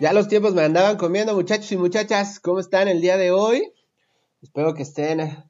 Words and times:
Ya 0.00 0.12
los 0.12 0.26
tiempos 0.26 0.54
me 0.54 0.62
andaban 0.62 0.96
comiendo, 0.96 1.34
muchachos 1.34 1.70
y 1.70 1.76
muchachas. 1.76 2.40
¿Cómo 2.40 2.58
están 2.58 2.88
el 2.88 3.00
día 3.00 3.16
de 3.16 3.30
hoy? 3.30 3.72
Espero 4.42 4.74
que 4.74 4.82
estén 4.82 5.44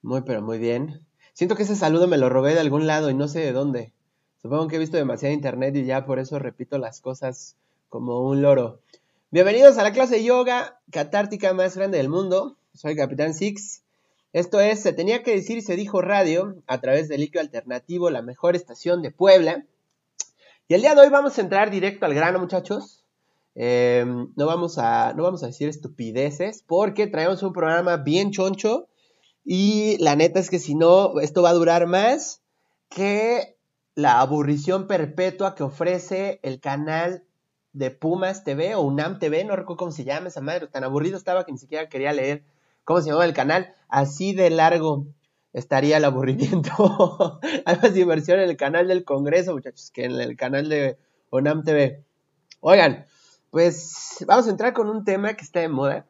muy, 0.00 0.22
pero 0.22 0.40
muy 0.40 0.58
bien. 0.58 1.06
Siento 1.34 1.54
que 1.54 1.64
ese 1.64 1.76
saludo 1.76 2.08
me 2.08 2.16
lo 2.16 2.30
robé 2.30 2.54
de 2.54 2.60
algún 2.60 2.86
lado 2.86 3.10
y 3.10 3.14
no 3.14 3.28
sé 3.28 3.40
de 3.40 3.52
dónde. 3.52 3.92
Supongo 4.40 4.68
que 4.68 4.76
he 4.76 4.78
visto 4.78 4.96
demasiado 4.96 5.34
internet 5.34 5.76
y 5.76 5.84
ya 5.84 6.06
por 6.06 6.18
eso 6.18 6.38
repito 6.38 6.78
las 6.78 7.02
cosas 7.02 7.56
como 7.90 8.26
un 8.26 8.40
loro. 8.40 8.80
Bienvenidos 9.30 9.76
a 9.76 9.82
la 9.82 9.92
clase 9.92 10.16
de 10.16 10.24
yoga 10.24 10.80
catártica 10.90 11.52
más 11.52 11.76
grande 11.76 11.98
del 11.98 12.08
mundo. 12.08 12.56
Soy 12.72 12.96
Capitán 12.96 13.34
Six. 13.34 13.82
Esto 14.32 14.60
es 14.60 14.80
Se 14.80 14.94
tenía 14.94 15.22
que 15.22 15.32
decir 15.32 15.58
y 15.58 15.62
se 15.62 15.76
dijo 15.76 16.00
radio 16.00 16.56
a 16.66 16.80
través 16.80 17.08
del 17.08 17.20
líquido 17.20 17.42
alternativo, 17.42 18.08
la 18.08 18.22
mejor 18.22 18.56
estación 18.56 19.02
de 19.02 19.10
Puebla. 19.10 19.66
Y 20.68 20.74
el 20.74 20.80
día 20.80 20.94
de 20.94 21.02
hoy 21.02 21.10
vamos 21.10 21.36
a 21.36 21.42
entrar 21.42 21.70
directo 21.70 22.06
al 22.06 22.14
grano, 22.14 22.38
muchachos. 22.38 22.99
Eh, 23.54 24.04
no, 24.06 24.46
vamos 24.46 24.78
a, 24.78 25.12
no 25.14 25.24
vamos 25.24 25.42
a 25.42 25.46
decir 25.46 25.68
estupideces 25.68 26.64
porque 26.66 27.06
traemos 27.06 27.42
un 27.42 27.52
programa 27.52 27.96
bien 27.96 28.30
choncho 28.30 28.88
y 29.44 29.96
la 29.98 30.16
neta 30.16 30.38
es 30.38 30.50
que 30.50 30.58
si 30.58 30.74
no, 30.74 31.18
esto 31.20 31.42
va 31.42 31.50
a 31.50 31.54
durar 31.54 31.86
más 31.86 32.42
que 32.88 33.56
la 33.94 34.20
aburrición 34.20 34.86
perpetua 34.86 35.54
que 35.54 35.62
ofrece 35.62 36.40
el 36.42 36.60
canal 36.60 37.24
de 37.72 37.90
Pumas 37.90 38.44
TV 38.44 38.74
o 38.74 38.82
UNAM 38.82 39.18
TV, 39.18 39.44
no 39.44 39.56
recuerdo 39.56 39.78
cómo 39.78 39.92
se 39.92 40.04
llama 40.04 40.28
esa 40.28 40.40
madre, 40.40 40.66
tan 40.68 40.84
aburrido 40.84 41.16
estaba 41.16 41.44
que 41.44 41.52
ni 41.52 41.58
siquiera 41.58 41.88
quería 41.88 42.12
leer 42.12 42.44
cómo 42.84 43.00
se 43.00 43.06
llamaba 43.06 43.24
el 43.24 43.34
canal, 43.34 43.74
así 43.88 44.32
de 44.32 44.50
largo 44.50 45.06
estaría 45.52 45.96
el 45.96 46.04
aburrimiento. 46.04 47.40
Hay 47.64 47.76
más 47.76 47.94
diversión 47.94 48.40
en 48.40 48.50
el 48.50 48.56
canal 48.56 48.88
del 48.88 49.04
Congreso, 49.04 49.52
muchachos, 49.52 49.90
que 49.90 50.04
en 50.04 50.20
el 50.20 50.36
canal 50.36 50.68
de 50.68 50.96
UNAM 51.30 51.64
TV. 51.64 52.04
Oigan, 52.60 53.06
pues 53.50 54.24
vamos 54.26 54.46
a 54.46 54.50
entrar 54.50 54.72
con 54.72 54.88
un 54.88 55.04
tema 55.04 55.34
que 55.34 55.44
está 55.44 55.60
de 55.60 55.68
moda, 55.68 56.06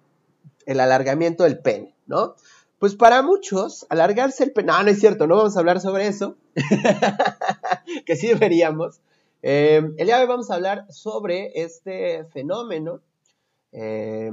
el 0.66 0.80
alargamiento 0.80 1.44
del 1.44 1.58
pene, 1.58 1.94
¿no? 2.06 2.34
Pues 2.78 2.94
para 2.94 3.22
muchos, 3.22 3.86
alargarse 3.90 4.44
el 4.44 4.52
pene, 4.52 4.68
no, 4.68 4.82
no 4.82 4.90
es 4.90 5.00
cierto, 5.00 5.26
no 5.26 5.36
vamos 5.36 5.56
a 5.56 5.60
hablar 5.60 5.80
sobre 5.80 6.06
eso, 6.06 6.36
que 8.06 8.16
sí 8.16 8.28
deberíamos. 8.28 9.00
Eh, 9.42 9.82
el 9.96 10.06
día 10.06 10.16
de 10.16 10.22
hoy 10.22 10.28
vamos 10.28 10.50
a 10.50 10.54
hablar 10.54 10.86
sobre 10.90 11.62
este 11.62 12.24
fenómeno, 12.26 13.00
eh, 13.72 14.30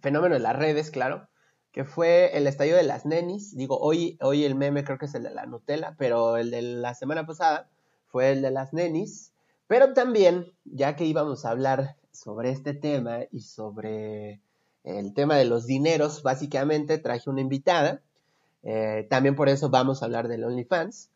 fenómeno 0.00 0.34
de 0.34 0.40
las 0.40 0.56
redes, 0.56 0.90
claro, 0.90 1.28
que 1.72 1.84
fue 1.84 2.36
el 2.36 2.46
estallido 2.46 2.76
de 2.76 2.82
las 2.82 3.06
nenis. 3.06 3.56
Digo, 3.56 3.78
hoy, 3.78 4.18
hoy 4.20 4.44
el 4.44 4.54
meme 4.54 4.84
creo 4.84 4.98
que 4.98 5.06
es 5.06 5.14
el 5.14 5.22
de 5.22 5.30
la 5.30 5.46
Nutella, 5.46 5.94
pero 5.98 6.36
el 6.36 6.50
de 6.50 6.62
la 6.62 6.94
semana 6.94 7.26
pasada 7.26 7.68
fue 8.06 8.32
el 8.32 8.42
de 8.42 8.50
las 8.50 8.72
nenis. 8.72 9.29
Pero 9.70 9.92
también, 9.92 10.52
ya 10.64 10.96
que 10.96 11.04
íbamos 11.04 11.44
a 11.44 11.50
hablar 11.50 11.94
sobre 12.10 12.50
este 12.50 12.74
tema 12.74 13.20
y 13.30 13.42
sobre 13.42 14.40
el 14.82 15.14
tema 15.14 15.36
de 15.36 15.44
los 15.44 15.64
dineros, 15.64 16.24
básicamente 16.24 16.98
traje 16.98 17.30
una 17.30 17.40
invitada. 17.40 18.02
Eh, 18.64 19.06
también 19.08 19.36
por 19.36 19.48
eso 19.48 19.70
vamos 19.70 20.02
a 20.02 20.06
hablar 20.06 20.26
del 20.26 20.42
OnlyFans. 20.42 21.10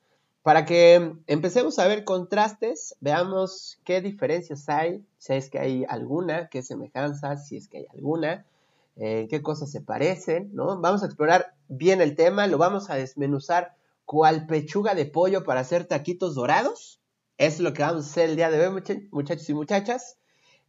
Para 0.45 0.65
que 0.67 1.17
empecemos 1.27 1.81
a 1.81 1.89
ver 1.89 2.05
contrastes, 2.05 2.95
veamos 3.01 3.81
qué 3.83 4.01
diferencias 4.01 4.69
hay, 4.69 5.05
si 5.19 5.33
es 5.33 5.51
que 5.51 5.59
hay 5.59 5.85
alguna, 5.89 6.49
qué 6.49 6.63
semejanzas, 6.63 7.49
si 7.49 7.57
es 7.57 7.67
que 7.67 7.79
hay 7.79 7.87
alguna, 7.93 8.47
eh, 8.95 9.27
qué 9.29 9.43
cosas 9.43 9.73
se 9.73 9.81
parecen, 9.81 10.51
¿no? 10.55 10.81
Vamos 10.81 11.03
a 11.03 11.07
explorar 11.07 11.57
bien 11.67 12.01
el 12.01 12.15
tema, 12.15 12.47
lo 12.47 12.59
vamos 12.59 12.89
a 12.89 12.95
desmenuzar 12.95 13.75
cual 14.05 14.47
pechuga 14.47 14.95
de 14.95 15.07
pollo 15.07 15.43
para 15.43 15.59
hacer 15.59 15.87
taquitos 15.87 16.37
dorados 16.37 17.01
es 17.39 17.61
lo 17.61 17.73
que 17.73 17.83
vamos 17.83 18.07
a 18.07 18.11
hacer 18.11 18.31
el 18.31 18.37
día 18.37 18.51
de 18.51 18.67
hoy, 18.67 18.83
muchachos 19.11 19.49
y 19.49 19.55
muchachas. 19.55 20.19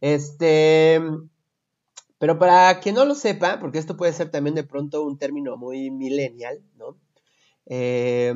Este, 0.00 1.00
pero 2.18 2.38
para 2.38 2.80
quien 2.80 2.94
no 2.94 3.04
lo 3.04 3.14
sepa, 3.14 3.60
porque 3.60 3.78
esto 3.78 3.96
puede 3.96 4.12
ser 4.12 4.30
también 4.30 4.54
de 4.54 4.64
pronto 4.64 5.02
un 5.02 5.18
término 5.18 5.56
muy 5.56 5.90
millennial, 5.90 6.62
¿no? 6.76 6.96
Eh, 7.66 8.34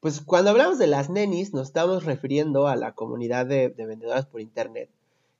pues 0.00 0.20
cuando 0.20 0.50
hablamos 0.50 0.78
de 0.78 0.86
las 0.88 1.10
nenis, 1.10 1.54
nos 1.54 1.68
estamos 1.68 2.04
refiriendo 2.04 2.66
a 2.68 2.76
la 2.76 2.92
comunidad 2.92 3.46
de, 3.46 3.70
de, 3.70 3.86
vendedoras 3.86 4.26
por 4.26 4.40
internet, 4.40 4.90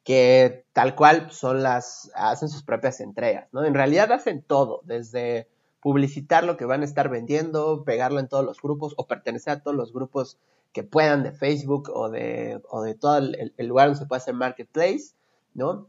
que 0.05 0.65
tal 0.73 0.95
cual 0.95 1.31
son 1.31 1.63
las, 1.63 2.11
hacen 2.15 2.49
sus 2.49 2.63
propias 2.63 3.01
entregas, 3.01 3.49
¿no? 3.53 3.65
En 3.65 3.75
realidad 3.75 4.13
hacen 4.13 4.43
todo, 4.43 4.83
desde 4.85 5.49
publicitar 5.81 6.45
lo 6.45 6.57
que 6.57 6.65
van 6.65 6.83
a 6.83 6.85
estar 6.85 7.09
vendiendo, 7.09 7.85
pegarlo 7.85 8.21
en 8.21 8.29
todos 8.29 8.45
los 8.45 8.61
grupos 8.63 8.95
o 8.97 9.07
pertenecer 9.09 9.55
a 9.55 9.63
todos 9.63 9.77
los 9.77 9.93
grupos 9.93 10.39
que 10.73 10.83
puedan 10.83 11.23
de 11.23 11.33
Facebook 11.33 11.91
o 11.95 12.09
de, 12.11 12.61
o 12.69 12.83
de 12.83 12.95
todo 12.95 13.19
el, 13.19 13.53
lugar 13.59 13.89
donde 13.89 14.01
se 14.01 14.07
puede 14.07 14.23
hacer 14.23 14.35
marketplace, 14.35 15.13
¿no? 15.55 15.89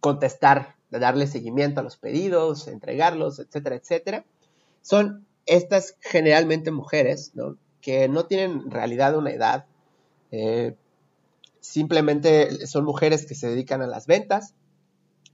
Contestar, 0.00 0.76
darle 0.90 1.26
seguimiento 1.26 1.80
a 1.80 1.84
los 1.84 1.96
pedidos, 1.96 2.68
entregarlos, 2.68 3.38
etcétera, 3.38 3.76
etcétera. 3.76 4.24
Son 4.82 5.26
estas 5.46 5.96
generalmente 6.00 6.70
mujeres, 6.70 7.32
¿no? 7.34 7.56
Que 7.80 8.08
no 8.08 8.26
tienen 8.26 8.50
en 8.52 8.70
realidad 8.70 9.16
una 9.16 9.30
edad, 9.30 9.66
eh, 10.32 10.74
simplemente 11.60 12.66
son 12.66 12.84
mujeres 12.84 13.26
que 13.26 13.34
se 13.34 13.48
dedican 13.48 13.80
a 13.80 13.86
las 13.86 14.06
ventas, 14.06 14.54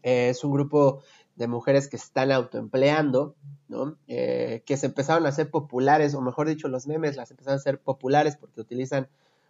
eh, 0.02 0.28
es 0.30 0.44
un 0.44 0.52
grupo 0.52 1.02
de 1.36 1.48
mujeres 1.48 1.88
que 1.88 1.98
se 1.98 2.04
están 2.04 2.30
autoempleando, 2.30 3.34
¿no? 3.68 3.96
Eh, 4.06 4.62
que 4.66 4.76
se 4.76 4.86
empezaron 4.86 5.26
a 5.26 5.30
hacer 5.30 5.50
populares, 5.50 6.14
o 6.14 6.20
mejor 6.20 6.48
dicho, 6.48 6.68
los 6.68 6.86
memes 6.86 7.16
las 7.16 7.30
empezaron 7.30 7.58
a 7.58 7.60
hacer 7.60 7.80
populares 7.80 8.36
porque 8.36 8.60
utilizan 8.60 9.08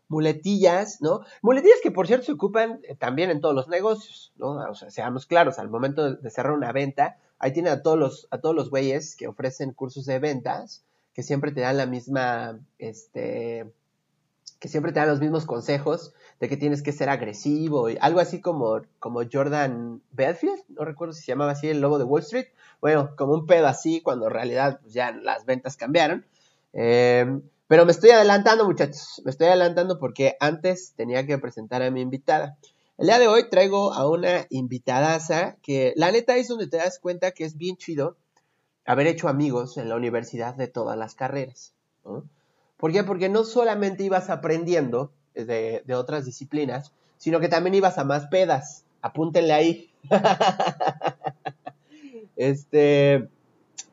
muletillas, 0.08 1.00
¿no? 1.00 1.22
Muletillas 1.40 1.78
que 1.82 1.90
por 1.90 2.06
cierto 2.06 2.26
se 2.26 2.32
ocupan 2.32 2.80
eh, 2.84 2.94
también 2.94 3.30
en 3.30 3.40
todos 3.40 3.54
los 3.54 3.68
negocios, 3.68 4.32
¿no? 4.36 4.52
O 4.70 4.74
sea, 4.74 4.90
seamos 4.90 5.26
claros, 5.26 5.58
al 5.58 5.70
momento 5.70 6.14
de 6.14 6.30
cerrar 6.30 6.52
una 6.52 6.72
venta, 6.72 7.16
ahí 7.38 7.52
tienen 7.52 7.72
a 7.72 7.82
todos 7.82 7.98
los, 7.98 8.28
a 8.30 8.38
todos 8.38 8.54
los 8.54 8.70
güeyes 8.70 9.16
que 9.16 9.26
ofrecen 9.26 9.72
cursos 9.72 10.04
de 10.06 10.18
ventas, 10.18 10.84
que 11.14 11.22
siempre 11.22 11.50
te 11.50 11.62
dan 11.62 11.76
la 11.76 11.86
misma, 11.86 12.60
este, 12.78 13.72
que 14.60 14.68
siempre 14.68 14.92
te 14.92 15.00
dan 15.00 15.08
los 15.08 15.20
mismos 15.20 15.44
consejos 15.44 16.14
de 16.40 16.48
que 16.48 16.56
tienes 16.56 16.82
que 16.82 16.92
ser 16.92 17.08
agresivo 17.08 17.88
y 17.90 17.98
algo 18.00 18.20
así 18.20 18.40
como, 18.40 18.82
como 18.98 19.22
Jordan 19.30 20.02
Belfield, 20.12 20.62
no 20.68 20.84
recuerdo 20.84 21.14
si 21.14 21.22
se 21.22 21.32
llamaba 21.32 21.52
así 21.52 21.68
el 21.68 21.80
lobo 21.80 21.98
de 21.98 22.04
Wall 22.04 22.22
Street, 22.22 22.46
bueno, 22.80 23.14
como 23.16 23.34
un 23.34 23.46
pedo 23.46 23.66
así 23.66 24.00
cuando 24.00 24.26
en 24.26 24.32
realidad 24.32 24.80
pues, 24.82 24.92
ya 24.92 25.12
las 25.12 25.46
ventas 25.46 25.76
cambiaron. 25.76 26.26
Eh, 26.72 27.40
pero 27.68 27.86
me 27.86 27.92
estoy 27.92 28.10
adelantando 28.10 28.66
muchachos, 28.66 29.22
me 29.24 29.30
estoy 29.30 29.46
adelantando 29.46 29.98
porque 29.98 30.36
antes 30.40 30.92
tenía 30.94 31.26
que 31.26 31.38
presentar 31.38 31.80
a 31.82 31.90
mi 31.90 32.02
invitada. 32.02 32.58
El 32.98 33.06
día 33.06 33.18
de 33.18 33.28
hoy 33.28 33.48
traigo 33.48 33.94
a 33.94 34.08
una 34.08 34.46
invitadaza 34.50 35.56
que 35.62 35.94
la 35.96 36.12
neta 36.12 36.36
es 36.36 36.48
donde 36.48 36.66
te 36.66 36.76
das 36.76 36.98
cuenta 36.98 37.30
que 37.30 37.44
es 37.44 37.56
bien 37.56 37.76
chido 37.76 38.16
haber 38.84 39.06
hecho 39.06 39.28
amigos 39.28 39.78
en 39.78 39.88
la 39.88 39.96
universidad 39.96 40.54
de 40.54 40.68
todas 40.68 40.98
las 40.98 41.14
carreras. 41.14 41.72
¿Por 42.76 42.92
qué? 42.92 43.04
Porque 43.04 43.28
no 43.28 43.44
solamente 43.44 44.04
ibas 44.04 44.28
aprendiendo 44.28 45.12
de, 45.34 45.94
otras 45.94 46.24
disciplinas, 46.24 46.92
sino 47.18 47.40
que 47.40 47.48
también 47.48 47.74
ibas 47.74 47.98
a 47.98 48.04
más 48.04 48.26
pedas. 48.26 48.84
Apúntenle 49.00 49.52
ahí. 49.52 49.90
este, 52.36 53.28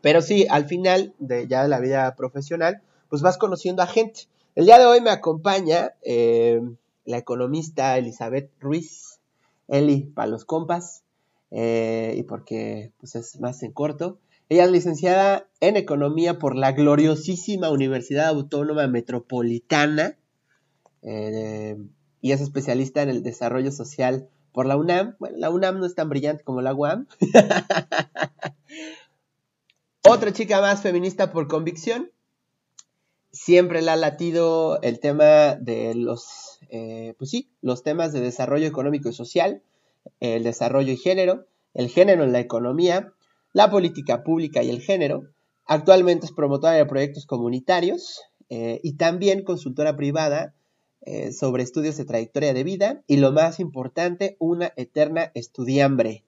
pero 0.01 0.21
sí, 0.21 0.45
al 0.49 0.65
final 0.65 1.13
de 1.19 1.47
ya 1.47 1.63
de 1.63 1.69
la 1.69 1.79
vida 1.79 2.15
profesional, 2.15 2.81
pues 3.09 3.21
vas 3.21 3.37
conociendo 3.37 3.81
a 3.81 3.87
gente. 3.87 4.27
El 4.55 4.65
día 4.65 4.77
de 4.77 4.85
hoy 4.85 5.01
me 5.01 5.09
acompaña 5.09 5.93
eh, 6.01 6.61
la 7.05 7.17
economista 7.17 7.97
Elizabeth 7.97 8.51
Ruiz, 8.59 9.19
Eli 9.67 10.01
para 10.01 10.27
los 10.27 10.45
compas, 10.45 11.03
eh, 11.51 12.15
y 12.17 12.23
porque 12.23 12.91
pues 12.99 13.15
es 13.15 13.39
más 13.39 13.63
en 13.63 13.71
corto. 13.71 14.19
Ella 14.49 14.65
es 14.65 14.71
licenciada 14.71 15.47
en 15.59 15.77
Economía 15.77 16.39
por 16.39 16.55
la 16.55 16.71
gloriosísima 16.71 17.69
Universidad 17.69 18.29
Autónoma 18.29 18.87
Metropolitana 18.87 20.17
eh, 21.01 21.77
y 22.21 22.31
es 22.31 22.41
especialista 22.41 23.01
en 23.01 23.09
el 23.09 23.23
desarrollo 23.23 23.71
social 23.71 24.29
por 24.51 24.65
la 24.65 24.77
UNAM. 24.77 25.15
Bueno, 25.19 25.37
la 25.37 25.49
UNAM 25.49 25.79
no 25.79 25.85
es 25.85 25.95
tan 25.95 26.09
brillante 26.09 26.43
como 26.43 26.61
la 26.61 26.73
UAM. 26.73 27.07
Otra 30.07 30.33
chica 30.33 30.61
más 30.61 30.81
feminista 30.81 31.31
por 31.31 31.47
convicción. 31.47 32.11
Siempre 33.31 33.81
le 33.81 33.91
ha 33.91 33.95
latido 33.95 34.81
el 34.81 34.99
tema 34.99 35.55
de 35.55 35.93
los, 35.93 36.59
eh, 36.69 37.13
pues 37.17 37.29
sí, 37.29 37.51
los 37.61 37.83
temas 37.83 38.11
de 38.11 38.21
desarrollo 38.21 38.65
económico 38.65 39.09
y 39.09 39.13
social, 39.13 39.61
el 40.19 40.43
desarrollo 40.43 40.91
y 40.91 40.97
género, 40.97 41.45
el 41.75 41.89
género 41.89 42.23
en 42.23 42.31
la 42.31 42.39
economía, 42.39 43.13
la 43.53 43.69
política 43.69 44.23
pública 44.23 44.63
y 44.63 44.69
el 44.69 44.81
género. 44.81 45.29
Actualmente 45.65 46.25
es 46.25 46.31
promotora 46.31 46.73
de 46.73 46.85
proyectos 46.87 47.27
comunitarios 47.27 48.21
eh, 48.49 48.79
y 48.81 48.93
también 48.93 49.43
consultora 49.43 49.95
privada 49.95 50.55
eh, 51.01 51.31
sobre 51.31 51.63
estudios 51.63 51.97
de 51.97 52.05
trayectoria 52.05 52.53
de 52.53 52.63
vida 52.63 53.03
y 53.07 53.17
lo 53.17 53.31
más 53.31 53.59
importante, 53.59 54.35
una 54.39 54.73
eterna 54.75 55.31
estudiambre. 55.33 56.23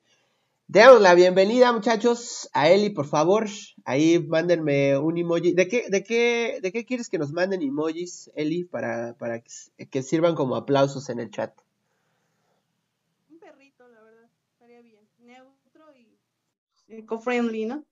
Damos 0.73 1.01
la 1.01 1.13
bienvenida, 1.15 1.73
muchachos, 1.73 2.49
a 2.53 2.69
Eli, 2.69 2.91
por 2.91 3.05
favor. 3.05 3.49
Ahí 3.83 4.19
mándenme 4.19 4.97
un 4.97 5.17
emoji. 5.17 5.51
¿De 5.51 5.67
qué, 5.67 5.89
de 5.89 6.01
qué, 6.01 6.59
de 6.61 6.71
qué 6.71 6.85
quieres 6.85 7.09
que 7.09 7.17
nos 7.17 7.33
manden 7.33 7.61
emojis, 7.61 8.31
Eli, 8.35 8.63
para, 8.63 9.17
para 9.17 9.41
que, 9.41 9.51
que 9.89 10.01
sirvan 10.01 10.33
como 10.33 10.55
aplausos 10.55 11.09
en 11.09 11.19
el 11.19 11.29
chat? 11.29 11.53
perrito, 13.41 13.85
la 13.89 14.01
verdad, 14.01 14.29
estaría 14.53 14.81
bien. 14.81 15.01
Neutro 15.19 15.91
y 15.93 16.17
eco-friendly, 16.87 17.65
¿no? 17.65 17.83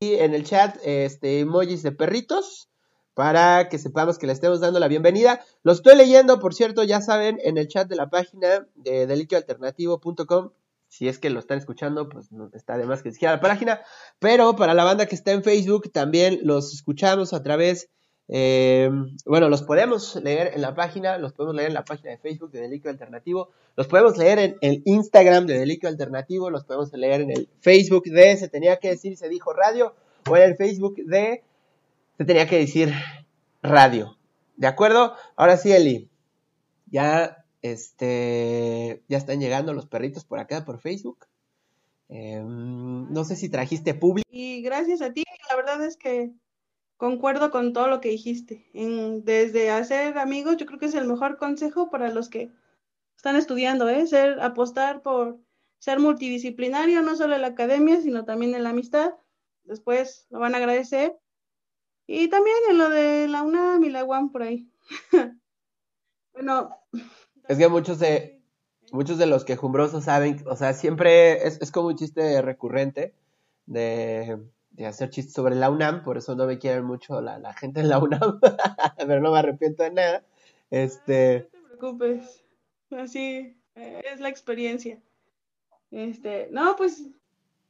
Y 0.00 0.14
en 0.14 0.32
el 0.32 0.44
chat, 0.44 0.78
este, 0.82 1.40
emojis 1.40 1.82
de 1.82 1.92
perritos 1.92 2.70
para 3.16 3.70
que 3.70 3.78
sepamos 3.78 4.18
que 4.18 4.26
le 4.26 4.34
estemos 4.34 4.60
dando 4.60 4.78
la 4.78 4.88
bienvenida. 4.88 5.40
Lo 5.62 5.72
estoy 5.72 5.96
leyendo, 5.96 6.38
por 6.38 6.52
cierto, 6.52 6.84
ya 6.84 7.00
saben, 7.00 7.38
en 7.42 7.56
el 7.56 7.66
chat 7.66 7.88
de 7.88 7.96
la 7.96 8.10
página 8.10 8.68
de 8.74 9.06
deliquioalternativo.com. 9.06 10.50
Si 10.88 11.08
es 11.08 11.18
que 11.18 11.30
lo 11.30 11.40
están 11.40 11.56
escuchando, 11.56 12.10
pues 12.10 12.28
está 12.52 12.76
de 12.76 12.84
más 12.84 13.02
que 13.02 13.12
siquiera 13.12 13.36
la 13.36 13.40
página. 13.40 13.80
Pero 14.18 14.54
para 14.54 14.74
la 14.74 14.84
banda 14.84 15.06
que 15.06 15.14
está 15.14 15.32
en 15.32 15.42
Facebook, 15.42 15.90
también 15.92 16.40
los 16.42 16.74
escuchamos 16.74 17.32
a 17.32 17.42
través 17.42 17.88
eh, 18.28 18.90
bueno, 19.24 19.48
los 19.48 19.62
podemos 19.62 20.16
leer 20.16 20.52
en 20.54 20.60
la 20.60 20.74
página, 20.74 21.16
los 21.16 21.32
podemos 21.32 21.56
leer 21.56 21.68
en 21.68 21.74
la 21.74 21.86
página 21.86 22.10
de 22.10 22.18
Facebook 22.18 22.50
de 22.50 22.60
Deliquio 22.60 22.90
Alternativo, 22.90 23.50
los 23.76 23.86
podemos 23.86 24.18
leer 24.18 24.38
en 24.40 24.56
el 24.60 24.82
Instagram 24.84 25.46
de 25.46 25.58
Deliquio 25.58 25.88
Alternativo, 25.88 26.50
los 26.50 26.64
podemos 26.64 26.92
leer 26.92 27.22
en 27.22 27.30
el 27.30 27.48
Facebook 27.60 28.04
de 28.04 28.36
Se 28.36 28.48
tenía 28.48 28.76
que 28.76 28.90
decir, 28.90 29.16
se 29.16 29.30
dijo 29.30 29.54
radio, 29.54 29.94
o 30.28 30.36
en 30.36 30.42
el 30.42 30.56
Facebook 30.56 30.96
de 31.06 31.44
Se 32.16 32.24
tenía 32.24 32.48
que 32.48 32.58
decir 32.58 32.92
radio. 33.62 34.16
¿De 34.56 34.66
acuerdo? 34.66 35.14
Ahora 35.36 35.56
sí, 35.56 35.72
Eli, 35.72 36.10
ya, 36.86 37.44
este, 37.62 39.02
ya 39.08 39.18
están 39.18 39.40
llegando 39.40 39.72
los 39.74 39.86
perritos 39.86 40.24
por 40.24 40.38
acá, 40.38 40.64
por 40.64 40.80
Facebook. 40.80 41.26
Em, 42.08 43.12
no 43.12 43.24
sé 43.24 43.36
si 43.36 43.48
trajiste 43.48 43.94
público. 43.94 44.28
Y 44.30 44.62
gracias 44.62 45.02
a 45.02 45.12
ti, 45.12 45.24
la 45.50 45.56
verdad 45.56 45.84
es 45.84 45.96
que 45.96 46.32
Concuerdo 46.96 47.50
con 47.50 47.74
todo 47.74 47.88
lo 47.88 48.00
que 48.00 48.08
dijiste. 48.08 48.70
Desde 48.72 49.70
hacer 49.70 50.16
amigos, 50.16 50.56
yo 50.56 50.64
creo 50.64 50.78
que 50.78 50.86
es 50.86 50.94
el 50.94 51.06
mejor 51.06 51.36
consejo 51.36 51.90
para 51.90 52.10
los 52.10 52.30
que 52.30 52.50
están 53.16 53.36
estudiando, 53.36 53.88
¿eh? 53.88 54.06
Ser, 54.06 54.40
apostar 54.40 55.02
por 55.02 55.38
ser 55.78 56.00
multidisciplinario, 56.00 57.02
no 57.02 57.14
solo 57.14 57.34
en 57.34 57.42
la 57.42 57.48
academia, 57.48 58.00
sino 58.00 58.24
también 58.24 58.54
en 58.54 58.62
la 58.62 58.70
amistad. 58.70 59.12
Después 59.64 60.26
lo 60.30 60.38
van 60.38 60.54
a 60.54 60.58
agradecer. 60.58 61.18
Y 62.06 62.28
también 62.28 62.56
en 62.70 62.78
lo 62.78 62.88
de 62.88 63.28
la 63.28 63.42
UNAM 63.42 63.82
y 63.84 63.90
la 63.90 64.04
UAM 64.04 64.30
por 64.30 64.42
ahí. 64.42 64.68
bueno. 66.32 66.76
Es 67.48 67.58
que 67.58 67.68
muchos 67.68 67.98
de, 67.98 68.40
muchos 68.92 69.18
de 69.18 69.26
los 69.26 69.44
quejumbrosos 69.44 70.04
saben, 70.04 70.42
o 70.46 70.56
sea, 70.56 70.72
siempre 70.72 71.46
es, 71.46 71.60
es 71.60 71.70
como 71.70 71.88
un 71.88 71.96
chiste 71.96 72.42
recurrente 72.42 73.14
de 73.66 74.38
de 74.76 74.86
hacer 74.86 75.10
chistes 75.10 75.32
sobre 75.32 75.54
la 75.54 75.70
UNAM, 75.70 76.02
por 76.02 76.18
eso 76.18 76.34
no 76.36 76.46
me 76.46 76.58
quieren 76.58 76.84
mucho 76.84 77.20
la, 77.22 77.52
gente 77.54 77.80
en 77.80 77.88
la 77.88 77.98
UNAM, 77.98 78.40
pero 78.98 79.20
no 79.20 79.32
me 79.32 79.38
arrepiento 79.38 79.82
de 79.82 79.90
nada. 79.90 80.24
Este... 80.70 81.48
No 81.52 81.60
te 81.60 81.76
preocupes, 81.76 82.44
así 82.90 83.56
es 83.74 84.20
la 84.20 84.28
experiencia. 84.28 85.00
Este, 85.90 86.48
no, 86.50 86.76
pues, 86.76 87.08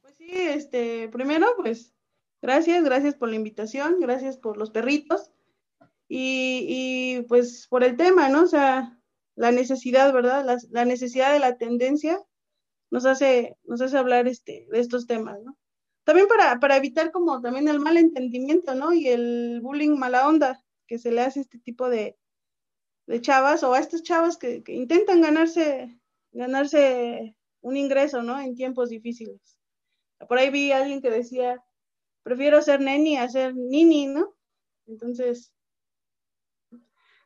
pues 0.01 0.15
sí, 0.15 0.29
este, 0.29 1.07
primero, 1.07 1.47
pues, 1.55 1.93
gracias, 2.41 2.83
gracias 2.83 3.15
por 3.15 3.29
la 3.29 3.35
invitación, 3.35 3.99
gracias 3.99 4.37
por 4.37 4.57
los 4.57 4.71
perritos 4.71 5.31
y, 6.07 6.65
y 6.67 7.21
pues 7.23 7.67
por 7.69 7.83
el 7.83 7.97
tema, 7.97 8.29
¿no? 8.29 8.43
O 8.43 8.47
sea, 8.47 8.97
la 9.37 9.51
necesidad, 9.51 10.11
¿verdad? 10.11 10.59
La, 10.71 10.85
necesidad 10.85 11.31
de 11.31 11.39
la 11.39 11.57
tendencia 11.57 12.19
nos 12.89 13.05
hace, 13.05 13.55
nos 13.65 13.81
hace 13.81 13.97
hablar 13.97 14.27
este, 14.27 14.67
de 14.71 14.79
estos 14.79 15.05
temas, 15.05 15.39
¿no? 15.43 15.57
También 16.03 16.27
para, 16.27 16.59
para 16.59 16.77
evitar 16.77 17.11
como 17.11 17.41
también 17.41 17.67
el 17.67 17.79
mal 17.79 17.97
entendimiento, 17.97 18.73
¿no? 18.73 18.93
Y 18.93 19.07
el 19.07 19.59
bullying 19.61 19.97
mala 19.97 20.27
onda 20.27 20.63
que 20.87 20.97
se 20.97 21.11
le 21.11 21.21
hace 21.21 21.39
a 21.39 21.41
este 21.43 21.59
tipo 21.59 21.89
de, 21.89 22.17
de 23.07 23.21
chavas 23.21 23.61
o 23.63 23.73
a 23.73 23.79
estas 23.79 24.01
chavas 24.03 24.37
que, 24.37 24.63
intentan 24.67 25.21
ganarse, 25.21 25.99
ganarse 26.31 27.35
un 27.61 27.77
ingreso, 27.77 28.23
¿no? 28.23 28.39
En 28.39 28.55
tiempos 28.55 28.89
difíciles. 28.89 29.39
Por 30.27 30.37
ahí 30.37 30.49
vi 30.49 30.71
a 30.71 30.77
alguien 30.77 31.01
que 31.01 31.11
decía, 31.11 31.63
prefiero 32.27 32.61
ser 32.61 32.81
neni 32.81 33.15
a 33.17 33.29
ser 33.29 33.55
nini, 33.55 34.07
¿no? 34.07 34.35
Entonces, 34.85 35.53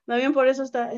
también 0.06 0.34
por 0.34 0.48
eso 0.48 0.62
está... 0.62 0.92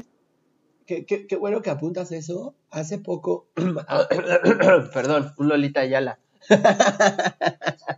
Qué, 0.86 1.38
bueno 1.40 1.62
que 1.62 1.70
apuntas 1.70 2.12
eso. 2.12 2.56
Hace 2.70 2.98
poco, 2.98 3.48
perdón, 4.94 5.32
un 5.38 5.48
Lolita 5.48 5.80
Ayala 5.80 6.20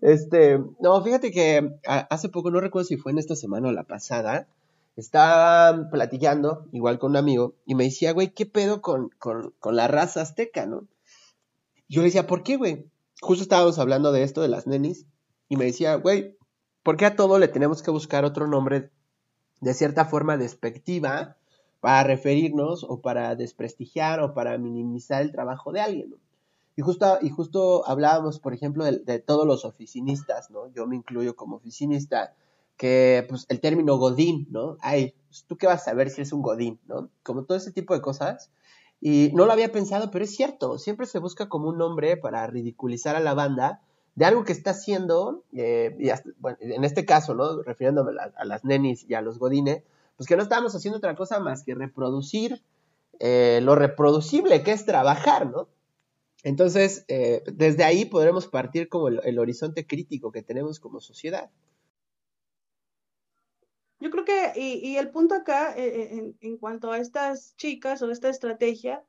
este, 0.00 0.58
no, 0.80 1.04
fíjate 1.04 1.30
que 1.30 1.78
hace 1.84 2.30
poco, 2.30 2.50
no 2.50 2.60
recuerdo 2.60 2.86
si 2.86 2.96
fue 2.96 3.12
en 3.12 3.18
esta 3.18 3.36
semana 3.36 3.68
o 3.68 3.72
la 3.72 3.84
pasada, 3.84 4.48
estaba 4.96 5.90
platicando, 5.90 6.66
igual 6.72 6.98
con 6.98 7.10
un 7.10 7.18
amigo, 7.18 7.54
y 7.66 7.74
me 7.74 7.84
decía, 7.84 8.12
güey, 8.12 8.32
¿qué 8.32 8.46
pedo 8.46 8.80
con, 8.80 9.10
la 9.70 9.86
raza 9.86 10.22
azteca, 10.22 10.64
no? 10.64 10.88
Yo 11.88 12.00
le 12.00 12.06
decía, 12.06 12.26
¿por 12.26 12.42
qué, 12.42 12.56
güey? 12.56 12.90
Justo 13.20 13.42
estábamos 13.42 13.78
hablando 13.78 14.12
de 14.12 14.22
esto, 14.22 14.40
de 14.40 14.48
las 14.48 14.66
nenis, 14.66 15.06
y 15.48 15.56
me 15.56 15.64
decía, 15.64 15.94
güey, 15.96 16.36
¿por 16.82 16.96
qué 16.96 17.06
a 17.06 17.16
todo 17.16 17.38
le 17.38 17.48
tenemos 17.48 17.82
que 17.82 17.90
buscar 17.90 18.24
otro 18.24 18.46
nombre 18.46 18.90
de 19.60 19.74
cierta 19.74 20.04
forma 20.04 20.36
despectiva 20.36 21.36
para 21.80 22.04
referirnos 22.04 22.84
o 22.84 23.00
para 23.00 23.34
desprestigiar 23.34 24.20
o 24.20 24.34
para 24.34 24.58
minimizar 24.58 25.22
el 25.22 25.32
trabajo 25.32 25.72
de 25.72 25.80
alguien? 25.80 26.14
Y 26.76 26.82
justo, 26.82 27.18
y 27.20 27.30
justo 27.30 27.88
hablábamos, 27.88 28.38
por 28.38 28.54
ejemplo, 28.54 28.84
de, 28.84 29.18
todos 29.18 29.46
los 29.46 29.64
oficinistas, 29.64 30.50
¿no? 30.50 30.72
Yo 30.72 30.86
me 30.86 30.94
incluyo 30.94 31.34
como 31.34 31.56
oficinista, 31.56 32.34
que 32.76 33.26
pues 33.28 33.46
el 33.48 33.60
término 33.60 33.96
godín, 33.96 34.46
¿no? 34.50 34.76
Ay, 34.80 35.14
pues, 35.28 35.44
¿tú 35.48 35.56
qué 35.56 35.66
vas 35.66 35.82
a 35.82 35.86
saber 35.86 36.10
si 36.10 36.22
es 36.22 36.32
un 36.32 36.40
godín, 36.40 36.78
¿no? 36.86 37.10
Como 37.24 37.44
todo 37.44 37.58
ese 37.58 37.72
tipo 37.72 37.94
de 37.94 38.00
cosas. 38.00 38.52
Y 39.00 39.32
no 39.34 39.44
lo 39.44 39.52
había 39.52 39.72
pensado, 39.72 40.12
pero 40.12 40.24
es 40.24 40.36
cierto, 40.36 40.78
siempre 40.78 41.06
se 41.06 41.18
busca 41.18 41.48
como 41.48 41.68
un 41.68 41.78
nombre 41.78 42.16
para 42.16 42.46
ridiculizar 42.46 43.16
a 43.16 43.20
la 43.20 43.34
banda 43.34 43.82
de 44.18 44.24
algo 44.24 44.44
que 44.44 44.52
está 44.52 44.70
haciendo, 44.70 45.44
eh, 45.52 45.96
y 45.96 46.08
en 46.08 46.82
este 46.82 47.04
caso, 47.04 47.34
¿no? 47.34 47.62
Refiriéndome 47.62 48.10
a, 48.36 48.44
las 48.44 48.64
nenis 48.64 49.06
y 49.08 49.14
a 49.14 49.20
los 49.20 49.38
godines, 49.38 49.84
pues 50.16 50.26
que 50.26 50.36
no 50.36 50.42
estábamos 50.42 50.74
haciendo 50.74 50.98
otra 50.98 51.14
cosa 51.14 51.38
más 51.38 51.62
que 51.62 51.76
reproducir 51.76 52.60
eh, 53.20 53.60
lo 53.62 53.76
reproducible 53.76 54.64
que 54.64 54.72
es 54.72 54.84
trabajar, 54.84 55.48
¿no? 55.48 55.68
Entonces, 56.42 57.04
eh, 57.06 57.44
desde 57.46 57.84
ahí 57.84 58.06
podremos 58.06 58.48
partir 58.48 58.88
como 58.88 59.06
el, 59.06 59.38
horizonte 59.38 59.86
crítico 59.86 60.32
que 60.32 60.42
tenemos 60.42 60.80
como 60.80 61.00
sociedad. 61.00 61.52
Yo 64.00 64.10
creo 64.10 64.24
que, 64.24 64.52
y, 64.56 64.96
el 64.96 65.10
punto 65.10 65.36
acá, 65.36 65.74
eh, 65.76 66.34
en, 66.40 66.56
cuanto 66.58 66.90
a 66.90 66.98
estas 66.98 67.54
chicas 67.56 68.02
o 68.02 68.10
esta 68.10 68.28
estrategia, 68.28 69.04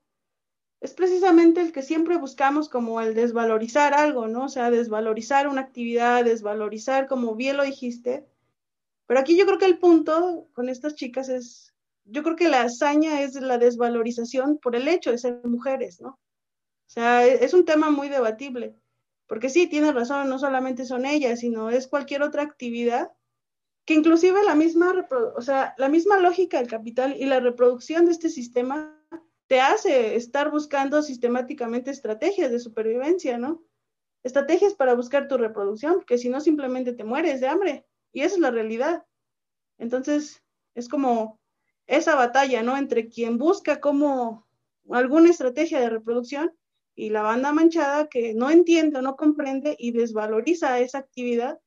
es 0.81 0.93
precisamente 0.93 1.59
el 1.61 1.73
que 1.73 1.81
siempre 1.81 2.17
buscamos 2.17 2.69
como 2.69 3.01
el 3.01 3.13
desvalorizar 3.13 3.93
algo, 3.93 4.27
¿no? 4.27 4.45
O 4.45 4.49
sea, 4.49 4.71
desvalorizar 4.71 5.47
una 5.47 5.61
actividad, 5.61 6.23
desvalorizar, 6.23 7.07
como 7.07 7.35
bien 7.35 7.57
lo 7.57 7.63
dijiste. 7.63 8.25
Pero 9.05 9.19
aquí 9.19 9.37
yo 9.37 9.45
creo 9.45 9.57
que 9.57 9.65
el 9.65 9.79
punto 9.79 10.47
con 10.53 10.69
estas 10.69 10.95
chicas 10.95 11.27
es, 11.27 11.73
yo 12.05 12.23
creo 12.23 12.37
que 12.37 12.47
la 12.47 12.61
hazaña 12.61 13.21
es 13.21 13.35
la 13.35 13.57
desvalorización 13.57 14.57
por 14.57 14.75
el 14.75 14.87
hecho 14.87 15.11
de 15.11 15.17
ser 15.17 15.41
mujeres, 15.45 15.99
¿no? 15.99 16.09
O 16.11 16.91
sea, 16.91 17.27
e, 17.27 17.43
es 17.43 17.53
un 17.53 17.65
tema 17.65 17.89
muy 17.89 18.07
debatible, 18.07 18.75
porque 19.27 19.49
sí, 19.49 19.67
tienes 19.67 19.93
razón, 19.93 20.29
no 20.29 20.39
solamente 20.39 20.85
son 20.85 21.05
ellas, 21.05 21.41
sino 21.41 21.69
es 21.69 21.87
cualquier 21.87 22.23
otra 22.23 22.43
actividad 22.43 23.11
que 23.85 23.95
inclusive 23.95 24.43
la 24.43 24.55
misma, 24.55 25.07
o 25.35 25.41
sea, 25.41 25.73
la 25.77 25.89
misma 25.89 26.19
lógica 26.19 26.59
del 26.59 26.67
capital 26.67 27.15
y 27.17 27.25
la 27.25 27.39
reproducción 27.39 28.05
de 28.05 28.11
este 28.11 28.29
sistema 28.29 28.98
te 29.49 29.59
hace 29.59 30.15
estar 30.15 30.51
buscando 30.51 31.01
sistemáticamente 31.01 31.89
estrategias 31.89 32.51
de 32.51 32.59
supervivencia, 32.59 33.39
¿no? 33.39 33.63
Estrategias 34.21 34.75
para 34.75 34.93
buscar 34.93 35.27
tu 35.27 35.37
reproducción, 35.37 35.95
porque 35.95 36.19
si 36.19 36.29
no 36.29 36.39
simplemente 36.39 36.93
te 36.93 37.03
mueres 37.03 37.41
de 37.41 37.47
hambre. 37.47 37.85
Y 38.13 38.21
esa 38.21 38.35
es 38.35 38.41
la 38.41 38.51
realidad. 38.51 39.07
Entonces, 39.79 40.43
es 40.75 40.87
como 40.87 41.39
esa 41.87 42.13
batalla, 42.13 42.61
¿no? 42.61 42.77
Entre 42.77 43.09
quien 43.09 43.39
busca 43.39 43.79
como 43.79 44.47
alguna 44.91 45.31
estrategia 45.31 45.79
de 45.79 45.89
reproducción 45.89 46.55
y 46.93 47.09
la 47.09 47.23
banda 47.23 47.51
manchada 47.51 48.07
que 48.07 48.35
no 48.35 48.51
entiende, 48.51 49.01
no 49.01 49.15
comprende 49.15 49.75
y 49.79 49.93
desvaloriza 49.93 50.79
esa 50.79 50.99
actividad, 50.99 51.59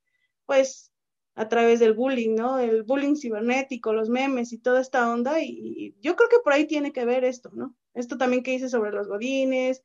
pues 0.47 0.92
a 1.35 1.49
través 1.49 1.81
del 1.81 1.95
bullying, 1.95 2.35
¿no? 2.35 2.59
El 2.59 2.83
bullying 2.83 3.17
cibernético, 3.17 3.93
los 3.93 4.09
memes 4.09 4.53
y 4.53 4.59
toda 4.59 4.81
esta 4.81 5.11
onda. 5.11 5.41
Y, 5.41 5.95
yo 6.01 6.17
creo 6.17 6.29
que 6.29 6.39
por 6.45 6.53
ahí 6.53 6.67
tiene 6.67 6.93
que 6.93 7.05
ver 7.05 7.25
esto, 7.25 7.51
¿no? 7.55 7.75
Esto 7.95 8.19
también 8.19 8.43
que 8.43 8.53
dice 8.53 8.69
sobre 8.69 8.93
los 8.93 9.09
godines, 9.09 9.83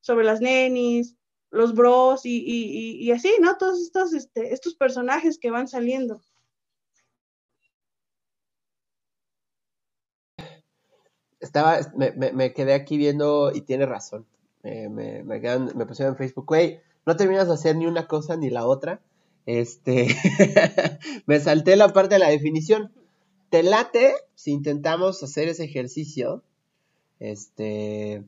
sobre 0.00 0.24
las 0.24 0.40
nenis, 0.40 1.16
los 1.50 1.74
bros 1.74 2.24
y, 2.24 2.44
y 3.00 3.10
así, 3.12 3.30
¿no? 3.40 3.56
Todos 3.56 3.80
estos, 3.80 4.12
este, 4.12 4.52
estos 4.52 4.74
personajes 4.74 5.38
que 5.38 5.50
van 5.50 5.68
saliendo. 5.68 6.20
Estaba, 11.40 11.78
me, 11.96 12.12
me 12.32 12.52
quedé 12.52 12.74
aquí 12.74 12.96
viendo 12.98 13.52
y 13.54 13.62
tiene 13.62 13.86
razón 13.86 14.26
me, 14.62 15.22
me, 15.24 15.40
me, 15.74 15.86
pusieron 15.86 16.14
en 16.14 16.18
Facebook, 16.18 16.46
güey, 16.46 16.80
no 17.06 17.16
terminas 17.16 17.48
de 17.48 17.54
hacer 17.54 17.76
ni 17.76 17.86
una 17.86 18.06
cosa 18.06 18.36
ni 18.36 18.50
la 18.50 18.66
otra. 18.66 19.00
Este, 19.48 20.14
me 21.26 21.40
salté 21.40 21.74
la 21.76 21.88
parte 21.94 22.16
de 22.16 22.18
la 22.18 22.28
definición. 22.28 22.92
¿Te 23.48 23.62
late 23.62 24.12
si 24.34 24.50
intentamos 24.50 25.22
hacer 25.22 25.48
ese 25.48 25.64
ejercicio 25.64 26.42
este, 27.18 28.24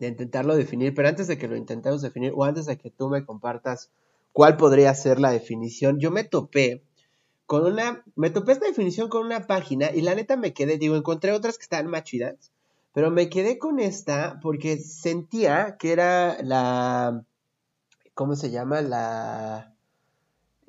de 0.00 0.06
intentarlo 0.06 0.54
definir, 0.54 0.94
pero 0.94 1.08
antes 1.08 1.28
de 1.28 1.38
que 1.38 1.48
lo 1.48 1.56
intentemos 1.56 2.02
definir, 2.02 2.34
o 2.36 2.44
antes 2.44 2.66
de 2.66 2.76
que 2.76 2.90
tú 2.90 3.08
me 3.08 3.24
compartas 3.24 3.88
cuál 4.34 4.58
podría 4.58 4.94
ser 4.94 5.18
la 5.18 5.30
definición, 5.30 5.98
yo 5.98 6.10
me 6.10 6.24
topé 6.24 6.82
con 7.46 7.64
una, 7.64 8.04
me 8.14 8.28
topé 8.28 8.52
esta 8.52 8.66
definición 8.66 9.08
con 9.08 9.24
una 9.24 9.46
página 9.46 9.92
y 9.94 10.02
la 10.02 10.14
neta 10.14 10.36
me 10.36 10.52
quedé, 10.52 10.76
digo, 10.76 10.94
encontré 10.94 11.32
otras 11.32 11.56
que 11.56 11.62
estaban 11.62 11.86
más 11.86 12.04
chidas, 12.04 12.52
pero 12.92 13.10
me 13.10 13.30
quedé 13.30 13.56
con 13.56 13.80
esta 13.80 14.40
porque 14.42 14.76
sentía 14.76 15.78
que 15.78 15.92
era 15.92 16.42
la, 16.42 17.24
¿cómo 18.12 18.36
se 18.36 18.50
llama? 18.50 18.82
La, 18.82 19.73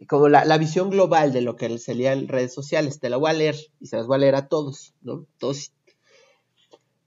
como 0.07 0.29
la, 0.29 0.57
visión 0.57 0.89
global 0.89 1.33
de 1.33 1.41
lo 1.41 1.55
que 1.55 1.77
sería 1.77 2.13
en 2.13 2.27
redes 2.27 2.53
sociales. 2.53 2.99
Te 2.99 3.09
la 3.09 3.17
voy 3.17 3.29
a 3.29 3.33
leer 3.33 3.55
y 3.79 3.87
se 3.87 3.97
las 3.97 4.07
voy 4.07 4.15
a 4.15 4.19
leer 4.19 4.35
a 4.35 4.47
todos, 4.47 4.93
¿no? 5.01 5.25
Todos. 5.37 5.71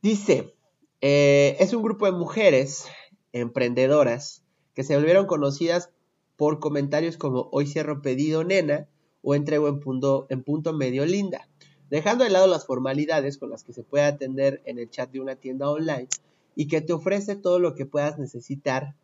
Dice, 0.03 0.55
eh, 1.01 1.57
es 1.61 1.73
un 1.73 1.83
grupo 1.83 2.07
de 2.07 2.13
mujeres 2.13 2.87
emprendedoras 3.33 4.43
que 4.75 4.85
se 4.85 4.97
volvieron 4.97 5.27
conocidas 5.27 5.91
por 6.37 6.61
comentarios 6.61 7.17
como 7.17 7.49
hoy 7.53 7.67
cierro 7.67 8.01
pedido 8.01 8.45
nena 8.45 8.89
o 9.23 9.35
entrego 9.35 9.69
en 9.69 9.81
punto, 9.81 10.27
en 10.31 10.43
punto 10.43 10.73
medio 10.73 11.05
linda 11.05 11.49
dejando 11.91 12.25
de 12.25 12.31
lado 12.31 12.47
las 12.47 12.67
formalidades 12.67 13.39
con 13.39 13.51
las 13.51 13.65
que 13.65 13.73
se 13.73 13.83
puede 13.83 14.05
atender 14.05 14.63
en 14.65 14.79
el 14.79 14.91
chat 14.91 15.11
de 15.11 15.21
una 15.21 15.37
tienda 15.37 15.71
online 15.71 16.09
y 16.55 16.69
que 16.69 16.81
te 16.81 16.93
ofrece 16.93 17.37
todo 17.37 17.59
lo 17.59 17.75
que 17.75 17.87
puedas 17.87 18.19
necesitar, 18.19 18.95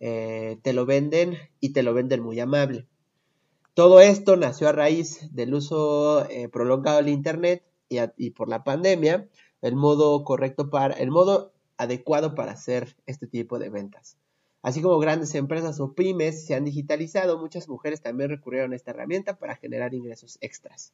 eh, 0.00 0.58
te 0.62 0.72
lo 0.72 0.86
venden 0.86 1.36
y 1.60 1.70
te 1.70 1.82
lo 1.82 1.94
venden 1.94 2.20
muy 2.20 2.40
amable. 2.40 2.86
Todo 3.74 4.00
esto 4.00 4.36
nació 4.36 4.68
a 4.68 4.72
raíz 4.72 5.32
del 5.32 5.54
uso 5.54 6.28
eh, 6.28 6.48
prolongado 6.48 6.96
del 6.96 7.08
Internet 7.08 7.62
y, 7.88 8.30
por 8.30 8.48
la 8.48 8.64
pandemia, 8.64 9.28
el 9.62 9.76
modo 9.76 10.24
correcto 10.24 10.70
para, 10.70 10.94
el 10.94 11.10
modo 11.10 11.52
adecuado 11.76 12.34
para 12.34 12.52
hacer 12.52 12.96
este 13.06 13.26
tipo 13.26 13.58
de 13.58 13.68
ventas. 13.70 14.16
Así 14.62 14.82
como 14.82 14.98
grandes 14.98 15.34
empresas 15.34 15.78
o 15.80 15.94
pymes 15.94 16.46
se 16.46 16.54
han 16.54 16.64
digitalizado, 16.64 17.38
muchas 17.38 17.68
mujeres 17.68 18.02
también 18.02 18.30
recurrieron 18.30 18.72
a 18.72 18.76
esta 18.76 18.90
herramienta 18.90 19.38
para 19.38 19.56
generar 19.56 19.94
ingresos 19.94 20.36
extras. 20.40 20.92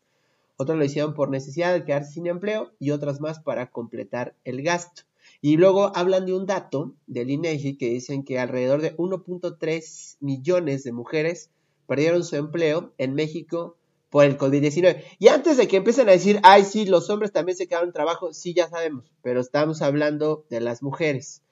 Otras 0.59 0.79
lo 0.79 0.85
hicieron 0.85 1.15
por 1.15 1.31
necesidad 1.31 1.73
de 1.73 1.85
quedarse 1.85 2.13
sin 2.13 2.27
empleo 2.27 2.73
y 2.79 2.91
otras 2.91 3.21
más 3.21 3.41
para 3.41 3.71
completar 3.71 4.35
el 4.45 4.63
gasto. 4.63 5.03
Y 5.41 5.57
luego 5.57 5.93
hablan 5.97 6.27
de 6.27 6.35
un 6.35 6.47
dato 6.47 6.95
del 7.07 7.31
INEGI 7.31 7.77
que 7.77 7.91
dicen 7.91 8.23
que 8.23 8.39
alrededor 8.39 8.81
de 8.81 8.97
1.3 8.97 10.17
millones 10.21 10.85
de 10.85 10.93
mujeres 10.93 11.51
perdieron 11.87 12.25
su 12.25 12.37
empleo 12.37 12.93
en 12.99 13.15
México 13.15 13.77
por 14.11 14.25
el 14.25 14.39
COVID-19. 14.39 15.03
Y 15.19 15.29
antes 15.29 15.57
de 15.57 15.69
que 15.69 15.77
empiecen 15.77 16.09
a 16.09 16.13
decir, 16.13 16.41
ay, 16.43 16.65
sí, 16.65 16.87
los 16.87 17.11
hombres 17.11 17.33
también 17.33 17.57
se 17.57 17.67
quedaron 17.67 17.89
en 17.89 17.93
trabajo, 17.93 18.33
sí, 18.33 18.55
ya 18.55 18.69
sabemos, 18.69 19.13
pero 19.23 19.41
estamos 19.41 19.83
hablando 19.83 20.47
de 20.51 20.61
las 20.61 20.83
mujeres. 20.83 21.43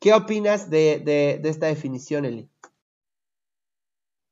¿Qué 0.00 0.12
opinas 0.12 0.70
de, 0.70 1.40
esta 1.44 1.66
definición, 1.66 2.24
Eli? 2.24 2.48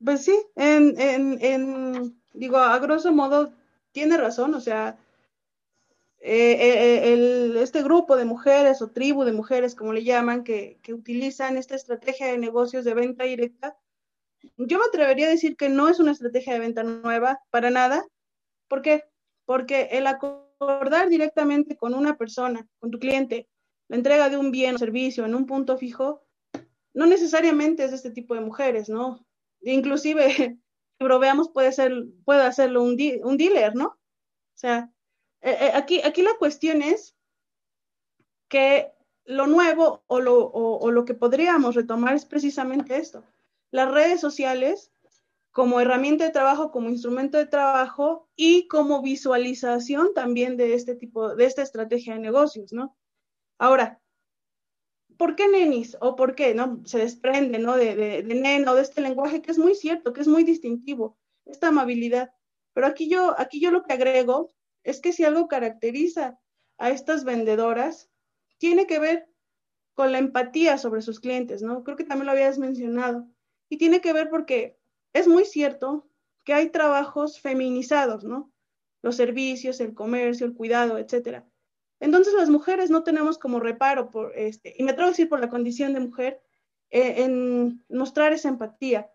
Pues 0.05 0.25
sí, 0.25 0.39
en, 0.55 0.95
en, 0.99 2.21
digo, 2.35 2.59
a 2.59 2.79
grosso 2.79 3.13
modo, 3.13 3.53
tiene 3.93 4.17
razón, 4.17 4.55
o 4.55 4.61
sea, 4.61 4.99
eh, 6.21 6.53
eh, 6.53 7.15
eh, 7.15 7.63
este 7.63 7.83
grupo 7.83 8.17
de 8.17 8.25
mujeres 8.25 8.83
o 8.83 8.91
tribu 8.91 9.25
de 9.25 9.33
mujeres, 9.33 9.75
como 9.75 9.93
le 9.93 10.05
llaman, 10.05 10.45
que, 10.45 10.81
utilizan 10.89 11.57
esta 11.57 11.77
estrategia 11.77 12.27
de 12.27 12.39
negocios 12.39 12.85
de 12.85 12.95
venta 12.95 13.25
directa, 13.25 13.77
yo 14.57 14.79
me 14.79 14.85
atrevería 14.85 15.27
a 15.27 15.31
decir 15.31 15.57
que 15.57 15.69
no 15.69 15.89
es 15.89 16.01
una 16.01 16.13
estrategia 16.13 16.55
de 16.55 16.61
venta 16.61 16.83
nueva 16.83 17.41
para 17.51 17.71
nada. 17.71 18.05
¿Por 18.69 18.83
qué? 18.83 19.05
Porque 19.45 19.89
el 19.93 20.07
acordar 20.07 21.09
directamente 21.09 21.77
con 21.77 21.95
una 21.95 22.17
persona, 22.17 22.67
con 22.79 22.91
tu 22.91 22.99
cliente, 22.99 23.49
la 23.89 23.97
entrega 23.97 24.29
de 24.29 24.37
un 24.37 24.51
bien 24.51 24.75
o 24.75 24.79
servicio 24.79 25.25
en 25.25 25.35
un 25.35 25.47
punto 25.47 25.79
fijo, 25.79 26.23
no 26.95 27.07
necesariamente 27.07 27.85
es 27.85 27.91
de 27.91 27.97
este 27.97 28.11
tipo 28.11 28.35
de 28.35 28.41
mujeres, 28.41 28.89
¿no? 28.89 29.25
Inclusive 29.61 30.59
pero 30.99 31.19
veamos, 31.19 31.51
puede, 31.51 31.73
ser, 31.73 31.93
puede 32.25 32.43
hacerlo 32.43 32.83
un, 32.83 32.97
un 33.23 33.37
dealer, 33.37 33.75
¿no? 33.75 33.87
O 33.87 34.59
sea, 34.59 34.91
eh, 35.43 35.57
eh, 35.61 35.71
aquí, 35.75 36.01
aquí 36.03 36.23
la 36.23 36.35
cuestión 36.39 36.81
es 36.83 37.15
que 38.49 38.93
lo 39.25 39.47
nuevo 39.47 40.05
o 40.07 40.21
lo, 40.21 40.47
o 40.47 40.91
lo 40.91 41.05
que 41.05 41.15
podríamos 41.15 41.75
retomar 41.75 42.15
es 42.15 42.25
precisamente 42.25 42.97
esto. 42.97 43.25
Las 43.77 43.93
redes 43.93 44.23
sociales 44.23 44.91
como 45.51 45.81
herramienta 45.81 46.25
de 46.25 46.31
trabajo, 46.31 46.71
como 46.71 46.89
instrumento 46.89 47.37
de 47.37 47.45
trabajo 47.45 48.27
y 48.35 48.69
como 48.69 49.03
visualización 49.03 50.15
también 50.15 50.57
de 50.57 50.73
este 50.73 50.95
tipo, 50.95 51.37
de 51.37 51.45
esta 51.45 51.61
estrategia 51.61 52.15
de 52.15 52.21
negocios, 52.21 52.73
¿no? 52.73 52.97
Ahora, 53.59 54.01
¿por 55.19 55.37
qué 55.37 55.49
nenis? 55.49 55.95
¿O 56.01 56.17
por 56.17 56.35
qué? 56.35 56.55
¿No? 56.55 56.81
Se 56.87 56.97
desprende, 56.97 57.59
¿no? 57.59 57.77
De, 57.77 57.95
de, 57.95 58.23
de 58.23 58.35
nena 58.35 58.73
o 58.73 58.75
de 58.75 58.81
este 58.81 59.03
lenguaje 59.03 59.43
que 59.43 59.51
es 59.51 59.59
muy 59.59 59.75
cierto, 59.75 60.15
que 60.15 60.23
es 60.23 60.29
muy 60.29 60.43
distintivo, 60.43 61.19
esta 61.45 61.69
amabilidad. 61.69 62.33
Pero 62.73 62.87
aquí 62.87 63.11
yo, 63.11 63.39
aquí 63.39 63.61
yo 63.61 63.71
lo 63.71 63.83
que 63.83 63.93
agrego 63.93 64.55
es 64.85 65.03
que 65.03 65.13
si 65.13 65.23
algo 65.25 65.49
caracteriza 65.49 66.41
a 66.79 66.89
estas 66.89 67.25
vendedoras, 67.25 68.09
tiene 68.57 68.87
que 68.87 68.99
ver 68.99 69.29
con 69.93 70.13
la 70.13 70.19
empatía 70.19 70.79
sobre 70.79 71.03
sus 71.03 71.21
clientes, 71.21 71.61
¿no? 71.61 71.85
Creo 71.85 71.99
que 71.99 72.05
también 72.05 72.25
lo 72.25 72.33
habías 72.33 72.57
mencionado. 72.57 73.29
Y 73.69 73.79
tiene 73.79 74.01
que 74.01 74.13
ver 74.13 74.31
porque 74.31 74.79
es 75.13 75.29
muy 75.29 75.45
cierto 75.45 76.09
que 76.45 76.55
hay 76.55 76.71
trabajos 76.71 77.41
feminizados, 77.41 78.25
¿no? 78.25 78.53
Los 79.03 79.17
servicios, 79.17 79.81
el 79.81 79.95
comercio, 79.95 80.47
el 80.47 80.55
cuidado, 80.55 80.99
etcétera. 80.99 81.45
Entonces 82.01 82.35
las 82.35 82.51
mujeres 82.51 82.91
no 82.91 83.03
tenemos 83.03 83.39
como 83.39 83.61
reparo 83.61 84.11
por 84.11 84.37
este, 84.37 84.75
y 84.77 84.83
me 84.83 84.93
atrevo 84.93 85.09
a 85.09 85.11
decir 85.13 85.29
por 85.29 85.41
la 85.41 85.49
condición 85.49 85.95
de 85.95 86.01
mujer, 86.01 86.41
eh, 86.91 87.25
en 87.25 87.85
mostrar 87.89 88.33
esa 88.33 88.49
empatía, 88.49 89.11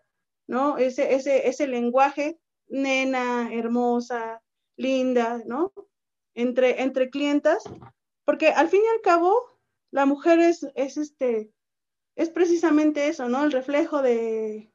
¿no? 0.46 0.76
Ese, 0.78 1.14
ese, 1.14 1.48
ese 1.48 1.66
lenguaje, 1.66 2.38
nena, 2.68 3.50
hermosa, 3.52 4.42
linda, 4.76 5.42
¿no? 5.46 5.72
Entre, 6.34 6.82
entre 6.82 7.10
clientas, 7.10 7.62
porque 8.24 8.48
al 8.48 8.68
fin 8.68 8.82
y 8.84 8.88
al 8.88 9.00
cabo, 9.02 9.34
la 9.90 10.06
mujer 10.06 10.40
es, 10.40 10.66
es 10.74 10.96
este, 10.96 11.50
es 12.16 12.30
precisamente 12.30 13.08
eso, 13.08 13.28
¿no? 13.28 13.44
El 13.44 13.52
reflejo 13.52 14.02
de, 14.02 14.72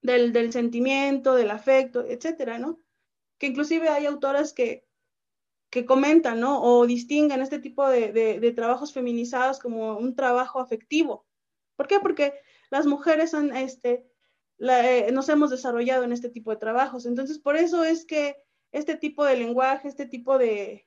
del, 0.00 0.32
del 0.32 0.52
sentimiento, 0.52 1.34
del 1.34 1.50
afecto, 1.50 2.04
etcétera, 2.04 2.58
¿no? 2.58 2.80
Que 3.38 3.46
inclusive 3.48 3.88
hay 3.88 4.06
autoras 4.06 4.52
que, 4.52 4.86
que 5.72 5.86
comentan, 5.86 6.38
¿no? 6.38 6.62
O 6.62 6.86
distinguen 6.86 7.40
este 7.40 7.58
tipo 7.58 7.88
de, 7.88 8.52
trabajos 8.54 8.92
feminizados 8.92 9.58
como 9.58 9.96
un 9.96 10.14
trabajo 10.14 10.60
afectivo. 10.60 11.26
¿Por 11.76 11.88
qué? 11.88 11.98
Porque 11.98 12.34
las 12.70 12.84
mujeres 12.84 13.32
han, 13.32 13.56
este, 13.56 14.06
eh, 14.58 15.10
nos 15.12 15.30
hemos 15.30 15.48
desarrollado 15.48 16.04
en 16.04 16.12
este 16.12 16.28
tipo 16.28 16.50
de 16.50 16.58
trabajos. 16.58 17.06
Entonces, 17.06 17.38
por 17.38 17.56
eso 17.56 17.84
es 17.84 18.04
que 18.04 18.36
este 18.70 18.96
tipo 18.96 19.24
de 19.24 19.38
lenguaje, 19.38 19.88
este 19.88 20.04
tipo 20.04 20.36
de, 20.36 20.86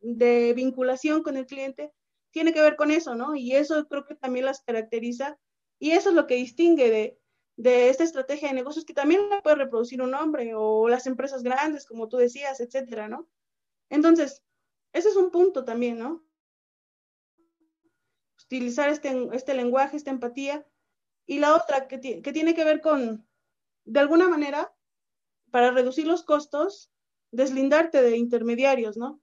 vinculación 0.00 1.24
con 1.24 1.36
el 1.36 1.46
cliente, 1.46 1.92
tiene 2.30 2.52
que 2.52 2.62
ver 2.62 2.76
con 2.76 2.90
eso, 2.90 3.14
¿no? 3.14 3.34
Y 3.34 3.52
eso 3.52 3.86
creo 3.88 4.04
que 4.04 4.14
también 4.14 4.46
las 4.46 4.62
caracteriza 4.62 5.38
y 5.78 5.92
eso 5.92 6.10
es 6.10 6.14
lo 6.14 6.26
que 6.26 6.36
distingue 6.36 6.90
de, 6.90 7.20
de 7.56 7.88
esta 7.88 8.04
estrategia 8.04 8.48
de 8.48 8.54
negocios 8.54 8.84
que 8.84 8.94
también 8.94 9.28
la 9.28 9.42
puede 9.42 9.56
reproducir 9.56 10.02
un 10.02 10.14
hombre 10.14 10.54
o 10.54 10.88
las 10.88 11.06
empresas 11.06 11.42
grandes, 11.42 11.86
como 11.86 12.08
tú 12.08 12.16
decías, 12.16 12.60
etcétera, 12.60 13.08
¿no? 13.08 13.28
Entonces, 13.88 14.42
ese 14.92 15.08
es 15.08 15.16
un 15.16 15.30
punto 15.30 15.64
también, 15.64 15.98
¿no? 15.98 16.24
Utilizar 18.44 18.88
este, 18.88 19.28
este 19.32 19.54
lenguaje, 19.54 19.96
esta 19.96 20.10
empatía. 20.10 20.66
Y 21.26 21.38
la 21.38 21.54
otra 21.54 21.86
que, 21.86 22.00
que 22.00 22.32
tiene 22.32 22.54
que 22.54 22.64
ver 22.64 22.80
con, 22.80 23.26
de 23.84 24.00
alguna 24.00 24.28
manera, 24.28 24.74
para 25.50 25.70
reducir 25.70 26.06
los 26.06 26.24
costos, 26.24 26.90
deslindarte 27.30 28.02
de 28.02 28.16
intermediarios, 28.16 28.96
¿no? 28.96 29.20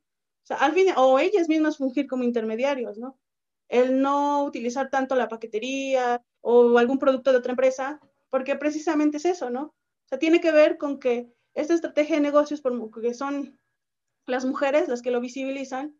Al 0.49 0.73
fin, 0.73 0.87
o 0.95 1.19
ellas 1.19 1.49
mismas 1.49 1.77
fungir 1.77 2.07
como 2.07 2.23
intermediarios, 2.23 2.97
¿no? 2.97 3.19
El 3.67 4.01
no 4.01 4.43
utilizar 4.43 4.89
tanto 4.89 5.15
la 5.15 5.27
paquetería 5.27 6.21
o 6.41 6.77
algún 6.77 6.99
producto 6.99 7.31
de 7.31 7.37
otra 7.37 7.51
empresa, 7.51 7.99
porque 8.29 8.55
precisamente 8.55 9.17
es 9.17 9.25
eso, 9.25 9.49
¿no? 9.49 9.63
O 9.63 10.07
sea, 10.07 10.19
tiene 10.19 10.39
que 10.39 10.51
ver 10.51 10.77
con 10.77 10.99
que 10.99 11.27
esta 11.53 11.73
estrategia 11.73 12.15
de 12.15 12.21
negocios, 12.21 12.61
porque 12.61 13.13
son 13.13 13.59
las 14.25 14.45
mujeres, 14.45 14.87
las 14.87 15.01
que 15.01 15.11
lo 15.11 15.19
visibilizan, 15.19 15.97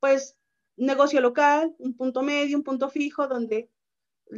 pues 0.00 0.36
negocio 0.76 1.20
local, 1.20 1.74
un 1.78 1.96
punto 1.96 2.22
medio, 2.22 2.56
un 2.56 2.62
punto 2.62 2.88
fijo, 2.88 3.26
donde 3.26 3.70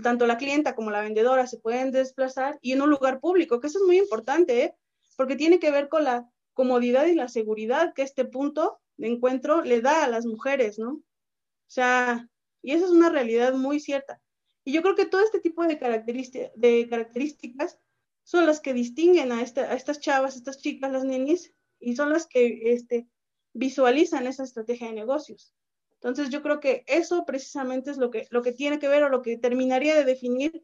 tanto 0.03 0.27
la 0.27 0.39
clienta 0.39 0.75
como 0.75 0.91
la 0.91 1.03
vendedora 1.03 1.47
se 1.47 1.59
pueden 1.59 1.91
desplazar 1.91 2.59
y 2.63 2.73
en 2.73 2.83
un 2.83 2.91
lugar 2.91 3.21
público, 3.21 3.61
que 3.61 3.67
eso 3.67 3.79
es 3.79 3.85
muy 3.85 3.99
importante, 3.99 4.65
¿eh? 4.65 4.75
porque 5.17 5.37
tiene 5.37 5.59
que 5.59 5.71
ver 5.71 5.89
con 5.89 6.05
la 6.05 6.31
comodidad 6.55 7.07
y 7.07 7.15
la 7.15 7.29
seguridad 7.29 7.93
que 7.95 8.03
este 8.03 8.25
punto 8.25 8.81
de 9.01 9.09
encuentro 9.09 9.63
le 9.63 9.81
da 9.81 10.05
a 10.05 10.09
las 10.09 10.27
mujeres, 10.27 10.79
¿no? 10.79 10.93
O 10.93 11.73
sea, 11.73 12.29
y 12.63 12.73
esa 12.73 12.85
es 12.85 12.91
una 12.91 13.09
realidad 13.09 13.55
muy 13.55 13.81
cierta. 13.81 14.21
Y 14.63 14.73
yo 14.73 14.83
creo 14.83 14.95
que 14.95 15.07
todo 15.07 15.23
este 15.23 15.41
tipo 15.41 15.65
de, 15.65 15.79
características 15.79 17.79
son 18.25 18.45
las 18.45 18.61
que 18.61 18.75
distinguen 18.75 19.33
a, 19.33 19.41
estas 19.43 20.01
chavas, 20.01 20.35
a 20.35 20.39
estas 20.39 20.59
chicas, 20.59 20.93
las 20.93 21.05
ninis, 21.05 21.55
y 21.79 21.97
son 21.97 22.11
las 22.11 22.27
que 22.27 22.73
este, 22.73 23.09
visualizan 23.55 24.27
esa 24.27 24.45
estrategia 24.45 24.89
de 24.89 24.93
negocios. 24.93 25.55
Entonces 25.95 26.29
yo 26.29 26.43
creo 26.43 26.61
que 26.61 26.85
eso 26.87 27.25
precisamente 27.25 27.91
es 27.91 27.97
lo 27.97 28.11
que, 28.11 28.27
lo 28.31 28.43
que 28.43 28.53
tiene 28.53 28.79
que 28.79 28.89
ver 28.89 29.03
o 29.03 29.09
lo 29.09 29.23
que 29.23 29.39
terminaría 29.39 29.95
de 29.95 30.05
definir 30.05 30.63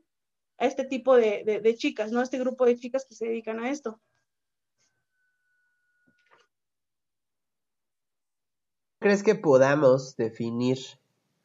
a 0.59 0.67
este 0.67 0.85
tipo 0.85 1.17
de, 1.17 1.61
de 1.63 1.75
chicas, 1.75 2.13
¿no? 2.13 2.21
A 2.21 2.23
este 2.23 2.39
grupo 2.39 2.67
de 2.67 2.77
chicas 2.77 3.07
que 3.09 3.15
se 3.15 3.29
dedican 3.29 3.61
a 3.61 3.71
esto. 3.71 3.99
¿Crees 9.07 9.23
que 9.23 9.37
podamos 9.37 10.17
definir 10.17 10.79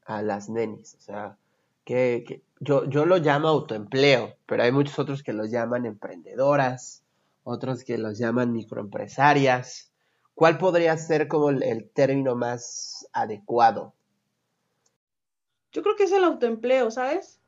a 0.06 0.24
las 0.24 0.50
nenis? 0.50 0.96
O 0.96 1.02
sea, 1.02 1.38
que, 1.86 2.42
yo, 2.60 2.86
yo 2.86 3.06
lo 3.06 3.18
llamo 3.18 3.50
autoempleo, 3.50 4.34
pero 4.48 4.64
hay 4.64 4.72
muchos 4.72 4.98
otros 4.98 5.22
que 5.22 5.32
los 5.32 5.52
llaman 5.52 5.86
emprendedoras, 5.86 7.04
otros 7.44 7.84
que 7.84 8.00
los 8.00 8.18
llaman 8.18 8.52
microempresarias. 8.52 9.92
¿Cuál 10.34 10.58
podría 10.58 10.98
ser 10.98 11.28
como 11.28 11.52
el, 11.52 11.88
término 11.94 12.36
más 12.36 13.08
adecuado? 13.14 13.94
Yo 15.72 15.84
creo 15.84 15.96
que 15.96 16.06
es 16.06 16.12
el 16.14 16.24
autoempleo, 16.24 16.90
¿sabes? 16.90 17.40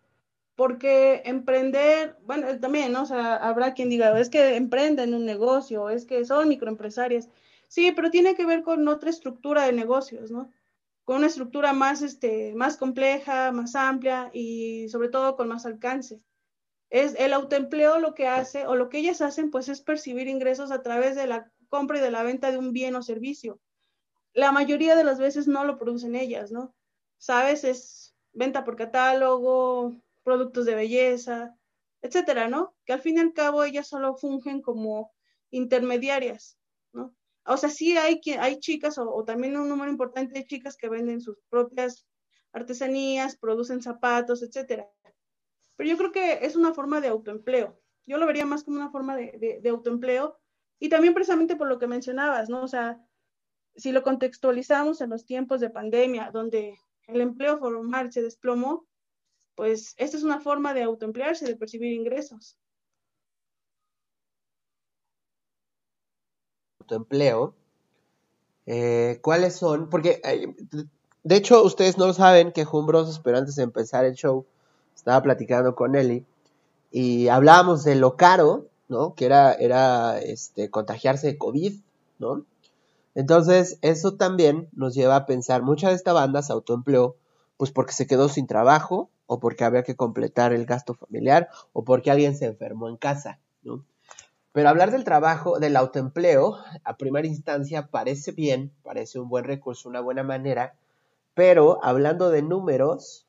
Porque 0.55 1.24
emprender, 1.25 2.20
bueno, 2.24 2.60
también, 2.60 2.91
¿no? 2.91 3.01
O 3.01 3.08
sea, 3.08 3.38
habrá 3.38 3.74
quien 3.74 3.89
diga, 3.89 4.20
es 4.20 4.29
que 4.29 4.58
emprenden 4.58 5.15
un 5.15 5.25
negocio, 5.25 5.89
es 5.89 6.05
que 6.05 6.24
son 6.24 6.50
microempresarias. 6.50 7.29
Sí, 7.74 7.92
pero 7.92 8.12
tiene 8.12 8.36
que 8.36 8.46
ver 8.46 8.62
con 8.62 8.88
otra 8.88 9.10
estructura 9.10 9.65
de 9.65 9.74
negocios, 9.74 10.30
¿no? 10.30 10.51
Con 11.06 11.18
una 11.18 11.25
estructura 11.25 11.74
más, 11.74 12.03
este, 12.03 12.53
más 12.53 12.77
compleja, 12.77 13.51
más 13.51 13.74
amplia 13.74 14.30
y 14.32 14.88
sobre 14.89 15.10
todo 15.10 15.36
con 15.36 15.48
más 15.48 15.65
alcance. 15.65 16.22
Es 16.92 17.15
el 17.18 17.34
autoempleo 17.34 17.98
lo 17.98 18.13
que 18.13 18.27
hace, 18.27 18.68
o 18.68 18.75
lo 18.75 18.89
que 18.89 19.00
ellas 19.00 19.22
hacen, 19.22 19.50
pues 19.50 19.70
es 19.70 19.82
percibir 19.82 20.27
ingresos 20.27 20.72
a 20.72 20.84
través 20.84 21.15
de 21.15 21.25
la 21.25 21.51
compra 21.68 21.98
y 21.98 22.01
de 22.01 22.12
la 22.12 22.22
venta 22.22 22.51
de 22.51 22.60
un 22.60 22.74
bien 22.74 22.96
o 22.96 23.01
servicio. 23.01 23.60
La 24.34 24.51
mayoría 24.51 24.96
de 24.96 25.03
las 25.03 25.18
veces 25.18 25.48
no 25.48 25.65
lo 25.65 25.80
producen 25.80 26.15
ellas, 26.15 26.51
¿no? 26.51 26.75
Sabes, 27.18 27.63
es 27.63 28.15
venta 28.34 28.63
por 28.63 28.75
catálogo, 28.75 29.96
productos 30.22 30.65
de 30.68 30.75
belleza, 30.75 31.58
etcétera, 32.03 32.48
¿no? 32.48 32.75
Que 32.86 32.94
al 32.94 33.01
fin 33.01 33.18
y 33.18 33.22
al 33.22 33.34
cabo 33.34 33.63
ellas 33.63 33.88
solo 33.88 34.15
fungen 34.15 34.62
como 34.62 35.12
intermediarias. 35.50 36.60
O 37.46 37.58
sea, 37.58 37.70
sí 37.70 37.98
hay, 37.98 38.22
hay 38.40 38.60
chicas 38.60 38.98
o, 38.98 39.24
también 39.26 39.58
un 39.58 39.68
número 39.68 39.92
importante 39.92 40.34
de 40.34 40.46
chicas 40.46 40.78
que 40.78 40.90
venden 40.90 41.22
sus 41.22 41.38
propias 41.50 42.06
artesanías, 42.54 43.38
producen 43.38 43.82
zapatos, 43.82 44.44
etcétera. 44.44 44.88
Pero 45.76 45.90
yo 45.90 45.98
creo 45.98 46.12
que 46.12 46.46
es 46.46 46.56
una 46.56 46.74
forma 46.74 47.02
de 47.02 47.10
autoempleo. 47.10 47.80
Yo 48.06 48.18
lo 48.18 48.26
vería 48.26 48.46
más 48.46 48.64
como 48.64 48.78
una 48.78 48.92
forma 48.92 49.16
de, 49.16 49.60
de 49.62 49.70
autoempleo 49.70 50.38
y 50.80 50.90
también 50.90 51.14
precisamente 51.14 51.56
por 51.56 51.68
lo 51.68 51.80
que 51.80 51.88
mencionabas, 51.88 52.50
¿no? 52.50 52.64
O 52.64 52.68
sea, 52.68 53.00
si 53.76 53.92
lo 53.92 54.04
contextualizamos 54.04 55.02
en 55.02 55.10
los 55.10 55.26
tiempos 55.26 55.60
de 55.60 55.70
pandemia, 55.70 56.30
donde 56.32 56.78
el 57.08 57.22
empleo 57.22 57.58
formal 57.60 58.12
se 58.12 58.22
desplomó, 58.22 58.88
pues 59.56 59.96
esta 59.98 60.18
es 60.18 60.24
una 60.24 60.40
forma 60.40 60.74
de 60.74 60.84
autoemplearse, 60.84 61.46
de 61.46 61.56
percibir 61.56 61.94
ingresos. 61.94 62.58
Empleo, 66.92 67.54
eh, 68.66 69.20
¿cuáles 69.22 69.56
son? 69.56 69.90
Porque, 69.90 70.22
eh, 70.24 70.56
de 71.24 71.36
hecho, 71.36 71.63
ustedes 71.63 71.98
no 71.98 72.13
saben 72.13 72.52
que 72.52 72.66
Jumbrosos, 72.66 73.20
pero 73.20 73.38
antes 73.38 73.56
de 73.56 73.63
empezar 73.63 74.06
el 74.06 74.13
show, 74.13 74.46
estaba 74.96 75.22
platicando 75.22 75.75
con 75.75 75.96
Eli 75.96 76.25
y 76.92 77.28
hablábamos 77.28 77.84
de 77.84 77.96
lo 77.96 78.16
caro, 78.16 78.68
¿no? 78.88 79.16
Que 79.16 79.25
era, 79.25 79.54
era 79.54 80.20
este, 80.20 80.70
contagiarse 80.70 81.28
de 81.28 81.38
COVID, 81.38 81.74
¿no? 82.20 82.46
Entonces, 83.16 83.78
eso 83.82 84.16
también 84.16 84.70
nos 84.74 84.96
lleva 84.96 85.16
a 85.16 85.25
pensar, 85.25 85.62
mucha 85.62 85.90
de 85.90 85.96
esta 85.96 86.13
banda 86.13 86.42
se 86.42 86.54
autoempleó, 86.54 87.16
pues 87.58 87.72
porque 87.72 87.94
se 87.94 88.08
quedó 88.08 88.30
sin 88.30 88.48
trabajo, 88.48 89.10
o 89.25 89.40
porque 89.40 89.63
había 89.63 89.84
que 89.84 89.96
completar 89.96 90.54
el 90.54 90.66
gasto 90.66 90.94
familiar, 90.96 91.50
o 91.74 91.84
porque 91.84 92.12
alguien 92.12 92.36
se 92.36 92.46
enfermó 92.46 92.90
en 92.90 92.98
casa, 92.98 93.40
¿no? 93.64 93.84
Pero 94.53 94.70
hablar 94.70 94.92
del 94.92 95.03
trabajo, 95.03 95.59
del 95.59 95.75
autoempleo, 95.75 96.59
a 96.83 96.96
primera 96.96 97.27
instancia 97.27 97.87
parece 97.87 98.31
bien, 98.31 98.72
parece 98.83 99.20
un 99.20 99.27
buen 99.27 99.46
recurso, 99.46 99.89
una 99.89 100.00
buena 100.00 100.22
manera, 100.22 100.75
pero 101.33 101.83
hablando 101.83 102.29
de 102.29 102.44
números, 102.44 103.27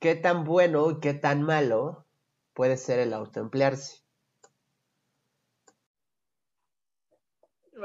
¿qué 0.00 0.16
tan 0.16 0.42
bueno 0.42 0.90
y 0.90 0.98
qué 0.98 1.14
tan 1.14 1.42
malo 1.42 2.04
puede 2.54 2.76
ser 2.76 2.98
el 2.98 3.14
autoemplearse? 3.14 4.02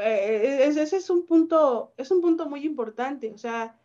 Eh, 0.02 0.65
ese 0.65 0.98
es 0.98 1.10
un 1.12 1.28
punto, 1.28 1.93
es 1.95 2.10
un 2.10 2.22
punto 2.22 2.50
muy 2.50 2.65
importante, 2.65 3.32
o 3.32 3.38
sea, 3.38 3.80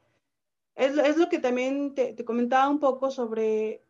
es, 0.77 1.17
lo 1.19 1.29
que 1.29 1.39
también 1.41 1.95
te 1.95 2.25
comentaba 2.25 2.71
un 2.71 2.81
poco 2.81 3.11
sobre 3.11 3.84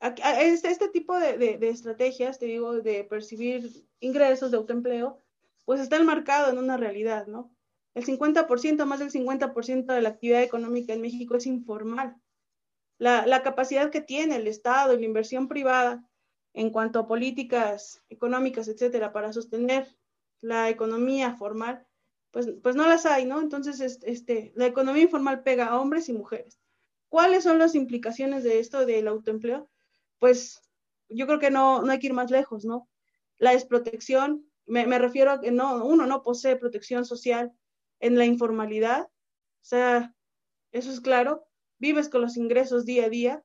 este, 0.00 0.68
este 0.68 0.88
tipo 0.88 1.18
de, 1.18 1.58
estrategias, 1.62 2.38
te 2.38 2.46
digo, 2.46 2.74
de 2.80 3.04
percibir 3.04 3.84
ingresos 4.00 4.50
de 4.50 4.56
autoempleo, 4.58 5.22
pues 5.64 5.80
está 5.80 5.96
enmarcado 5.96 6.50
en 6.50 6.58
una 6.58 6.76
realidad, 6.76 7.26
¿no? 7.26 7.50
El 7.94 8.04
50%, 8.04 8.84
más 8.84 8.98
del 8.98 9.10
50% 9.10 9.86
de 9.86 10.02
la 10.02 10.10
actividad 10.10 10.42
económica 10.42 10.92
en 10.92 11.00
México 11.00 11.36
es 11.36 11.46
informal. 11.46 12.16
La, 12.98 13.42
capacidad 13.42 13.90
que 13.90 14.00
tiene 14.00 14.36
el 14.36 14.46
Estado 14.46 14.94
y 14.94 14.98
la 14.98 15.06
inversión 15.06 15.48
privada 15.48 16.06
en 16.52 16.70
cuanto 16.70 16.98
a 16.98 17.06
políticas 17.06 18.02
económicas, 18.08 18.68
etcétera, 18.68 19.12
para 19.12 19.32
sostener 19.32 19.96
la 20.40 20.68
economía 20.68 21.36
formal, 21.36 21.86
pues, 22.30 22.52
pues 22.62 22.76
no 22.76 22.86
las 22.86 23.06
hay, 23.06 23.24
¿no? 23.24 23.40
Entonces, 23.40 23.80
este, 24.02 24.52
la 24.54 24.66
economía 24.66 25.02
informal 25.02 25.42
pega 25.42 25.66
a 25.66 25.80
hombres 25.80 26.08
y 26.08 26.12
mujeres. 26.12 26.58
¿Cuáles 27.08 27.44
son 27.44 27.58
las 27.58 27.74
implicaciones 27.74 28.44
de 28.44 28.58
esto 28.58 28.84
del 28.84 29.08
autoempleo? 29.08 29.68
Pues 30.18 30.62
yo 31.08 31.26
creo 31.26 31.38
que 31.38 31.50
no, 31.50 31.82
no 31.82 31.92
hay 31.92 31.98
que 31.98 32.08
ir 32.08 32.14
más 32.14 32.30
lejos, 32.30 32.64
¿no? 32.64 32.88
La 33.38 33.52
desprotección, 33.52 34.50
me, 34.66 34.86
me 34.86 34.98
refiero 34.98 35.30
a 35.30 35.40
que 35.40 35.50
no, 35.50 35.84
uno 35.84 36.06
no 36.06 36.22
posee 36.22 36.56
protección 36.56 37.04
social 37.04 37.52
en 38.00 38.18
la 38.18 38.24
informalidad, 38.24 39.02
o 39.02 39.68
sea, 39.68 40.14
eso 40.72 40.90
es 40.90 41.00
claro, 41.00 41.46
vives 41.78 42.08
con 42.08 42.20
los 42.20 42.36
ingresos 42.36 42.84
día 42.84 43.06
a 43.06 43.08
día 43.08 43.44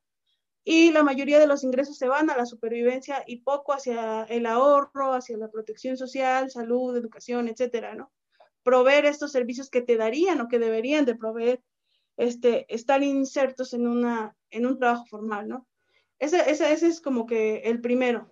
y 0.63 0.91
la 0.91 1.03
mayoría 1.03 1.39
de 1.39 1.47
los 1.47 1.63
ingresos 1.63 1.97
se 1.97 2.07
van 2.07 2.29
a 2.29 2.37
la 2.37 2.45
supervivencia 2.45 3.23
y 3.25 3.41
poco 3.41 3.73
hacia 3.73 4.23
el 4.23 4.45
ahorro, 4.45 5.13
hacia 5.13 5.37
la 5.37 5.49
protección 5.49 5.97
social, 5.97 6.51
salud, 6.51 6.95
educación, 6.95 7.47
etcétera, 7.47 7.95
¿no? 7.95 8.11
Proveer 8.63 9.05
estos 9.05 9.31
servicios 9.31 9.69
que 9.69 9.81
te 9.81 9.97
darían 9.97 10.39
o 10.39 10.47
que 10.47 10.59
deberían 10.59 11.05
de 11.05 11.15
proveer, 11.15 11.63
este, 12.17 12.71
estar 12.73 13.01
insertos 13.01 13.73
en, 13.73 13.87
una, 13.87 14.35
en 14.51 14.67
un 14.67 14.77
trabajo 14.77 15.05
formal, 15.07 15.47
¿no? 15.47 15.67
Ese, 16.21 16.51
ese, 16.51 16.71
es 16.71 17.01
como 17.01 17.25
que 17.25 17.61
el 17.65 17.81
primero, 17.81 18.31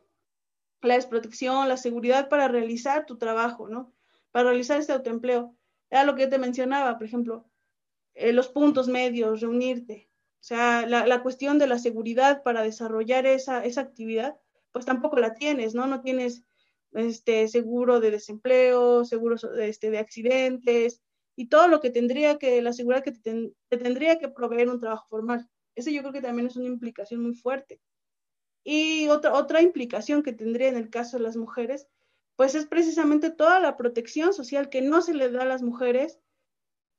la 0.83 0.93
desprotección, 0.93 1.67
la 1.67 1.75
seguridad 1.75 2.29
para 2.29 2.47
realizar 2.47 3.07
tu 3.07 3.17
trabajo, 3.17 3.67
¿no? 3.67 3.91
Para 4.29 4.49
realizar 4.51 4.79
este 4.79 4.93
autoempleo. 4.93 5.57
Era 5.89 6.03
lo 6.03 6.13
que 6.13 6.27
te 6.27 6.37
mencionaba, 6.37 6.99
por 6.99 7.07
ejemplo, 7.07 7.49
eh, 8.13 8.31
los 8.31 8.47
puntos 8.49 8.87
medios, 8.87 9.41
reunirte. 9.41 10.07
O 10.35 10.43
sea, 10.43 10.85
la, 10.85 11.23
cuestión 11.23 11.57
de 11.57 11.65
la 11.65 11.79
seguridad 11.79 12.43
para 12.43 12.61
desarrollar 12.61 13.25
esa, 13.25 13.65
esa 13.65 13.81
actividad, 13.81 14.37
pues 14.71 14.85
tampoco 14.85 15.17
la 15.17 15.33
tienes, 15.33 15.73
¿no? 15.73 15.87
No 15.87 16.01
tienes 16.01 16.43
este, 16.91 17.47
seguro 17.47 17.99
de 17.99 18.11
desempleo, 18.11 19.03
seguro 19.03 19.35
este, 19.59 19.89
de 19.89 19.97
accidentes 19.97 21.01
y 21.35 21.47
todo 21.47 21.67
lo 21.67 21.81
que 21.81 21.89
tendría 21.89 22.37
que, 22.37 22.61
la 22.61 22.71
seguridad 22.71 23.03
que 23.03 23.13
te 23.13 23.51
tendría 23.69 24.19
que 24.19 24.29
proveer 24.29 24.69
un 24.69 24.79
trabajo 24.79 25.07
formal. 25.09 25.49
Ese 25.79 25.93
yo 25.93 26.01
creo 26.01 26.13
que 26.13 26.21
también 26.21 26.47
es 26.47 26.55
una 26.55 26.67
implicación 26.67 27.21
muy 27.21 27.33
fuerte. 27.33 27.81
Y 28.63 29.07
otra, 29.07 29.33
otra 29.33 29.61
implicación 29.61 30.23
que 30.23 30.33
tendría 30.33 30.67
en 30.67 30.77
el 30.77 30.89
caso 30.89 31.17
de 31.17 31.23
las 31.23 31.37
mujeres, 31.37 31.87
pues 32.35 32.55
es 32.55 32.65
precisamente 32.65 33.31
toda 33.31 33.59
la 33.59 33.77
protección 33.77 34.33
social 34.33 34.69
que 34.69 34.81
no 34.81 35.01
se 35.01 35.13
le 35.13 35.31
da 35.31 35.43
a 35.43 35.45
las 35.45 35.61
mujeres, 35.61 36.19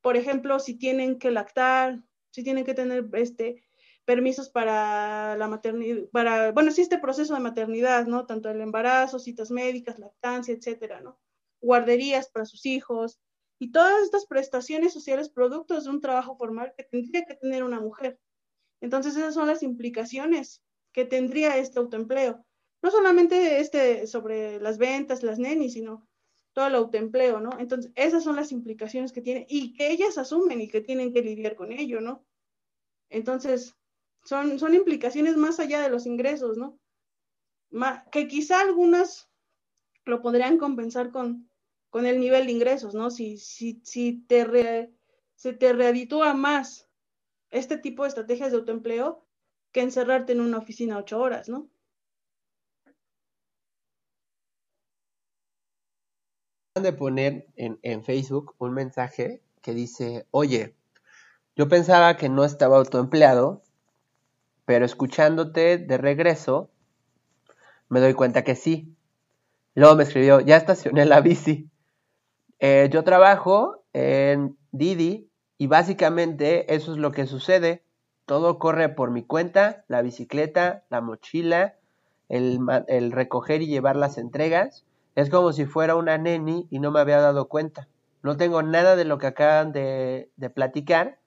por 0.01 0.17
ejemplo, 0.17 0.59
si 0.61 0.75
tienen 0.75 1.19
que 1.19 1.31
lactar, 1.31 2.03
si 2.31 2.43
tienen 2.43 2.65
que 2.65 2.75
tener 2.75 3.09
este, 3.13 3.63
permisos 4.05 4.49
para 4.49 5.37
la 5.37 5.47
maternidad, 5.49 6.09
para, 6.11 6.53
bueno, 6.53 6.71
sí, 6.71 6.83
este 6.83 6.99
proceso 6.99 7.35
de 7.35 7.41
maternidad, 7.41 8.07
¿no? 8.07 8.27
Tanto 8.27 8.51
el 8.51 8.61
embarazo, 8.61 9.19
citas 9.19 9.51
médicas, 9.51 9.99
lactancia, 9.99 10.55
etcétera, 10.55 11.01
¿no? 11.01 11.19
Guarderías 11.61 12.29
para 12.31 12.47
sus 12.47 12.65
hijos 12.67 13.21
y 13.59 13.73
todas 13.73 14.03
estas 14.03 14.27
prestaciones 14.27 14.93
sociales 14.93 15.29
productos 15.29 15.85
de 15.85 15.91
un 15.91 16.01
trabajo 16.01 16.37
formal 16.37 16.73
que 16.77 16.85
tendría 16.85 17.25
que 17.25 17.35
tener 17.35 17.63
una 17.63 17.79
mujer. 17.79 18.19
Entonces 18.81 19.17
esas 19.17 19.35
son 19.35 19.47
las 19.47 19.63
implicaciones 19.63 20.63
que 20.93 21.05
tendría 21.05 21.57
este 21.57 21.79
autoempleo. 21.79 22.45
No 22.83 22.91
solamente 22.91 23.61
este 23.61 24.07
sobre 24.07 24.61
las 24.61 24.79
ventas, 24.79 25.23
las 25.23 25.39
nenis, 25.39 25.75
sino 25.75 26.09
todo 26.53 26.67
el 26.67 26.75
autoempleo, 26.75 27.41
¿no? 27.41 27.51
Entonces 27.59 27.93
esas 27.95 28.25
son 28.25 28.37
las 28.37 28.53
implicaciones 28.53 29.13
que 29.13 29.21
tiene 29.21 29.47
y 29.49 29.75
que 29.75 29.91
ellas 29.91 30.19
asumen 30.19 30.61
y 30.61 30.69
que 30.69 30.81
tienen 30.81 31.13
que 31.13 31.23
lidiar 31.23 31.55
con 31.55 31.73
ello, 31.73 32.01
¿no? 32.01 32.25
Entonces 33.09 33.77
son, 34.25 34.59
son 34.59 34.75
implicaciones 34.75 35.37
más 35.37 35.61
allá 35.61 35.83
de 35.83 35.91
los 35.91 36.07
ingresos, 36.07 36.57
¿no? 36.57 36.79
que 38.11 38.27
quizá 38.27 38.61
algunas 38.61 39.31
lo 40.05 40.23
podrían 40.23 40.59
compensar 40.59 41.13
con, 41.13 41.49
con 41.89 42.05
el 42.05 42.19
nivel 42.19 42.47
de 42.47 42.53
ingresos, 42.53 42.95
¿no? 42.95 43.11
Si, 43.11 43.37
si, 43.37 43.81
si 43.85 44.25
te 44.27 44.93
se 45.37 45.53
te 45.53 45.73
readitúa 45.73 46.35
más 46.35 46.90
este 47.51 47.79
tipo 47.79 48.03
de 48.03 48.09
estrategias 48.11 48.51
de 48.53 48.59
autoempleo 48.59 49.25
que 49.73 49.83
encerrarte 49.83 50.33
en 50.33 50.41
una 50.41 50.59
oficina 50.59 50.99
ocho 50.99 51.21
horas, 51.21 51.49
¿no? 51.49 51.69
de 56.75 56.93
poner 56.93 57.47
en, 57.57 58.05
Facebook 58.05 58.55
un 58.59 58.73
mensaje 58.73 59.43
que 59.61 59.75
dice, 59.75 60.27
oye, 60.31 60.75
yo 61.57 61.69
pensaba 61.69 62.17
que 62.17 62.29
no 62.29 62.45
estaba 62.45 62.79
autoempleado, 62.79 63.63
pero 64.65 64.85
escuchándote 64.85 65.79
de 65.79 65.99
regreso, 65.99 66.71
me 67.89 68.01
doy 68.01 68.15
cuenta 68.15 68.45
que 68.45 68.55
sí. 68.55 68.95
Luego 69.75 69.97
me 69.97 70.05
escribió, 70.05 70.41
ya 70.41 70.57
estacioné 70.57 71.05
la 71.05 71.21
bici. 71.21 71.69
Eh, 72.61 72.89
yo 72.91 73.05
trabajo 73.05 73.85
en 73.93 74.57
Didi 74.71 75.30
y 75.61 75.67
básicamente 75.67 76.75
eso 76.75 76.93
es 76.93 76.97
lo 76.97 77.13
que 77.13 77.27
sucede. 77.27 77.85
Todo 78.25 78.59
corre 78.59 78.89
por 78.89 79.11
mi 79.11 79.23
cuenta, 79.23 79.85
la 79.89 80.01
bicicleta, 80.01 80.87
la 80.89 81.03
mochila, 81.03 81.77
el, 82.31 83.13
recoger 83.13 83.61
y 83.61 83.67
llevar 83.67 83.95
las 83.95 84.17
entregas. 84.17 84.87
Es 85.17 85.29
como 85.29 85.53
si 85.53 85.67
fuera 85.67 85.97
una 85.97 86.17
neni 86.17 86.67
y 86.71 86.79
no 86.79 86.91
me 86.91 87.01
había 87.01 87.21
dado 87.21 87.49
cuenta. 87.49 87.89
No 88.23 88.39
tengo 88.39 88.63
nada 88.63 88.97
de 88.97 89.05
lo 89.05 89.19
que 89.19 89.27
acaban 89.27 89.73
de, 89.73 90.31
platicar. 90.55 91.19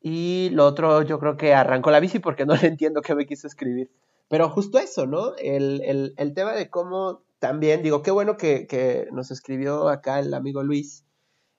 Y 0.00 0.50
lo 0.50 0.66
otro, 0.66 1.02
yo 1.02 1.20
creo 1.20 1.36
que 1.36 1.54
arrancó 1.54 1.92
la 1.92 2.00
bici 2.00 2.18
porque 2.18 2.44
no 2.44 2.56
le 2.60 2.66
entiendo 2.66 3.02
qué 3.02 3.14
me 3.14 3.26
quiso 3.26 3.46
escribir. 3.46 3.88
Pero 4.26 4.50
justo 4.50 4.80
eso, 4.80 5.06
¿no? 5.06 5.36
El, 5.36 5.80
el, 5.84 6.14
el 6.16 6.34
tema 6.34 6.54
de 6.54 6.68
cómo 6.68 7.22
también, 7.38 7.84
digo, 7.84 8.02
qué 8.02 8.10
bueno 8.10 8.36
que, 8.36 9.06
nos 9.12 9.30
escribió 9.30 9.88
acá 9.88 10.18
el 10.18 10.34
amigo 10.34 10.64
Luis, 10.64 11.04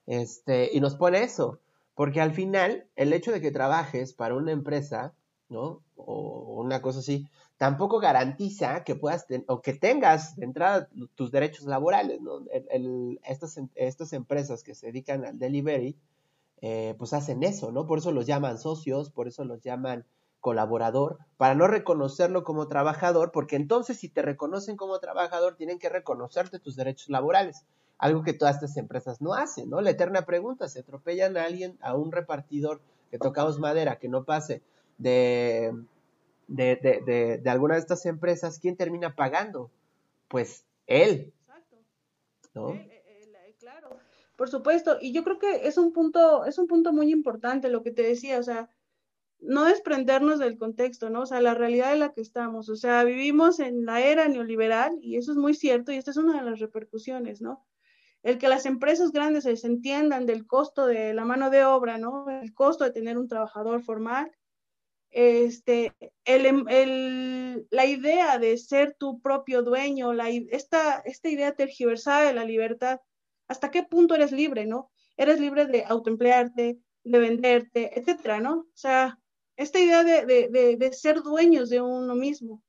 este, 0.10 0.72
y 0.74 0.80
nos 0.80 0.96
pone 0.96 1.22
eso, 1.22 1.60
porque 1.94 2.20
al 2.20 2.34
final, 2.34 2.88
el 2.96 3.14
hecho 3.14 3.32
de 3.32 3.42
que 3.42 3.52
trabajes 3.52 4.12
para 4.12 4.34
una 4.34 4.52
empresa, 4.52 5.14
¿no? 5.50 5.84
O 5.96 6.60
una 6.60 6.82
cosa 6.82 7.00
así, 7.00 7.28
tampoco 7.58 8.00
garantiza 8.00 8.84
que 8.84 8.96
puedas 8.96 9.28
o 9.46 9.62
que 9.62 9.74
tengas 9.74 10.36
de 10.36 10.46
entrada 10.46 10.90
tus 11.14 11.30
derechos 11.30 11.66
laborales, 11.68 12.22
¿no? 12.22 12.40
El, 12.72 13.20
estas, 13.24 13.60
estas 13.76 14.14
empresas 14.14 14.64
que 14.64 14.74
se 14.74 14.88
dedican 14.88 15.26
al 15.26 15.38
delivery, 15.38 15.96
eh, 16.62 16.96
pues 16.98 17.14
hacen 17.14 17.44
eso, 17.44 17.72
¿no? 17.72 17.86
Por 17.86 18.00
eso 18.00 18.12
los 18.12 18.26
llaman 18.26 18.58
socios, 18.58 19.12
por 19.12 19.28
eso 19.28 19.46
los 19.46 19.62
llaman 19.62 20.08
colaborador, 20.40 21.20
para 21.38 21.54
no 21.54 21.68
reconocerlo 21.68 22.44
como 22.44 22.68
trabajador, 22.68 23.32
porque 23.32 23.58
entonces 23.58 24.00
si 24.00 24.10
te 24.10 24.24
reconocen 24.24 24.76
como 24.76 24.98
trabajador, 25.00 25.56
tienen 25.56 25.78
que 25.78 25.90
reconocerte 25.90 26.58
tus 26.58 26.76
derechos 26.76 27.10
laborales, 27.10 27.66
algo 28.00 28.24
que 28.24 28.34
todas 28.34 28.56
estas 28.56 28.76
empresas 28.78 29.22
no 29.22 29.34
hacen, 29.34 29.70
¿no? 29.70 29.82
La 29.82 29.92
eterna 29.92 30.26
pregunta, 30.26 30.68
se 30.68 30.80
atropellan 30.80 31.38
a 31.38 31.44
alguien, 31.44 31.78
a 31.82 31.96
un 31.96 32.12
repartidor 32.12 32.82
que 33.12 33.20
tocamos 33.20 33.60
madera, 33.60 34.00
que 34.00 34.10
no 34.10 34.24
pase 34.24 34.64
de 34.98 35.74
de, 36.50 36.80
de, 36.82 37.02
de, 37.06 37.38
de 37.38 37.50
alguna 37.50 37.76
de 37.76 37.80
estas 37.80 38.06
empresas, 38.06 38.60
¿quién 38.60 38.76
termina 38.76 39.16
pagando? 39.16 39.70
Pues 40.28 40.66
él. 40.88 41.32
Exacto. 41.42 41.78
¿no? 42.56 42.74
Eh, 42.74 43.04
eh, 43.06 43.32
eh, 43.48 43.56
claro, 43.60 44.00
por 44.36 44.50
supuesto. 44.50 44.98
Y 45.00 45.14
yo 45.14 45.24
creo 45.24 45.38
que 45.38 45.68
es 45.68 45.78
un 45.78 45.94
punto, 45.94 46.46
es 46.46 46.58
un 46.58 46.68
punto 46.68 46.92
muy 46.92 47.12
importante 47.12 47.70
lo 47.70 47.84
que 47.84 47.92
te 47.92 48.02
decía, 48.02 48.40
o 48.40 48.44
sea, 48.44 48.70
no 49.40 49.64
desprendernos 49.66 50.40
del 50.40 50.58
contexto, 50.58 51.10
¿no? 51.10 51.22
O 51.22 51.26
sea, 51.26 51.40
la 51.40 51.54
realidad 51.54 51.94
en 51.94 52.00
la 52.00 52.14
que 52.14 52.22
estamos. 52.22 52.68
O 52.68 52.76
sea, 52.76 53.04
vivimos 53.04 53.60
en 53.60 53.86
la 53.86 54.02
era 54.02 54.28
neoliberal 54.28 54.98
y 55.02 55.18
eso 55.18 55.32
es 55.32 55.38
muy 55.38 55.54
cierto 55.54 55.92
y 55.92 55.98
esta 55.98 56.12
es 56.12 56.18
una 56.18 56.40
de 56.40 56.50
las 56.50 56.60
repercusiones, 56.60 57.42
¿no? 57.42 57.64
El 58.24 58.38
que 58.38 58.50
las 58.50 58.66
empresas 58.66 59.12
grandes 59.12 59.46
se 59.46 59.68
entiendan 59.68 60.26
del 60.26 60.46
costo 60.46 60.86
de 60.86 61.14
la 61.14 61.26
mano 61.26 61.50
de 61.50 61.64
obra, 61.64 61.98
¿no? 61.98 62.30
El 62.30 62.54
costo 62.54 62.84
de 62.84 62.92
tener 62.92 63.18
un 63.18 63.28
trabajador 63.28 63.82
formal 63.82 64.32
este, 65.12 65.94
el, 66.26 66.68
el, 66.70 67.68
la 67.72 67.86
idea 67.86 68.38
de 68.38 68.58
ser 68.58 68.96
tu 68.98 69.22
propio 69.22 69.64
dueño, 69.64 70.14
la, 70.14 70.30
esta, 70.30 71.00
esta 71.06 71.30
idea 71.30 71.54
tergiversada 71.54 72.28
de 72.28 72.34
la 72.34 72.46
libertad, 72.46 73.00
¿hasta 73.48 73.72
qué 73.72 73.84
punto 73.84 74.16
eres 74.16 74.32
libre, 74.32 74.66
no? 74.66 74.92
Eres 75.18 75.40
libre 75.40 75.66
de 75.66 75.84
autoemplearte, 75.84 76.80
de 77.04 77.20
venderte, 77.20 77.98
etcétera, 78.00 78.40
¿no? 78.40 78.60
O 78.60 78.76
sea, 78.76 79.18
esta 79.58 79.80
idea 79.80 80.04
de, 80.04 80.26
de, 80.26 80.78
de, 80.78 80.94
ser 80.94 81.22
dueños 81.22 81.70
de 81.70 81.82
uno 81.82 82.16
mismo, 82.16 82.64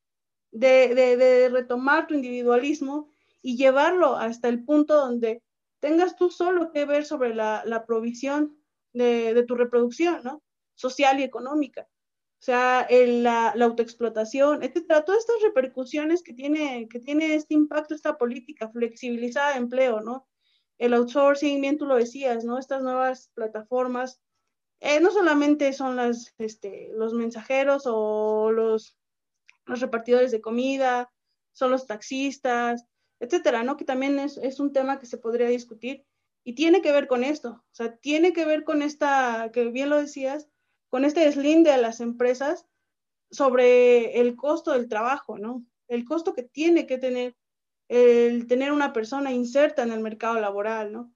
de, 0.51 1.49
retomar 1.53 2.07
tu 2.07 2.15
individualismo 2.15 3.13
y 3.43 3.57
llevarlo 3.57 4.17
hasta 4.17 4.49
el 4.49 4.65
punto 4.65 4.97
donde 4.97 5.43
tengas 5.81 6.17
tú 6.17 6.31
solo 6.31 6.73
que 6.73 6.85
ver 6.85 7.05
sobre 7.05 7.35
la, 7.35 7.63
la 7.65 7.87
provisión 7.87 8.59
de, 8.93 9.45
tu 9.47 9.55
reproducción, 9.55 10.21
¿no? 10.25 10.43
Social 10.75 11.21
y 11.21 11.23
económica 11.23 11.89
o 12.41 12.43
sea, 12.43 12.87
la, 12.89 13.53
la, 13.55 13.65
autoexplotación, 13.67 14.63
etcétera, 14.63 15.05
todas 15.05 15.21
estas 15.21 15.43
repercusiones 15.43 16.23
que 16.23 16.33
tiene, 16.33 16.89
que 16.89 16.99
tiene 16.99 17.35
este 17.35 17.53
impacto, 17.53 17.95
esta 17.95 18.17
política 18.17 18.71
flexibilizada 18.71 19.53
de 19.53 19.59
empleo, 19.59 20.01
¿no? 20.01 20.27
El 20.79 20.95
outsourcing, 20.95 21.61
bien 21.61 21.77
tú 21.77 21.85
lo 21.85 21.97
decías, 21.97 22.43
¿no? 22.43 22.59
Estas 22.59 22.83
nuevas 22.83 23.31
plataformas, 23.35 24.23
eh, 24.81 25.01
no 25.01 25.11
solamente 25.11 25.75
son 25.75 25.97
las, 25.97 26.35
este, 26.39 26.89
los 26.95 27.13
mensajeros 27.13 27.83
o 27.85 28.51
los, 28.51 28.97
los 29.67 29.81
repartidores 29.81 30.31
de 30.31 30.41
comida, 30.41 31.13
son 31.53 31.71
los 31.71 31.87
taxistas, 31.87 32.87
etcétera, 33.21 33.63
¿no? 33.63 33.77
Que 33.77 33.85
también 33.85 34.19
es, 34.19 34.37
es 34.39 34.59
un 34.59 34.73
tema 34.73 34.99
que 34.99 35.07
se 35.07 35.19
podría 35.19 35.49
discutir 35.49 36.05
y 36.43 36.55
tiene 36.55 36.83
que 36.83 36.93
ver 36.93 37.07
con 37.07 37.23
esto, 37.23 37.51
o 37.51 37.75
sea, 37.75 37.97
tiene 37.97 38.33
que 38.33 38.47
ver 38.47 38.65
con 38.65 38.83
esta, 38.83 39.51
que 39.53 39.67
bien 39.67 39.91
lo 39.91 39.99
decías, 39.99 40.49
con 40.89 41.05
este 41.05 41.21
deslinde 41.21 41.71
a 41.71 41.77
las 41.77 42.01
empresas 42.01 42.67
sobre 43.31 44.21
el 44.21 44.35
costo 44.37 44.73
del 44.73 44.89
trabajo, 44.89 45.39
¿no? 45.39 45.65
El 45.87 46.05
costo 46.05 46.33
que 46.33 46.43
tiene 46.43 46.87
que 46.87 46.99
tener 46.99 47.37
el 47.89 48.47
tener 48.47 48.71
una 48.71 48.93
persona 48.93 49.33
inserta 49.33 49.83
en 49.83 49.91
el 49.91 49.99
mercado 49.99 50.39
laboral, 50.41 50.93
¿no? 50.93 51.13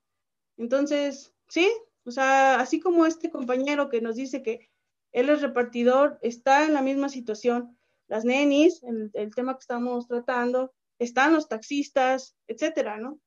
Entonces, 0.56 1.32
sí, 1.48 1.70
o 2.04 2.10
sea, 2.10 2.58
así 2.58 2.80
como 2.80 3.06
este 3.06 3.30
compañero 3.30 3.88
que 3.88 4.00
nos 4.00 4.16
dice 4.16 4.42
que 4.42 4.68
él 5.12 5.30
es 5.30 5.40
repartidor, 5.40 6.18
está 6.20 6.64
en 6.64 6.74
la 6.74 6.82
misma 6.82 7.08
situación. 7.08 7.78
Las 8.08 8.24
nenis, 8.24 8.82
el, 8.82 9.10
el 9.14 9.32
tema 9.32 9.54
que 9.54 9.60
estamos 9.60 10.08
tratando, 10.08 10.74
están 10.98 11.32
los 11.32 11.48
taxistas, 11.48 12.36
etcétera, 12.46 12.98
¿no? 12.98 13.18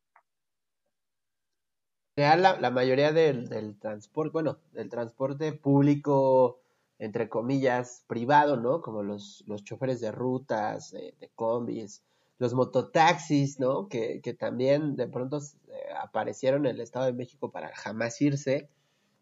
la, 2.17 2.59
la 2.59 2.71
mayoría 2.71 3.11
del, 3.11 3.47
del 3.47 3.77
transporte, 3.77 4.31
bueno, 4.31 4.57
del 4.73 4.89
transporte 4.89 5.53
público, 5.53 6.59
entre 6.97 7.29
comillas, 7.29 8.03
privado, 8.07 8.57
¿no? 8.57 8.81
Como 8.81 9.03
los, 9.03 9.43
los 9.45 9.63
choferes 9.63 10.01
de 10.01 10.11
rutas, 10.11 10.91
de, 10.91 11.13
combis, 11.35 12.03
los 12.39 12.55
mototaxis, 12.55 13.59
¿no? 13.59 13.87
Que, 13.87 14.19
que 14.21 14.33
también 14.33 14.95
de 14.95 15.07
pronto 15.07 15.37
eh, 15.37 15.73
aparecieron 16.01 16.65
en 16.65 16.75
el 16.75 16.81
Estado 16.81 17.05
de 17.05 17.13
México 17.13 17.51
para 17.51 17.73
jamás 17.75 18.19
irse. 18.21 18.69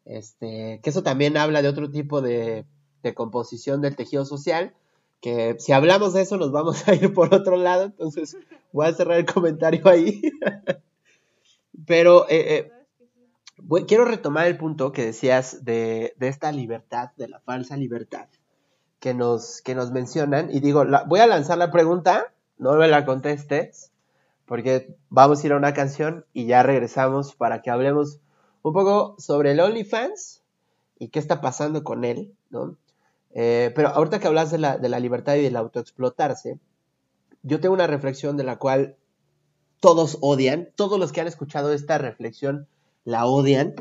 Este, 0.05 0.79
que 0.81 0.89
eso 0.89 1.03
también 1.03 1.35
habla 1.35 1.61
de 1.61 1.67
otro 1.67 1.91
tipo 1.91 2.21
de, 2.21 2.65
de 3.03 3.13
composición 3.13 3.81
del 3.81 3.95
tejido 3.95 4.23
social, 4.23 4.73
que 5.25 5.55
si 5.57 5.71
hablamos 5.71 6.13
de 6.13 6.21
eso 6.21 6.37
nos 6.37 6.51
vamos 6.51 6.87
a 6.87 6.93
ir 6.93 7.11
por 7.11 7.33
otro 7.33 7.57
lado, 7.57 7.85
entonces 7.85 8.37
voy 8.71 8.85
a 8.85 8.93
cerrar 8.93 9.17
el 9.17 9.25
comentario 9.25 9.81
ahí. 9.87 10.21
Pero 11.87 12.29
eh, 12.29 12.71
eh, 13.67 13.85
quiero 13.87 14.05
retomar 14.05 14.45
el 14.45 14.55
punto 14.55 14.91
que 14.91 15.03
decías 15.03 15.65
de, 15.65 16.13
de, 16.19 16.27
esta 16.27 16.51
libertad, 16.51 17.09
de 17.17 17.27
la 17.27 17.39
falsa 17.39 17.75
libertad, 17.75 18.27
que 18.99 19.15
nos, 19.15 19.63
que 19.63 19.73
nos 19.73 19.89
mencionan. 19.89 20.51
Y 20.51 20.59
digo, 20.59 20.85
voy 21.07 21.19
a 21.19 21.25
lanzar 21.25 21.57
la 21.57 21.71
pregunta, 21.71 22.31
no 22.59 22.75
me 22.75 22.87
la 22.87 23.03
contestes, 23.03 23.91
porque 24.45 24.95
vamos 25.09 25.43
a 25.43 25.47
ir 25.47 25.53
a 25.53 25.57
una 25.57 25.73
canción 25.73 26.23
y 26.33 26.45
ya 26.45 26.61
regresamos 26.61 27.33
para 27.33 27.63
que 27.63 27.71
hablemos 27.71 28.19
un 28.61 28.73
poco 28.73 29.15
sobre 29.17 29.53
el 29.53 29.59
OnlyFans 29.59 30.43
y 30.99 31.07
qué 31.07 31.17
está 31.17 31.41
pasando 31.41 31.83
con 31.83 32.05
él, 32.05 32.35
¿no? 32.51 32.77
Eh, 33.35 33.71
pero 33.75 33.89
ahorita 33.89 34.19
que 34.19 34.27
hablas 34.27 34.49
de 34.49 34.57
la, 34.57 34.77
de 34.77 34.89
la 34.89 34.99
libertad 34.99 35.35
y 35.35 35.41
del 35.41 35.57
autoexplotarse, 35.57 36.57
yo 37.43 37.59
tengo 37.59 37.75
una 37.75 37.85
reflexión 37.85 38.37
de 38.37 38.45
la 38.45 38.57
cual 38.57 38.95
todos 39.81 40.17
odian, 40.21 40.69
todos 40.75 40.99
los 40.99 41.11
que 41.11 41.21
han 41.21 41.27
escuchado 41.27 41.71
esta 41.73 41.97
reflexión 41.99 42.67
la 43.03 43.25
odian. 43.27 43.75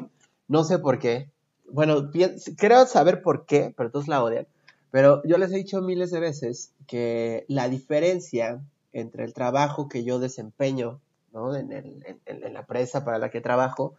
No 0.48 0.64
sé 0.64 0.78
por 0.78 0.98
qué. 0.98 1.30
Bueno, 1.70 2.10
creo 2.58 2.84
saber 2.86 3.22
por 3.22 3.46
qué, 3.46 3.72
pero 3.76 3.90
todos 3.90 4.08
la 4.08 4.22
odian. 4.22 4.46
Pero 4.90 5.22
yo 5.24 5.38
les 5.38 5.50
he 5.52 5.56
dicho 5.56 5.80
miles 5.80 6.10
de 6.10 6.20
veces 6.20 6.72
que 6.86 7.46
la 7.48 7.68
diferencia 7.68 8.60
entre 8.92 9.24
el 9.24 9.32
trabajo 9.32 9.88
que 9.88 10.04
yo 10.04 10.18
desempeño 10.18 11.00
¿no? 11.32 11.54
en, 11.56 12.02
la 12.26 12.66
presa 12.66 13.04
para 13.04 13.18
la 13.18 13.30
que 13.30 13.40
trabajo, 13.40 13.94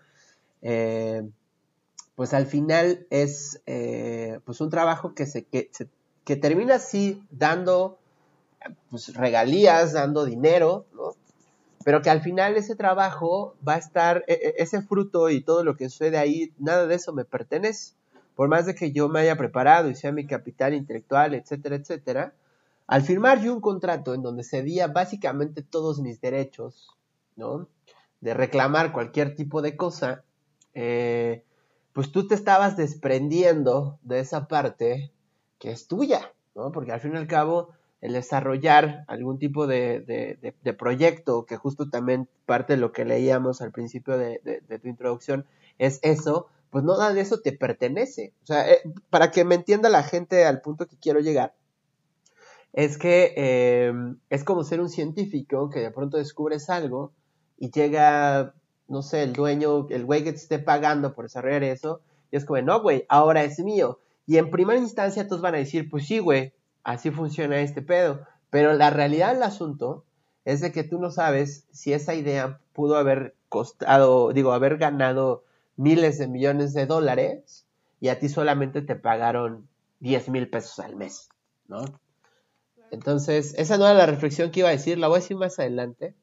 eh, 0.62 1.24
pues 2.16 2.34
al 2.34 2.46
final 2.46 3.06
es 3.10 3.62
eh, 3.66 4.40
pues 4.46 4.62
un 4.62 4.70
trabajo 4.70 5.14
que, 5.14 5.26
se, 5.26 5.44
que, 5.46 5.70
que 6.24 6.36
termina 6.36 6.76
así 6.76 7.22
dando 7.30 8.00
pues, 8.90 9.14
regalías, 9.16 9.94
dando 9.94 10.26
dinero, 10.26 10.86
¿no? 10.94 11.14
pero 11.86 12.02
que 12.02 12.10
al 12.10 12.22
final 12.22 12.58
ese 12.58 12.76
trabajo 12.76 13.56
va 13.66 13.76
a 13.76 13.78
estar, 13.78 14.24
e, 14.28 14.34
e, 14.34 14.56
ese 14.58 14.82
fruto 14.82 15.30
y 15.30 15.42
todo 15.42 15.64
lo 15.64 15.76
que 15.78 15.90
sucede 15.90 16.18
ahí, 16.18 16.52
nada 16.58 16.88
de 16.88 16.96
eso 16.96 17.14
me 17.14 17.26
pertenece. 17.26 17.94
Por 18.36 18.50
más 18.50 18.66
de 18.66 18.74
que 18.76 18.92
yo 18.92 19.08
me 19.08 19.20
haya 19.20 19.38
preparado 19.38 19.90
y 19.90 19.96
sea 19.96 20.12
mi 20.12 20.26
capital 20.26 20.74
intelectual, 20.74 21.36
etcétera, 21.36 21.76
etcétera, 21.76 22.34
al 22.88 23.04
firmar 23.04 23.42
yo 23.42 23.54
un 23.54 23.62
contrato 23.62 24.14
en 24.14 24.24
donde 24.24 24.44
cedía 24.44 24.88
básicamente 24.88 25.62
todos 25.62 26.00
mis 26.00 26.20
derechos, 26.22 26.90
¿no? 27.36 27.68
De 28.20 28.34
reclamar 28.34 28.92
cualquier 28.92 29.36
tipo 29.36 29.62
de 29.62 29.78
cosa, 29.78 30.24
eh, 30.74 31.44
pues 31.96 32.12
tú 32.12 32.28
te 32.28 32.36
estabas 32.36 32.76
desprendiendo 32.76 34.00
de 34.04 34.20
esa 34.20 34.50
parte 34.50 35.14
que 35.60 35.72
es 35.72 35.88
tuya, 35.88 36.34
¿no? 36.54 36.74
Porque 36.74 36.92
al 36.92 37.00
fin 37.00 37.14
y 37.14 37.18
al 37.18 37.26
cabo, 37.26 37.70
el 38.02 38.12
desarrollar 38.12 39.06
algún 39.08 39.40
tipo 39.40 39.66
de, 39.66 40.54
proyecto, 40.78 41.46
que 41.46 41.56
justo 41.56 41.90
también 41.90 42.28
parte 42.46 42.74
de 42.74 42.82
lo 42.82 42.92
que 42.92 43.06
leíamos 43.06 43.62
al 43.62 43.72
principio 43.72 44.18
de, 44.18 44.62
tu 44.82 44.90
introducción, 44.90 45.46
es 45.78 46.02
eso, 46.04 46.48
pues 46.70 46.84
nada 46.84 47.14
de 47.14 47.22
eso 47.22 47.40
te 47.40 47.54
pertenece. 47.54 48.34
O 48.44 48.48
sea, 48.48 48.70
eh, 48.70 48.82
para 49.10 49.32
que 49.32 49.46
me 49.46 49.56
entienda 49.56 49.88
la 49.88 50.04
gente 50.04 50.44
al 50.44 50.60
punto 50.60 50.88
que 50.88 50.98
quiero 50.98 51.22
llegar, 51.22 51.54
es 52.74 52.98
que 52.98 53.32
em, 53.38 54.20
es 54.30 54.44
como 54.44 54.66
ser 54.66 54.82
un 54.82 54.90
científico 54.90 55.70
que 55.70 55.80
de 55.80 55.92
pronto 55.92 56.18
descubres 56.18 56.70
algo 56.70 57.14
y 57.58 57.72
llega, 57.72 58.54
no 58.88 59.02
sé, 59.02 59.24
el 59.24 59.34
dueño, 59.34 59.88
el 59.90 60.06
güey 60.06 60.24
que 60.24 60.32
te 60.32 60.38
esté 60.38 60.60
pagando 60.60 61.14
por 61.14 61.26
desarrollar 61.26 61.64
eso, 61.64 62.02
y 62.32 62.38
es 62.38 62.46
como, 62.46 62.62
no, 62.62 62.82
güey, 62.82 63.06
ahora 63.10 63.44
es 63.44 63.60
mío. 63.60 64.00
Y 64.28 64.38
en 64.38 64.50
primera 64.50 64.80
instancia 64.80 65.28
todos 65.28 65.42
van 65.42 65.56
a 65.56 65.60
decir, 65.60 65.90
pues 65.90 66.08
sí, 66.08 66.20
güey, 66.20 66.54
así 66.84 67.12
funciona 67.12 67.60
este 67.60 67.82
pedo. 67.82 68.22
Pero 68.50 68.74
la 68.74 68.90
realidad 68.90 69.34
del 69.34 69.44
asunto 69.44 70.06
es 70.46 70.62
de 70.62 70.72
que 70.72 70.84
tú 70.84 71.00
no 71.00 71.12
sabes 71.12 71.66
si 71.72 71.94
esa 71.94 72.14
idea 72.14 72.60
pudo 72.74 72.98
haber 72.98 73.36
costado, 73.50 74.32
digo, 74.32 74.54
haber 74.54 74.78
ganado 74.78 75.44
miles 75.76 76.18
de 76.18 76.28
millones 76.28 76.74
de 76.74 76.86
dólares 76.86 77.66
y 78.00 78.10
a 78.10 78.20
ti 78.20 78.30
solamente 78.30 78.82
te 78.82 78.96
pagaron 78.96 79.68
10 80.00 80.30
mil 80.30 80.50
pesos 80.50 80.80
al 80.80 80.96
mes, 80.96 81.30
¿no? 81.68 81.84
Entonces, 82.92 83.56
esa 83.58 83.78
no 83.78 83.86
era 83.86 83.94
la 83.96 84.06
reflexión 84.06 84.52
que 84.52 84.62
iba 84.62 84.70
a 84.70 84.74
decir, 84.74 84.98
la 84.98 85.08
voy 85.08 85.18
a 85.18 85.22
decir 85.22 85.38
más 85.38 85.58
adelante, 85.60 86.14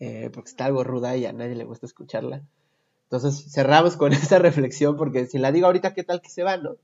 eh, 0.00 0.30
porque 0.32 0.50
está 0.50 0.66
algo 0.66 0.84
ruda 0.84 1.16
y 1.16 1.26
a 1.26 1.32
nadie 1.32 1.54
le 1.54 1.64
gusta 1.64 1.86
escucharla. 1.86 2.42
Entonces, 3.04 3.52
cerramos 3.52 3.96
con 3.96 4.12
esa 4.12 4.38
reflexión, 4.38 4.96
porque 4.96 5.26
si 5.26 5.38
la 5.38 5.52
digo 5.52 5.66
ahorita, 5.66 5.94
¿qué 5.94 6.04
tal 6.04 6.20
que 6.20 6.30
se 6.30 6.42
va, 6.42 6.56
no? 6.56 6.76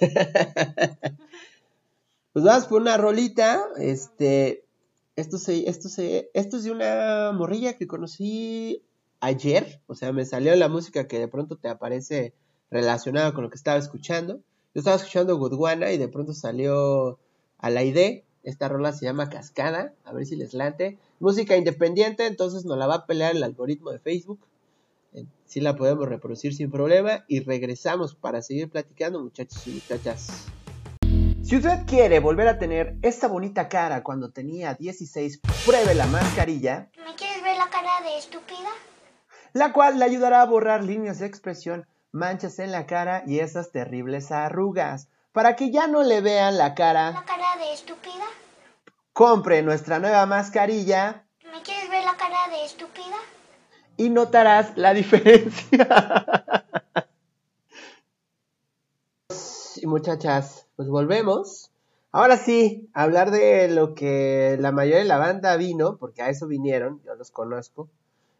Pues 2.38 2.44
vamos 2.44 2.66
por 2.66 2.80
una 2.80 2.96
rolita. 2.96 3.64
Este. 3.78 4.64
Esto 5.16 5.38
se, 5.38 5.68
esto 5.68 5.88
se, 5.88 6.30
esto 6.34 6.58
es 6.58 6.62
de 6.62 6.70
una 6.70 7.32
morrilla 7.32 7.72
que 7.72 7.88
conocí 7.88 8.84
ayer. 9.18 9.80
O 9.88 9.96
sea, 9.96 10.12
me 10.12 10.24
salió 10.24 10.54
la 10.54 10.68
música 10.68 11.08
que 11.08 11.18
de 11.18 11.26
pronto 11.26 11.56
te 11.56 11.68
aparece 11.68 12.34
relacionada 12.70 13.32
con 13.34 13.42
lo 13.42 13.50
que 13.50 13.56
estaba 13.56 13.78
escuchando. 13.78 14.34
Yo 14.72 14.78
estaba 14.78 14.94
escuchando 14.94 15.36
Godwana 15.36 15.90
y 15.90 15.98
de 15.98 16.06
pronto 16.06 16.32
salió 16.32 17.18
a 17.58 17.70
la 17.70 17.82
idea. 17.82 18.22
Esta 18.44 18.68
rola 18.68 18.92
se 18.92 19.06
llama 19.06 19.30
Cascada. 19.30 19.94
A 20.04 20.12
ver 20.12 20.24
si 20.24 20.36
les 20.36 20.54
late. 20.54 20.98
Música 21.20 21.56
independiente, 21.56 22.26
entonces 22.26 22.64
nos 22.64 22.78
la 22.78 22.86
va 22.86 22.94
a 22.94 23.06
pelear 23.06 23.34
el 23.34 23.42
algoritmo 23.42 23.90
de 23.90 23.98
Facebook. 23.98 24.38
Eh, 25.14 25.24
sí 25.46 25.60
la 25.60 25.74
podemos 25.74 26.08
reproducir 26.08 26.54
sin 26.54 26.70
problema. 26.70 27.24
Y 27.26 27.40
regresamos 27.40 28.14
para 28.14 28.40
seguir 28.40 28.70
platicando, 28.70 29.20
muchachos 29.20 29.66
y 29.66 29.70
muchachas. 29.70 30.46
Si 31.42 31.56
usted 31.56 31.86
quiere 31.86 32.20
volver 32.20 32.46
a 32.46 32.58
tener 32.58 32.96
esta 33.02 33.26
bonita 33.26 33.68
cara 33.68 34.02
cuando 34.02 34.30
tenía 34.30 34.74
16, 34.74 35.40
pruebe 35.64 35.94
la 35.94 36.06
mascarilla. 36.06 36.90
¿Me 37.04 37.14
quieres 37.14 37.42
ver 37.42 37.56
la 37.56 37.68
cara 37.70 38.02
de 38.02 38.18
estúpida? 38.18 38.68
La 39.54 39.72
cual 39.72 39.98
le 39.98 40.04
ayudará 40.04 40.42
a 40.42 40.46
borrar 40.46 40.84
líneas 40.84 41.20
de 41.20 41.26
expresión, 41.26 41.86
manchas 42.12 42.58
en 42.58 42.70
la 42.70 42.86
cara 42.86 43.24
y 43.26 43.40
esas 43.40 43.72
terribles 43.72 44.30
arrugas, 44.30 45.08
para 45.32 45.56
que 45.56 45.70
ya 45.70 45.88
no 45.88 46.02
le 46.02 46.20
vean 46.20 46.58
la 46.58 46.74
cara. 46.74 47.12
¿La 47.12 47.24
cara 47.24 47.56
de 47.58 47.72
estúpida? 47.72 48.24
Compre 49.18 49.62
nuestra 49.64 49.98
nueva 49.98 50.26
mascarilla. 50.26 51.26
¿Me 51.52 51.60
quieres 51.62 51.90
ver 51.90 52.04
la 52.04 52.16
cara 52.16 52.36
de 52.52 52.64
estúpida? 52.64 53.16
Y 53.96 54.10
notarás 54.10 54.76
la 54.76 54.94
diferencia. 54.94 55.88
y 59.74 59.86
muchachas, 59.88 60.68
pues 60.76 60.88
volvemos. 60.88 61.72
Ahora 62.12 62.36
sí, 62.36 62.88
hablar 62.94 63.32
de 63.32 63.66
lo 63.66 63.96
que 63.96 64.56
la 64.60 64.70
mayoría 64.70 65.00
de 65.00 65.06
la 65.06 65.18
banda 65.18 65.56
vino, 65.56 65.96
porque 65.96 66.22
a 66.22 66.28
eso 66.28 66.46
vinieron, 66.46 67.02
yo 67.04 67.16
los 67.16 67.32
conozco. 67.32 67.88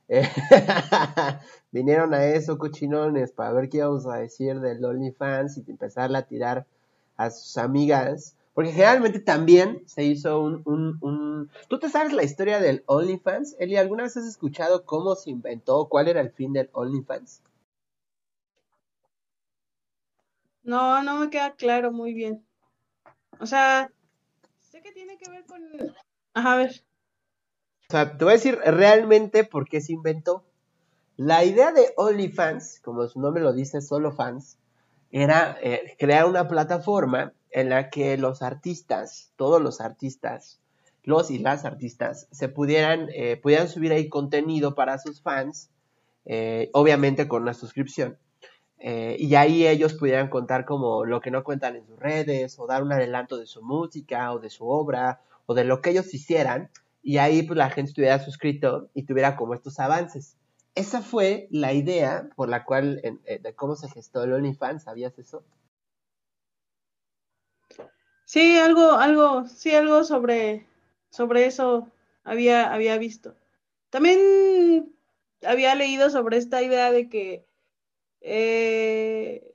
vinieron 1.73 2.15
a 2.15 2.25
eso, 2.27 2.57
cochinones, 2.57 3.33
para 3.33 3.51
ver 3.51 3.69
qué 3.69 3.79
íbamos 3.79 4.07
a 4.07 4.19
decir 4.19 4.61
del 4.61 4.85
OnlyFans 4.85 5.59
y 5.59 5.65
empezar 5.69 6.15
a 6.15 6.23
tirar 6.23 6.67
a 7.17 7.31
sus 7.31 7.59
amigas. 7.59 8.37
Porque 8.59 8.73
generalmente 8.73 9.21
también 9.21 9.85
se 9.87 10.03
hizo 10.03 10.43
un, 10.43 10.63
un, 10.65 10.99
un... 11.01 11.49
¿Tú 11.69 11.79
te 11.79 11.89
sabes 11.89 12.13
la 12.13 12.25
historia 12.25 12.59
del 12.59 12.83
OnlyFans? 12.87 13.55
Eli, 13.61 13.77
¿alguna 13.77 14.03
vez 14.03 14.17
has 14.17 14.27
escuchado 14.27 14.85
cómo 14.85 15.15
se 15.15 15.31
inventó, 15.31 15.89
cuál 15.89 16.09
era 16.09 16.21
el 16.21 16.33
fin 16.33 16.53
del 16.53 16.69
OnlyFans? 16.73 17.41
No, 20.65 21.05
no 21.05 21.21
me 21.21 21.31
queda 21.31 21.55
claro 21.55 21.93
muy 21.93 22.15
bien. 22.15 22.45
O 23.39 23.47
sea, 23.47 23.93
sé 24.59 24.83
que 24.83 24.91
tiene 24.91 25.19
que 25.19 25.31
ver 25.31 25.45
con... 25.45 25.63
Ajá, 26.35 26.55
a 26.55 26.57
ver. 26.57 26.83
O 27.89 27.93
sea, 27.93 28.19
te 28.19 28.25
voy 28.25 28.33
a 28.33 28.39
decir 28.39 28.59
realmente 28.59 29.45
por 29.45 29.69
qué 29.69 29.81
se 29.81 29.93
inventó. 29.93 30.43
La 31.17 31.45
idea 31.45 31.71
de 31.71 31.93
OnlyFans, 31.97 32.81
como 32.81 33.07
su 33.07 33.21
nombre 33.21 33.41
lo 33.41 33.53
dice, 33.53 33.81
solo 33.81 34.11
fans, 34.11 34.59
era 35.11 35.57
eh, 35.63 35.97
crear 35.99 36.27
una 36.27 36.49
plataforma 36.49 37.33
en 37.51 37.71
la 37.71 37.91
que 37.91 38.17
los 38.17 38.43
artistas, 38.43 39.33
todos 39.37 39.61
los 39.63 39.81
artistas, 39.81 40.61
los 41.05 41.31
y 41.31 41.39
las 41.39 41.65
artistas, 41.65 42.29
se 42.31 42.49
pudieran, 42.49 43.09
eh, 43.15 43.37
pudieran 43.37 43.69
subir 43.69 43.93
ahí 43.93 44.09
contenido 44.09 44.75
para 44.75 44.99
sus 44.99 45.23
fans, 45.23 45.71
eh, 46.27 46.69
obviamente 46.75 47.27
con 47.29 47.43
una 47.43 47.55
suscripción. 47.55 48.19
Eh, 48.79 49.17
y 49.19 49.35
ahí 49.35 49.67
ellos 49.67 49.95
pudieran 49.95 50.29
contar 50.29 50.65
como 50.65 51.05
lo 51.05 51.21
que 51.21 51.31
no 51.31 51.43
cuentan 51.43 51.77
en 51.77 51.87
sus 51.87 51.99
redes, 51.99 52.59
o 52.59 52.67
dar 52.67 52.83
un 52.83 52.93
adelanto 52.93 53.39
de 53.39 53.47
su 53.47 53.63
música, 53.63 54.33
o 54.33 54.39
de 54.39 54.51
su 54.51 54.69
obra, 54.69 55.21
o 55.47 55.55
de 55.55 55.65
lo 55.65 55.81
que 55.81 55.91
ellos 55.91 56.13
hicieran, 56.13 56.71
y 57.03 57.17
ahí 57.17 57.43
pues 57.43 57.57
la 57.57 57.71
gente 57.71 57.91
estuviera 57.91 58.19
suscrito 58.23 58.89
y 58.95 59.05
tuviera 59.05 59.37
como 59.37 59.55
estos 59.55 59.81
avances. 59.81 60.37
Esa 60.79 61.03
fue 61.03 61.49
la 61.51 61.73
idea 61.73 62.31
por 62.37 62.49
la 62.49 62.65
cual, 62.65 63.01
eh, 63.03 63.41
de 63.41 63.55
cómo 63.57 63.75
se 63.75 63.89
gestó 63.89 64.23
el 64.23 64.33
OnlyFans, 64.33 64.85
¿sabías 64.85 65.19
eso? 65.19 65.43
Sí, 68.25 68.57
algo, 68.59 68.93
algo, 68.93 69.49
sí, 69.49 69.75
algo 69.75 70.05
sobre, 70.05 70.69
sobre 71.11 71.47
eso 71.47 71.91
había, 72.23 72.73
había 72.73 72.97
visto. 72.97 73.35
También 73.91 74.95
había 75.43 75.75
leído 75.75 76.11
sobre 76.11 76.37
esta 76.37 76.63
idea 76.63 76.93
de 76.93 77.09
que 77.09 77.45
eh, 78.21 79.53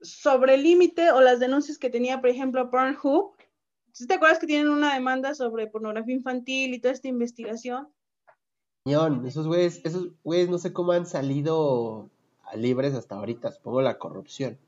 sobre 0.00 0.54
el 0.54 0.64
límite 0.64 1.12
o 1.12 1.20
las 1.20 1.38
denuncias 1.38 1.78
que 1.78 1.88
tenía, 1.88 2.20
por 2.20 2.30
ejemplo, 2.30 2.68
Pornhub. 2.68 3.36
¿Sí 3.92 4.08
¿Te 4.08 4.14
acuerdas 4.14 4.40
que 4.40 4.48
tienen 4.48 4.70
una 4.70 4.94
demanda 4.94 5.36
sobre 5.36 5.68
pornografía 5.68 6.16
infantil 6.16 6.74
y 6.74 6.80
toda 6.80 6.94
esta 6.94 7.06
investigación? 7.06 7.93
Esos 8.86 9.46
güeyes, 9.46 9.80
esos 9.84 10.10
güeyes 10.24 10.50
no 10.50 10.58
sé 10.58 10.74
cómo 10.74 10.92
han 10.92 11.06
salido 11.06 12.10
libres 12.54 12.94
hasta 12.94 13.14
ahorita, 13.14 13.50
supongo 13.50 13.80
la 13.80 13.98
corrupción. 13.98 14.58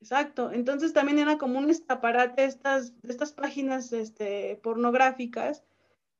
Exacto, 0.00 0.50
entonces 0.50 0.92
también 0.92 1.20
era 1.20 1.38
como 1.38 1.60
un 1.60 1.70
escaparate 1.70 2.44
estas, 2.44 2.92
estas 3.04 3.30
páginas 3.32 3.92
este, 3.92 4.58
pornográficas 4.64 5.62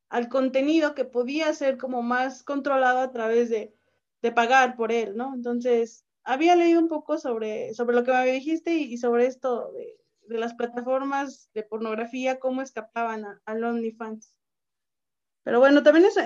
al 0.09 0.29
contenido 0.29 0.95
que 0.95 1.05
podía 1.05 1.53
ser 1.53 1.79
como 1.79 2.01
más 2.03 2.45
controlado 2.45 3.01
a 3.01 3.11
través 3.11 3.51
de, 3.51 3.75
de 4.21 4.31
pagar 4.31 4.77
por 4.77 4.93
él, 4.93 5.17
¿no? 5.17 5.35
Entonces, 5.35 6.05
había 6.23 6.55
leído 6.55 6.79
un 6.79 6.89
poco 6.89 7.19
sobre, 7.19 7.75
sobre 7.75 7.97
lo 7.97 8.05
que 8.05 8.13
me 8.13 8.27
dijiste 8.27 8.75
y, 8.75 8.97
sobre 8.99 9.27
esto 9.27 9.73
de, 9.73 9.99
las 10.29 10.55
plataformas 10.55 11.51
de 11.55 11.65
pornografía, 11.65 12.39
cómo 12.39 12.63
escapaban 12.63 13.25
a, 13.25 13.43
al 13.47 13.65
OnlyFans. 13.65 14.37
Pero 15.43 15.59
bueno, 15.59 15.83
también 15.83 16.07
es, 16.07 16.17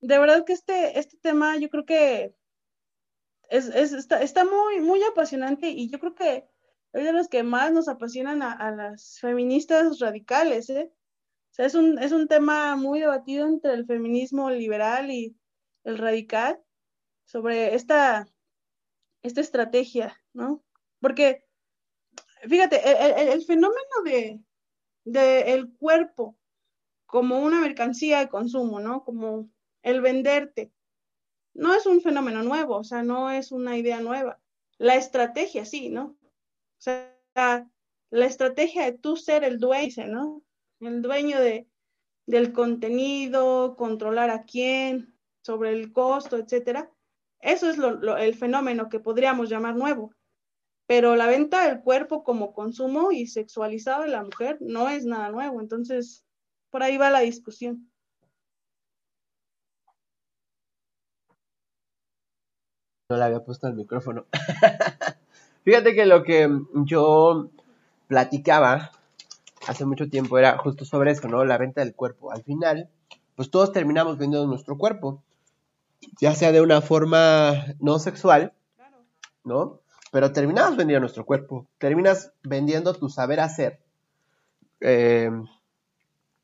de 0.00 0.18
verdad 0.18 0.44
que 0.44 0.52
este, 0.52 0.98
este 0.98 1.16
tema 1.18 1.56
yo 1.56 1.68
creo 1.70 1.84
que 1.84 2.34
es, 3.48 3.68
está, 3.68 4.22
está, 4.22 4.44
muy, 4.44 4.80
muy 4.80 5.02
apasionante 5.02 5.70
y 5.70 5.90
yo 5.90 5.98
creo 5.98 6.14
que 6.14 6.48
es 6.92 7.04
de 7.04 7.12
los 7.12 7.28
que 7.28 7.42
más 7.42 7.72
nos 7.72 7.88
apasionan 7.88 8.42
a, 8.42 8.70
las 8.70 9.18
feministas 9.20 9.98
radicales, 9.98 10.68
¿eh? 10.70 10.92
O 11.50 11.54
sea, 11.54 11.66
es 11.66 11.74
un, 11.74 11.98
es 11.98 12.12
un 12.12 12.28
tema 12.28 12.76
muy 12.76 13.00
debatido 13.00 13.46
entre 13.46 13.72
el 13.72 13.86
feminismo 13.86 14.50
liberal 14.50 15.10
y 15.10 15.36
el 15.84 15.98
radical 15.98 16.60
sobre 17.24 17.74
esta, 17.74 18.26
esta 19.22 19.40
estrategia, 19.40 20.18
¿no? 20.32 20.62
Porque, 21.00 21.44
fíjate, 22.48 22.80
el, 23.32 23.44
fenómeno 23.44 24.02
de, 25.04 25.52
el 25.52 25.72
cuerpo 25.76 26.36
como 27.06 27.40
una 27.40 27.60
mercancía 27.60 28.20
de 28.20 28.28
consumo, 28.28 28.80
¿no? 28.80 29.04
Como 29.04 29.50
el 29.88 30.00
venderte. 30.00 30.70
No 31.54 31.74
es 31.74 31.86
un 31.86 32.00
fenómeno 32.00 32.42
nuevo, 32.42 32.76
o 32.76 32.84
sea, 32.84 33.02
no 33.02 33.30
es 33.30 33.52
una 33.52 33.76
idea 33.76 34.00
nueva. 34.00 34.38
La 34.76 34.96
estrategia 34.96 35.64
sí, 35.64 35.88
¿no? 35.88 36.16
O 36.22 36.80
sea, 36.80 37.14
la 38.10 38.26
estrategia 38.26 38.84
de 38.84 38.92
tú 38.92 39.16
ser 39.16 39.44
el 39.44 39.58
dueño, 39.58 40.06
¿no? 40.06 40.42
El 40.80 41.02
dueño 41.02 41.40
de, 41.40 41.66
del 42.26 42.52
contenido, 42.52 43.76
controlar 43.76 44.30
a 44.30 44.44
quién, 44.44 45.14
sobre 45.42 45.72
el 45.72 45.92
costo, 45.92 46.36
etcétera. 46.36 46.90
Eso 47.40 47.70
es 47.70 47.78
el 47.78 48.34
fenómeno 48.34 48.88
que 48.88 49.00
podríamos 49.00 49.48
llamar 49.48 49.74
nuevo. 49.74 50.12
Pero 50.86 51.16
la 51.16 51.26
venta 51.26 51.66
del 51.66 51.80
cuerpo 51.80 52.22
como 52.22 52.52
consumo 52.52 53.12
y 53.12 53.26
sexualizado 53.26 54.02
de 54.02 54.08
la 54.08 54.22
mujer 54.22 54.58
no 54.60 54.88
es 54.88 55.04
nada 55.04 55.30
nuevo. 55.30 55.60
Entonces, 55.60 56.24
por 56.70 56.82
ahí 56.82 56.96
va 56.96 57.10
la 57.10 57.20
discusión. 57.20 57.90
No 63.10 63.16
le 63.16 63.24
había 63.24 63.40
puesto 63.40 63.66
el 63.66 63.72
micrófono. 63.72 64.26
Fíjate 65.64 65.94
que 65.94 66.04
lo 66.04 66.24
que 66.24 66.46
yo 66.84 67.48
platicaba 68.06 68.90
hace 69.66 69.86
mucho 69.86 70.10
tiempo 70.10 70.36
era 70.36 70.58
justo 70.58 70.84
sobre 70.84 71.12
esto, 71.12 71.26
¿no? 71.26 71.42
La 71.46 71.56
venta 71.56 71.80
del 71.80 71.94
cuerpo. 71.94 72.32
Al 72.32 72.42
final, 72.42 72.90
pues 73.34 73.50
todos 73.50 73.72
terminamos 73.72 74.18
vendiendo 74.18 74.46
nuestro 74.46 74.76
cuerpo, 74.76 75.22
ya 76.20 76.34
sea 76.34 76.52
de 76.52 76.60
una 76.60 76.82
forma 76.82 77.74
no 77.80 77.98
sexual, 77.98 78.52
¿no? 79.42 79.80
Pero 80.12 80.34
terminamos 80.34 80.76
vendiendo 80.76 81.00
nuestro 81.00 81.24
cuerpo, 81.24 81.66
terminas 81.78 82.32
vendiendo 82.42 82.92
tu 82.92 83.08
saber 83.08 83.40
hacer. 83.40 83.80
Eh, 84.80 85.30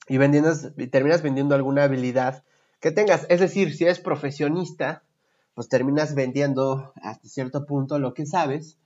y, 0.08 0.16
y 0.16 0.86
terminas 0.86 1.20
vendiendo 1.20 1.54
alguna 1.54 1.84
habilidad 1.84 2.42
que 2.80 2.90
tengas. 2.90 3.26
Es 3.28 3.40
decir, 3.40 3.76
si 3.76 3.84
eres 3.84 4.00
profesionista, 4.00 5.02
pues 5.54 5.68
terminas 5.68 6.14
vendiendo 6.14 6.92
hasta 7.02 7.28
cierto 7.28 7.66
punto 7.66 7.98
lo 7.98 8.14
que 8.14 8.26
sabes. 8.26 8.78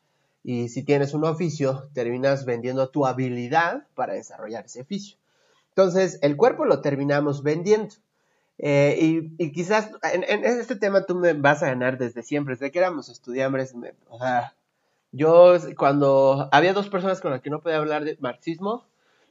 Y 0.44 0.68
si 0.68 0.82
tienes 0.82 1.14
un 1.14 1.24
oficio, 1.24 1.88
terminas 1.92 2.44
vendiendo 2.44 2.88
tu 2.90 3.06
habilidad 3.06 3.86
para 3.94 4.14
desarrollar 4.14 4.66
ese 4.66 4.82
oficio. 4.82 5.18
Entonces, 5.70 6.18
el 6.22 6.36
cuerpo 6.36 6.64
lo 6.64 6.80
terminamos 6.80 7.42
vendiendo. 7.42 7.94
Eh, 8.58 9.30
y, 9.38 9.52
quizás 9.52 9.90
en, 10.12 10.44
este 10.44 10.74
tema 10.74 11.06
tú 11.06 11.14
me 11.14 11.32
vas 11.32 11.62
a 11.62 11.68
ganar 11.68 11.96
desde 11.96 12.22
siempre, 12.22 12.54
desde 12.54 12.72
que 12.72 12.78
éramos 12.78 13.08
estudiantes. 13.08 13.74
o 14.08 14.18
sea, 14.18 14.54
yo 15.12 15.54
cuando 15.76 16.48
había 16.52 16.72
dos 16.72 16.88
personas 16.88 17.20
con 17.20 17.30
las 17.30 17.40
que 17.40 17.50
no 17.50 17.60
podía 17.60 17.78
hablar 17.78 18.04
de 18.04 18.18
marxismo, 18.20 18.84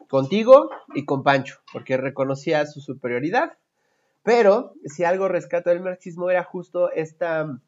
contigo 0.07 0.69
y 0.95 1.05
con 1.05 1.23
Pancho, 1.23 1.59
porque 1.71 1.97
reconocía 1.97 2.65
su 2.65 2.81
superioridad. 2.81 3.57
Pero 4.27 4.73
si 4.83 5.05
algo 5.05 5.29
rescato 5.29 5.69
del 5.69 5.79
marxismo 5.79 6.29
era 6.29 6.43
justo 6.43 6.91
esta 6.91 7.61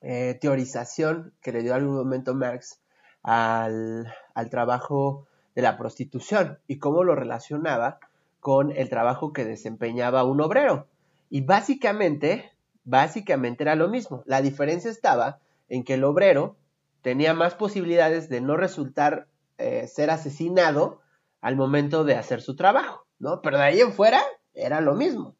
eh, 0.00 0.38
teorización 0.40 1.34
que 1.42 1.52
le 1.52 1.60
dio 1.60 1.74
algún 1.74 1.94
momento 1.94 2.34
Marx 2.34 2.80
al, 3.22 4.10
al 4.32 4.48
trabajo 4.48 5.26
de 5.54 5.60
la 5.60 5.76
prostitución 5.76 6.58
y 6.66 6.78
cómo 6.78 7.04
lo 7.04 7.16
relacionaba 7.16 7.98
con 8.40 8.72
el 8.72 8.88
trabajo 8.88 9.34
que 9.34 9.44
desempeñaba 9.44 10.24
un 10.24 10.40
obrero. 10.40 10.88
Y 11.28 11.42
básicamente, 11.42 12.50
básicamente 12.84 13.64
era 13.64 13.74
lo 13.74 13.88
mismo. 13.88 14.22
La 14.24 14.40
diferencia 14.40 14.90
estaba 14.90 15.40
en 15.68 15.84
que 15.84 15.94
el 15.94 16.04
obrero 16.04 16.56
tenía 17.02 17.34
más 17.34 17.56
posibilidades 17.56 18.30
de 18.30 18.40
no 18.40 18.56
resultar 18.56 19.28
eh, 19.58 19.86
ser 19.86 20.08
asesinado 20.08 21.02
al 21.42 21.56
momento 21.56 22.04
de 22.04 22.14
hacer 22.14 22.40
su 22.40 22.56
trabajo, 22.56 23.06
¿no? 23.18 23.42
Pero 23.42 23.58
de 23.58 23.64
ahí 23.64 23.80
en 23.80 23.92
fuera 23.92 24.22
era 24.54 24.80
lo 24.80 24.94
mismo. 24.94 25.36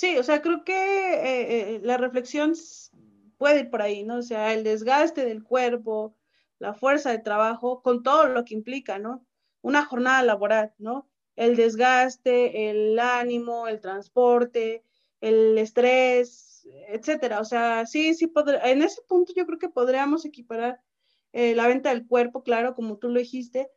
Sí, 0.00 0.16
o 0.16 0.22
sea, 0.22 0.40
creo 0.40 0.64
que 0.64 0.72
eh, 0.72 1.74
eh, 1.74 1.80
la 1.82 1.98
reflexión 1.98 2.54
puede 3.36 3.60
ir 3.60 3.70
por 3.70 3.82
ahí, 3.82 4.02
¿no? 4.02 4.16
O 4.16 4.22
sea, 4.22 4.54
el 4.54 4.64
desgaste 4.64 5.26
del 5.26 5.42
cuerpo, 5.44 6.16
la 6.58 6.72
fuerza 6.72 7.10
de 7.10 7.18
trabajo, 7.18 7.82
con 7.82 8.02
todo 8.02 8.26
lo 8.28 8.46
que 8.46 8.54
implica, 8.54 8.98
¿no? 8.98 9.26
Una 9.60 9.84
jornada 9.84 10.22
laboral, 10.22 10.72
¿no? 10.78 11.10
El 11.36 11.54
desgaste, 11.54 12.70
el 12.70 12.98
ánimo, 12.98 13.68
el 13.68 13.78
transporte, 13.80 14.84
el 15.20 15.58
estrés, 15.58 16.66
etcétera. 16.88 17.40
O 17.40 17.44
sea, 17.44 17.84
sí, 17.84 18.14
sí, 18.14 18.32
en 18.64 18.80
ese 18.80 19.02
punto 19.06 19.34
yo 19.36 19.44
creo 19.44 19.58
que 19.58 19.68
podríamos 19.68 20.24
equiparar 20.24 20.80
eh, 21.34 21.54
la 21.54 21.68
venta 21.68 21.90
del 21.90 22.06
cuerpo, 22.06 22.42
claro, 22.42 22.74
como 22.74 22.96
tú 22.96 23.10
lo 23.10 23.18
dijiste, 23.20 23.70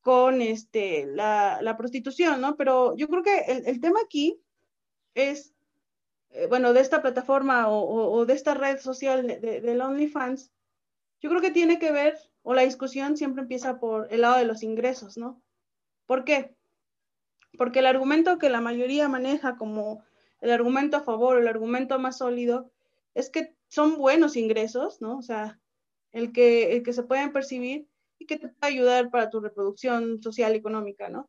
con 0.00 0.40
este, 0.40 1.04
la, 1.04 1.60
la 1.60 1.76
prostitución, 1.76 2.40
¿no? 2.40 2.56
Pero 2.56 2.96
yo 2.96 3.06
creo 3.08 3.22
que 3.22 3.40
el, 3.66 3.82
tema 3.82 4.00
aquí 4.02 4.40
es, 5.12 5.54
eh, 6.30 6.46
bueno, 6.46 6.72
de 6.72 6.80
esta 6.80 7.02
plataforma 7.02 7.68
o, 7.68 8.24
de 8.26 8.34
esta 8.34 8.54
red 8.54 8.78
social 8.78 9.26
de, 9.26 9.60
del 9.60 9.80
OnlyFans, 9.80 10.52
yo 11.20 11.30
creo 11.30 11.40
que 11.40 11.50
tiene 11.50 11.78
que 11.78 11.90
ver, 11.90 12.18
o 12.42 12.54
la 12.54 12.62
discusión 12.62 13.16
siempre 13.16 13.42
empieza 13.42 13.80
por 13.80 14.12
el 14.12 14.20
lado 14.20 14.38
de 14.38 14.44
los 14.44 14.62
ingresos, 14.62 15.16
¿no? 15.16 15.42
¿Por 16.06 16.24
qué? 16.24 16.54
Porque 17.56 17.80
el 17.80 17.86
argumento 17.86 18.38
que 18.38 18.50
la 18.50 18.60
mayoría 18.60 19.08
maneja 19.08 19.56
como 19.56 20.04
el 20.40 20.50
argumento 20.50 20.96
a 20.96 21.02
favor 21.02 21.38
el 21.38 21.48
argumento 21.48 21.98
más 21.98 22.18
sólido 22.18 22.70
es 23.14 23.30
que 23.30 23.56
son 23.68 23.98
buenos 23.98 24.36
ingresos, 24.36 25.00
¿no? 25.00 25.18
O 25.18 25.22
sea, 25.22 25.60
el 26.12 26.32
que, 26.32 26.76
el 26.76 26.82
que 26.82 26.92
se 26.92 27.02
pueden 27.02 27.32
percibir 27.32 27.88
y 28.18 28.26
que 28.26 28.38
te 28.38 28.48
puede 28.48 28.72
ayudar 28.72 29.10
para 29.10 29.30
tu 29.30 29.40
reproducción 29.40 30.22
social 30.22 30.54
y 30.54 30.58
económica, 30.58 31.08
¿no? 31.08 31.28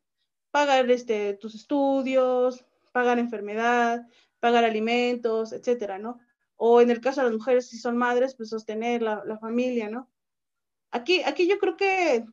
Pagar 0.51 0.89
este, 0.91 1.33
tus 1.33 1.55
estudios, 1.55 2.65
pagar 2.91 3.19
enfermedad, 3.19 4.07
pagar 4.39 4.63
alimentos, 4.63 5.51
etcétera, 5.53 5.99
¿no? 5.99 6.19
O 6.55 6.81
en 6.81 6.91
el 6.91 7.01
caso 7.01 7.21
de 7.21 7.27
las 7.27 7.37
mujeres, 7.37 7.69
si 7.69 7.77
son 7.77 7.97
madres, 7.97 8.35
pues 8.35 8.49
sostener 8.49 9.01
la, 9.01 9.37
familia, 9.39 9.89
¿no? 9.89 10.09
Aquí, 10.91 11.21
aquí 11.23 11.47
yo 11.47 11.57
creo 11.59 11.77
que, 11.77 12.25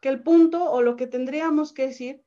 que 0.00 0.08
el 0.08 0.22
punto 0.22 0.70
o 0.70 0.82
lo 0.82 0.96
que 0.96 1.06
tendríamos 1.06 1.72
que 1.72 1.86
decir, 1.88 2.24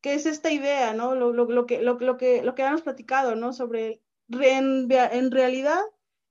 que 0.00 0.14
es 0.14 0.26
esta 0.26 0.52
idea, 0.52 0.94
¿no? 0.94 1.14
Lo, 1.14 1.32
lo, 1.32 1.46
lo 1.46 1.66
que, 1.66 1.82
lo, 1.82 1.98
lo, 1.98 2.16
que, 2.16 2.42
lo 2.42 2.54
que 2.54 2.62
hemos 2.62 2.82
platicado, 2.82 3.34
¿no? 3.34 3.52
Sobre, 3.52 4.02
en, 4.30 4.88
en 4.90 5.30
realidad, 5.30 5.80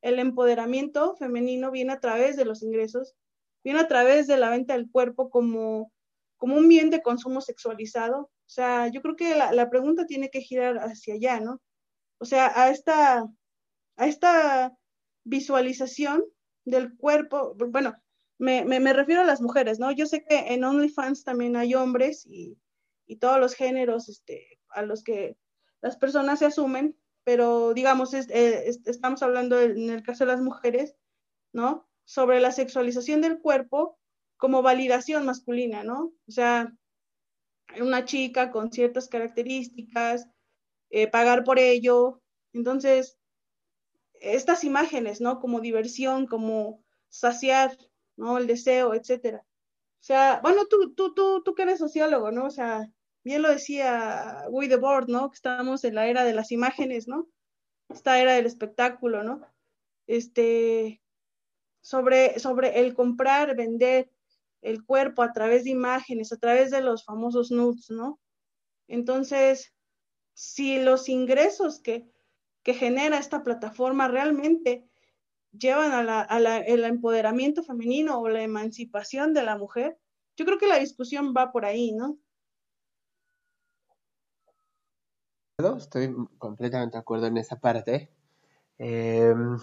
el 0.02 0.20
empoderamiento 0.20 1.16
femenino 1.16 1.72
viene 1.72 1.94
a 1.94 2.00
través 2.00 2.36
de 2.36 2.46
los 2.46 2.62
ingresos, 2.62 3.16
viene 3.64 3.80
a 3.80 3.88
través 3.88 4.28
de 4.28 4.38
la 4.38 4.50
venta 4.52 4.74
del 4.74 4.90
cuerpo 4.90 5.30
como, 5.30 5.92
como 6.38 6.56
un 6.56 6.68
bien 6.68 6.92
de 6.92 7.02
consumo 7.02 7.42
sexualizado. 7.42 8.30
O 8.48 8.50
sea, 8.50 8.88
yo 8.90 9.02
creo 9.02 9.16
que 9.16 9.36
la, 9.36 9.70
pregunta 9.70 10.06
tiene 10.06 10.30
que 10.30 10.42
girar 10.42 10.78
hacia 10.78 11.16
allá, 11.16 11.40
¿no? 11.40 11.62
O 12.20 12.26
sea, 12.26 12.52
a 12.56 12.70
esta, 12.70 13.26
a 13.98 14.08
esta 14.08 14.78
visualización 15.24 16.24
del 16.64 16.96
cuerpo, 16.96 17.56
bueno, 17.70 17.96
me, 18.38 18.66
me, 18.66 18.94
refiero 18.94 19.22
a 19.22 19.26
las 19.26 19.42
mujeres, 19.42 19.80
¿no? 19.80 19.92
Yo 19.92 20.06
sé 20.06 20.24
que 20.24 20.54
en 20.54 20.64
OnlyFans 20.64 21.24
también 21.24 21.56
hay 21.56 21.74
hombres 21.74 22.26
y, 22.26 22.58
y 23.08 23.18
todos 23.18 23.40
los 23.40 23.56
géneros 23.56 24.10
este, 24.10 24.60
a 24.70 24.82
los 24.84 25.04
que 25.04 25.38
las 25.82 25.98
personas 25.98 26.40
se 26.40 26.46
asumen, 26.46 26.98
pero 27.24 27.74
digamos, 27.74 28.14
eh, 28.14 28.70
estamos 28.86 29.24
hablando 29.24 29.60
en 29.60 29.90
el 29.90 30.04
caso 30.04 30.26
de 30.26 30.32
las 30.32 30.42
mujeres, 30.42 30.96
¿no? 31.54 31.88
Sobre 32.06 32.40
la 32.40 32.52
sexualización 32.52 33.22
del 33.22 33.40
cuerpo 33.40 33.98
como 34.38 34.62
validación 34.62 35.26
masculina, 35.26 35.84
¿no? 35.84 36.14
O 36.28 36.32
sea, 36.32 36.74
una 37.80 38.06
chica 38.06 38.52
con 38.52 38.72
ciertas 38.72 39.08
características, 39.08 40.28
eh, 40.90 41.08
pagar 41.08 41.44
por 41.44 41.60
ello. 41.60 42.22
Entonces, 42.54 43.18
estas 44.22 44.64
imágenes, 44.64 45.22
¿no? 45.22 45.40
Como 45.40 45.60
diversión, 45.60 46.28
como 46.28 46.84
saciar, 47.10 47.78
¿no? 48.16 48.38
El 48.38 48.48
deseo, 48.48 48.94
etcétera. 48.94 49.46
O 49.46 50.04
sea, 50.06 50.40
bueno, 50.44 50.66
tú, 50.68 50.94
tú, 50.94 51.14
tú, 51.14 51.42
tú 51.44 51.56
que 51.56 51.64
eres 51.64 51.80
sociólogo, 51.80 52.32
¿no? 52.32 52.46
O 52.46 52.52
sea, 52.52 52.90
bien 53.24 53.42
lo 53.42 53.50
decía 53.50 54.46
Guy 54.50 54.68
Debord, 54.68 55.10
¿no? 55.10 55.30
Que 55.32 55.36
estamos 55.36 55.84
en 55.84 55.96
la 55.96 56.08
era 56.08 56.24
de 56.24 56.34
las 56.34 56.52
imágenes, 56.52 57.08
¿no? 57.08 57.28
Esta 57.90 58.20
era 58.20 58.34
del 58.34 58.46
espectáculo, 58.46 59.24
¿no? 59.24 59.42
Este, 60.08 61.02
sobre, 61.82 62.40
sobre 62.40 62.80
el 62.80 62.94
comprar, 62.94 63.56
vender 63.56 64.12
el 64.66 64.84
cuerpo 64.84 65.22
a 65.22 65.32
través 65.32 65.64
de 65.64 65.70
imágenes, 65.70 66.32
a 66.32 66.38
través 66.38 66.72
de 66.72 66.82
los 66.82 67.06
famosos 67.06 67.52
nudes, 67.52 67.90
¿no? 67.90 68.20
Entonces, 68.88 69.74
si 70.34 70.82
los 70.82 71.08
ingresos 71.08 71.80
que, 71.80 72.10
que 72.64 72.74
genera 72.74 73.20
esta 73.20 73.44
plataforma 73.44 74.08
realmente 74.08 74.90
llevan 75.52 75.92
a 75.92 76.04
la, 76.04 76.22
a 76.22 76.40
la, 76.40 76.58
el 76.58 76.84
empoderamiento 76.84 77.64
femenino 77.64 78.20
o 78.20 78.28
la 78.28 78.42
emancipación 78.42 79.34
de 79.34 79.44
la 79.44 79.58
mujer, 79.58 79.98
yo 80.36 80.46
creo 80.46 80.58
que 80.58 80.68
la 80.68 80.80
discusión 80.80 81.34
va 81.36 81.52
por 81.52 81.66
ahí, 81.66 81.92
¿no? 81.94 82.18
estoy 85.78 86.14
completamente 86.38 86.98
de 86.98 87.02
acuerdo 87.02 87.28
en 87.28 87.38
esa 87.38 87.60
parte. 87.60 88.10
Em, 88.78 89.58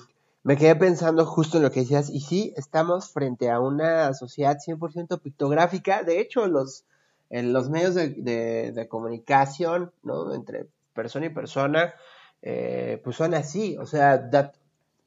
me 0.44 0.56
quedé 0.56 0.74
pensando 0.76 1.24
justo 1.24 1.56
en 1.56 1.62
lo 1.62 1.70
que 1.70 1.80
decías, 1.80 2.10
y 2.10 2.20
sí, 2.20 2.52
estamos 2.56 3.10
frente 3.10 3.50
a 3.50 3.60
una 3.60 4.12
sociedad 4.14 4.58
100% 4.58 5.20
pictográfica. 5.20 6.02
De 6.02 6.20
hecho, 6.20 6.46
los 6.48 6.84
en 7.32 7.54
los 7.54 7.70
medios 7.70 7.94
de, 7.94 8.86
comunicación, 8.90 9.90
¿no? 10.02 10.34
Entre 10.34 10.66
persona 10.92 11.26
y 11.26 11.30
persona, 11.30 11.94
eh, 12.42 13.00
pues 13.02 13.16
son 13.16 13.32
así, 13.32 13.76
o 13.78 13.86
sea, 13.86 14.30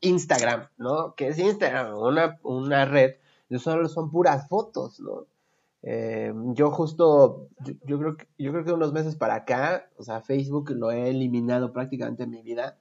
Instagram, 0.01 0.67
¿no? 0.77 1.13
Que 1.13 1.27
es 1.27 1.37
Instagram, 1.37 1.95
una, 1.95 2.39
una 2.41 2.85
red, 2.85 3.17
solo 3.59 3.87
son 3.87 4.09
puras 4.09 4.49
fotos, 4.49 4.99
¿no? 4.99 5.27
Eh, 5.83 6.33
yo 6.53 6.71
justo, 6.71 7.47
yo, 7.85 7.99
creo 7.99 8.17
que, 8.17 8.27
yo 8.39 8.51
creo 8.51 8.65
que 8.65 8.73
unos 8.73 8.91
meses 8.91 9.15
para 9.15 9.35
acá, 9.35 9.87
o 9.97 10.03
sea, 10.03 10.21
Facebook 10.21 10.71
lo 10.71 10.89
he 10.89 11.09
eliminado 11.09 11.71
prácticamente 11.71 12.23
en 12.23 12.31
mi 12.31 12.41
vida 12.41 12.75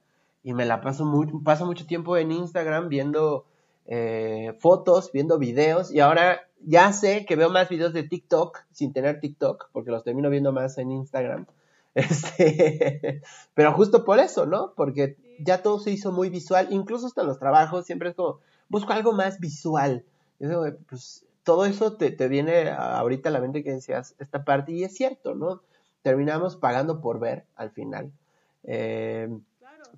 y 0.45 0.53
me 0.53 0.65
la 0.65 0.79
paso, 0.79 1.05
muy, 1.05 1.25
paso 1.43 1.65
mucho 1.65 1.87
tiempo 1.87 2.15
en 2.17 2.31
Instagram 2.31 2.87
viendo 2.87 3.47
eh, 3.87 4.55
fotos, 4.59 5.11
viendo 5.11 5.39
videos 5.39 5.91
y 5.91 6.01
ahora 6.01 6.39
ya 6.63 6.93
sé 6.93 7.25
que 7.25 7.35
veo 7.35 7.49
más 7.49 7.67
videos 7.67 7.93
de 7.93 8.03
TikTok 8.03 8.59
sin 8.71 8.93
tener 8.93 9.19
TikTok 9.19 9.69
porque 9.71 9.89
los 9.89 10.03
termino 10.03 10.29
viendo 10.29 10.53
más 10.53 10.77
en 10.77 10.91
Instagram. 10.91 11.47
Este, 11.95 13.21
pero 13.53 13.71
justo 13.71 14.03
por 14.03 14.19
eso, 14.19 14.45
¿no? 14.45 14.73
Porque 14.75 15.15
ya 15.39 15.63
todo 15.63 15.79
se 15.79 15.91
hizo 15.91 16.11
muy 16.11 16.29
visual, 16.29 16.67
incluso 16.69 17.07
hasta 17.07 17.21
en 17.21 17.27
los 17.27 17.39
trabajos 17.39 17.85
siempre 17.85 18.09
es 18.09 18.15
como, 18.15 18.39
busco 18.67 18.91
algo 18.91 19.13
más 19.13 19.39
visual. 19.39 20.03
pues 20.89 21.25
todo 21.43 21.65
eso 21.65 21.93
te, 21.93 22.11
viene 22.27 22.69
ahorita 22.69 23.29
a 23.29 23.31
la 23.31 23.39
mente 23.39 23.63
que 23.63 23.71
decías 23.71 24.13
esta 24.19 24.43
parte 24.43 24.73
y 24.73 24.83
es 24.83 24.93
cierto, 24.93 25.35
¿no? 25.35 25.61
Terminamos 26.01 26.57
pagando 26.57 26.99
por 26.99 27.17
ver 27.19 27.45
al 27.55 27.71
final. 27.71 28.11
Eh, 28.65 29.29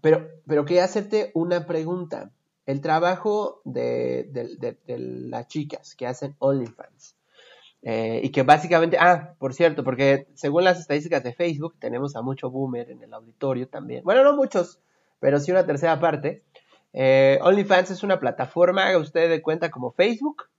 pero, 0.02 0.28
pero 0.45 0.66
quería 0.66 0.84
hacerte 0.84 1.32
una 1.34 1.66
pregunta 1.66 2.32
el 2.68 2.82
trabajo 2.82 3.62
de, 3.64 4.30
las 5.30 5.48
chicas 5.48 5.95
que 5.95 6.06
hacen 6.06 6.36
OnlyFans. 6.39 7.16
Eh, 7.82 8.20
y 8.24 8.30
que 8.30 8.43
básicamente, 8.43 8.98
ah, 9.00 9.36
por 9.39 9.54
cierto, 9.54 9.84
porque 9.84 10.28
según 10.34 10.66
las 10.66 10.80
estadísticas 10.80 11.24
de 11.24 11.34
Facebook, 11.34 11.76
tenemos 11.80 12.16
a 12.18 12.22
mucho 12.22 12.52
boomer 12.52 12.91
en 12.91 13.02
el 13.02 13.14
auditorio 13.14 13.70
también. 13.70 14.04
Bueno, 14.04 14.24
no 14.24 14.36
muchos, 14.36 14.80
pero 15.20 15.39
sí 15.39 15.52
una 15.52 15.66
tercera 15.66 16.00
parte. 16.00 16.43
Eh, 16.91 17.39
OnlyFans 17.41 17.91
es 17.91 18.04
una 18.04 18.20
plataforma, 18.20 18.98
usted 18.98 19.30
de 19.30 19.41
cuenta 19.41 19.72
como 19.72 19.91
Facebook, 19.91 20.50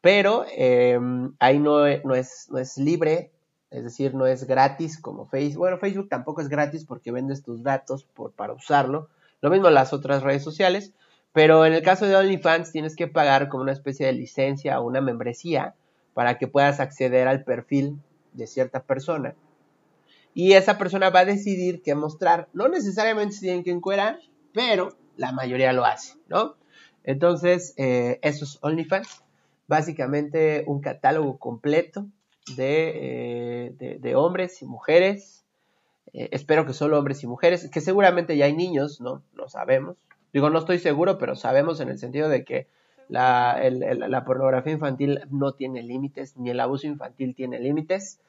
pero 0.00 0.44
em, 0.54 1.34
ahí 1.40 1.58
no 1.58 1.86
es 1.86 2.48
libre, 2.76 3.32
es 3.70 3.84
decir, 3.84 4.14
no 4.14 4.26
es 4.26 4.44
gratis 4.44 4.98
como 5.00 5.26
Facebook. 5.26 5.60
Bueno, 5.60 5.78
Facebook 5.78 6.08
tampoco 6.08 6.40
es 6.40 6.48
gratis 6.48 6.84
porque 6.84 7.12
vendes 7.12 7.42
tus 7.42 7.62
datos 7.62 8.06
para 8.36 8.52
usarlo. 8.52 9.08
Lo 9.40 9.50
mismo 9.50 9.70
las 9.70 9.92
otras 9.92 10.22
redes 10.22 10.42
sociales, 10.42 10.92
pero 11.32 11.64
en 11.64 11.72
el 11.72 11.82
caso 11.82 12.06
de 12.06 12.16
OnlyFans 12.16 12.72
tienes 12.72 12.96
que 12.96 13.06
pagar 13.06 13.48
como 13.48 13.62
una 13.62 13.72
especie 13.72 14.06
de 14.06 14.12
licencia 14.12 14.80
o 14.80 14.86
una 14.86 15.00
membresía 15.00 15.74
para 16.14 16.38
que 16.38 16.48
puedas 16.48 16.80
acceder 16.80 17.28
al 17.28 17.44
perfil 17.44 18.00
de 18.32 18.46
cierta 18.46 18.82
persona. 18.82 19.34
Y 20.34 20.52
esa 20.52 20.78
persona 20.78 21.10
va 21.10 21.20
a 21.20 21.24
decidir 21.24 21.82
qué 21.82 21.94
mostrar. 21.94 22.48
No 22.52 22.68
necesariamente 22.68 23.34
se 23.34 23.40
tienen 23.42 23.64
que 23.64 23.70
encuerar, 23.70 24.18
pero 24.52 24.96
la 25.16 25.32
mayoría 25.32 25.72
lo 25.72 25.84
hace, 25.84 26.16
¿no? 26.28 26.56
Entonces, 27.04 27.74
eh, 27.76 28.18
eso 28.22 28.44
es 28.44 28.58
OnlyFans. 28.62 29.22
Básicamente 29.68 30.64
un 30.66 30.80
catálogo 30.80 31.38
completo 31.38 32.06
de, 32.56 33.74
eh, 33.80 34.14
hombres 34.14 34.62
y 34.62 34.66
mujeres. 34.66 35.44
Eh, 36.12 36.28
espero 36.32 36.66
que 36.66 36.72
solo 36.72 36.98
hombres 36.98 37.22
y 37.22 37.26
mujeres, 37.26 37.68
que 37.70 37.80
seguramente 37.80 38.36
ya 38.36 38.46
hay 38.46 38.54
niños, 38.54 39.00
¿no? 39.00 39.22
Lo 39.34 39.48
sabemos. 39.48 39.96
Digo, 40.32 40.50
no 40.50 40.58
estoy 40.58 40.78
seguro, 40.78 41.18
pero 41.18 41.36
sabemos 41.36 41.80
en 41.80 41.88
el 41.88 41.98
sentido 41.98 42.28
de 42.28 42.44
que 42.44 42.68
la, 43.08 44.22
pornografía 44.24 44.72
infantil 44.72 45.20
no 45.30 45.52
tiene 45.52 45.82
límites, 45.82 46.36
ni 46.36 46.50
el 46.50 46.60
abuso 46.60 46.86
infantil 46.86 47.34
tiene 47.34 47.58
límites. 47.58 48.20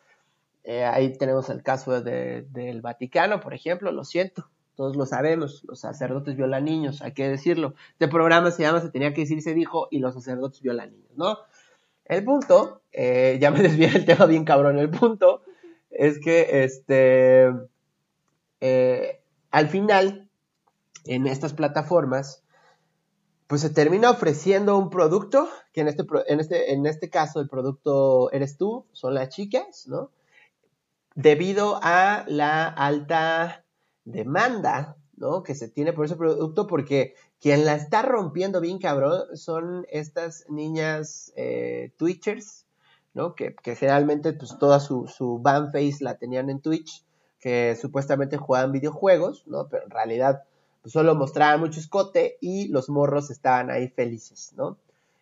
Eh, 0.64 0.84
ahí 0.84 1.16
tenemos 1.18 1.50
el 1.50 1.64
caso 1.64 2.02
del 2.02 2.82
Vaticano, 2.82 3.40
por 3.40 3.54
ejemplo, 3.54 3.92
lo 3.92 4.04
siento, 4.04 4.48
todos 4.76 4.96
lo 4.96 5.06
sabemos, 5.06 5.64
los 5.68 5.80
sacerdotes 5.80 6.36
violan 6.36 6.66
niños, 6.66 7.02
hay 7.02 7.14
que 7.14 7.28
decirlo. 7.28 7.74
Este 7.92 8.08
programa 8.08 8.52
se 8.52 8.64
llama 8.64 8.82
Se 8.82 8.90
tenía 8.90 9.14
que 9.14 9.22
decir, 9.22 9.42
se 9.42 9.54
dijo, 9.54 9.88
y 9.92 10.00
los 10.00 10.14
sacerdotes 10.14 10.62
violan 10.62 10.92
niños, 10.92 11.12
¿no? 11.16 11.38
El 12.12 12.26
punto, 12.26 12.82
eh, 12.92 13.38
ya 13.40 13.52
me 13.52 13.62
desvié 13.64 13.88
el 13.88 14.04
tema 14.04 14.26
bien 14.26 14.44
cabrón, 14.44 14.78
el 14.78 14.90
punto 14.90 15.44
es 15.90 16.20
que 16.20 16.66
este, 16.66 17.50
eh, 18.60 19.22
al 19.50 19.70
final 19.70 20.30
en 21.06 21.26
estas 21.26 21.54
plataformas, 21.54 22.44
pues 23.48 23.62
se 23.62 23.70
termina 23.70 24.10
ofreciendo 24.10 24.78
un 24.78 24.90
producto, 24.90 25.48
que 25.72 25.82
en 25.82 25.88
este, 25.88 26.04
en 26.28 26.42
este, 26.42 26.74
en 26.74 26.86
este 26.86 27.10
caso 27.10 27.40
el 27.40 27.48
producto 27.48 28.30
eres 28.34 28.58
tú, 28.58 28.86
son 28.92 29.14
las 29.14 29.30
chicas, 29.30 29.88
¿no? 29.88 30.12
Debido 31.16 31.80
a 31.82 32.26
la 32.28 32.68
alta 32.68 33.64
demanda, 34.04 34.98
¿no? 35.16 35.44
Que 35.44 35.56
se 35.56 35.70
tiene 35.70 35.94
por 35.94 36.04
ese 36.04 36.18
producto, 36.18 36.68
porque 36.68 37.16
quien 37.42 37.66
la 37.66 37.74
está 37.74 38.04
rompiendo 38.04 38.62
bien 38.62 38.78
cabrón 38.78 39.36
son 39.36 39.88
estas 39.90 40.46
niñas 40.48 41.34
eh, 41.36 41.92
Twitchers, 41.98 42.68
¿no? 43.16 43.34
Que, 43.34 43.56
generalmente 43.76 44.32
pues 44.34 44.58
toda 44.60 44.80
su, 44.80 45.08
su 45.08 45.42
face 45.44 45.98
la 46.02 46.18
tenían 46.18 46.52
en 46.52 46.62
Twitch, 46.62 47.04
que 47.40 47.76
supuestamente 47.82 48.38
jugaban 48.38 48.72
videojuegos, 48.72 49.44
¿no? 49.48 49.68
Pero 49.70 49.86
en 49.86 49.90
realidad 49.90 50.44
pues 50.84 50.94
solo 50.94 51.16
mostraban 51.16 51.60
mucho 51.60 51.80
escote 51.80 52.38
y 52.42 52.68
los 52.68 52.90
morros 52.90 53.32
estaban 53.32 53.72
ahí 53.72 53.90
felices, 53.90 54.54
¿no? 54.56 54.78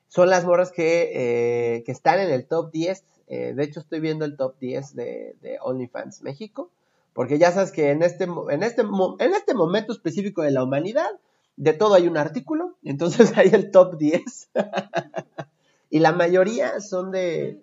Son 0.09 0.29
las 0.29 0.43
morras 0.43 0.71
que, 0.71 1.11
eh, 1.13 1.83
que 1.83 1.91
están 1.91 2.19
en 2.19 2.31
el 2.31 2.47
top 2.47 2.71
10, 2.71 3.03
eh, 3.27 3.53
de 3.53 3.63
hecho 3.63 3.79
estoy 3.79 4.01
viendo 4.01 4.25
el 4.25 4.35
top 4.35 4.55
10 4.59 4.95
de, 4.95 5.35
de, 5.41 5.57
OnlyFans 5.61 6.23
México, 6.23 6.69
porque 7.13 7.37
ya 7.37 7.51
sabes 7.51 7.71
que 7.71 7.91
en 7.91 8.03
este, 8.03 8.25
en, 8.25 8.63
este, 8.63 8.81
en 8.81 9.33
este 9.33 9.53
momento 9.53 9.93
específico 9.93 10.41
de 10.41 10.51
la 10.51 10.63
humanidad, 10.63 11.11
de 11.59 11.73
todo 11.73 11.95
hay 11.95 12.07
un 12.07 12.15
artículo, 12.15 12.77
entonces 12.83 13.31
hay 13.37 13.49
el 13.51 13.69
top 13.69 13.97
10, 13.97 14.51
y 15.89 15.99
la 15.99 16.13
mayoría 16.13 16.79
son 16.79 17.11
de, 17.11 17.61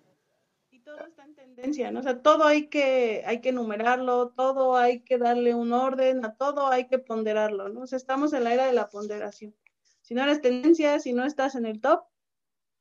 ¿no? 1.91 1.99
O 1.99 2.03
sea, 2.03 2.21
todo 2.21 2.45
hay 2.45 2.67
que, 2.67 3.23
hay 3.25 3.41
que 3.41 3.51
numerarlo, 3.51 4.29
todo 4.29 4.77
hay 4.77 5.01
que 5.01 5.17
darle 5.17 5.55
un 5.55 5.73
orden, 5.73 6.23
a 6.23 6.35
todo 6.35 6.67
hay 6.67 6.87
que 6.87 6.99
ponderarlo, 6.99 7.69
¿no? 7.69 7.81
O 7.81 7.87
sea, 7.87 7.97
estamos 7.97 8.33
en 8.33 8.43
la 8.43 8.53
era 8.53 8.67
de 8.67 8.73
la 8.73 8.89
ponderación. 8.89 9.55
Si 10.01 10.13
no 10.13 10.23
eres 10.23 10.41
tendencia, 10.41 10.99
si 10.99 11.13
no 11.13 11.25
estás 11.25 11.55
en 11.55 11.65
el 11.65 11.81
top, 11.81 12.03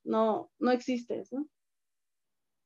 no, 0.05 0.51
no 0.59 0.71
existes, 0.71 1.33
¿no? 1.33 1.49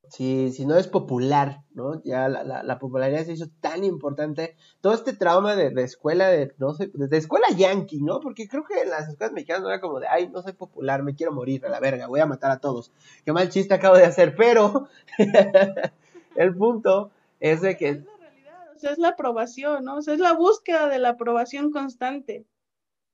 Si, 0.08 0.50
si 0.50 0.66
no 0.66 0.76
es 0.76 0.88
popular, 0.88 1.62
¿no? 1.72 2.02
Ya 2.02 2.28
la, 2.28 2.62
la, 2.62 2.78
popularidad 2.78 3.24
se 3.24 3.34
hizo 3.34 3.46
tan 3.60 3.84
importante. 3.84 4.56
Todo 4.80 4.92
este 4.92 5.12
trauma 5.12 5.54
de, 5.54 5.70
de, 5.70 5.82
escuela, 5.82 6.28
de, 6.28 6.52
no 6.58 6.74
sé, 6.74 6.90
de, 6.92 7.16
escuela 7.16 7.46
yankee, 7.56 8.02
¿no? 8.02 8.20
Porque 8.20 8.48
creo 8.48 8.64
que 8.64 8.80
en 8.80 8.90
las 8.90 9.08
escuelas 9.08 9.32
mexicanas 9.32 9.62
no 9.62 9.68
era 9.68 9.80
como 9.80 10.00
de, 10.00 10.08
ay, 10.08 10.28
no 10.28 10.42
soy 10.42 10.52
popular, 10.52 11.02
me 11.04 11.14
quiero 11.14 11.32
morir 11.32 11.64
a 11.64 11.68
la 11.68 11.78
verga, 11.78 12.08
voy 12.08 12.20
a 12.20 12.26
matar 12.26 12.50
a 12.50 12.58
todos. 12.58 12.92
Qué 13.24 13.32
mal 13.32 13.50
chiste 13.50 13.74
acabo 13.74 13.96
de 13.96 14.04
hacer, 14.04 14.34
pero 14.34 14.88
el 16.36 16.56
punto 16.56 17.12
es 17.38 17.60
de 17.60 17.76
que... 17.76 17.88
Es 17.90 18.04
la 18.04 18.16
realidad, 18.18 18.74
o 18.74 18.78
sea, 18.78 18.90
es 18.90 18.98
la 18.98 19.08
aprobación, 19.10 19.84
¿no? 19.84 19.96
O 19.98 20.02
sea, 20.02 20.14
es 20.14 20.20
la 20.20 20.32
búsqueda 20.32 20.88
de 20.88 20.98
la 20.98 21.10
aprobación 21.10 21.70
constante. 21.70 22.46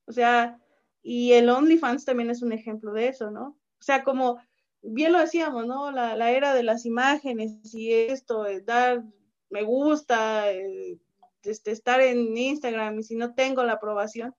O 0.07 0.13
sea, 0.13 0.59
y 1.03 1.33
el 1.33 1.51
OnlyFans 1.51 2.07
también 2.07 2.31
es 2.31 2.41
un 2.41 2.53
ejemplo 2.53 2.93
de 2.93 3.09
eso, 3.09 3.31
¿no? 3.31 3.59
O 3.79 3.83
sea, 3.83 4.03
como 4.03 4.39
bien 4.87 5.13
lo 5.13 5.21
decíamos, 5.21 5.67
¿no? 5.67 5.91
La, 5.91 6.31
era 6.31 6.55
de 6.55 6.63
las 6.63 6.87
imágenes 6.87 7.75
y 7.75 7.93
esto, 7.93 8.47
eh, 8.47 8.61
dar 8.61 9.05
me 9.51 9.63
gusta, 9.63 10.51
eh, 10.53 10.99
este, 11.43 11.71
estar 11.71 12.01
en 12.01 12.37
Instagram 12.37 12.99
y 12.99 13.03
si 13.03 13.17
no 13.17 13.35
tengo 13.35 13.63
la 13.63 13.75
aprobación, 13.75 14.35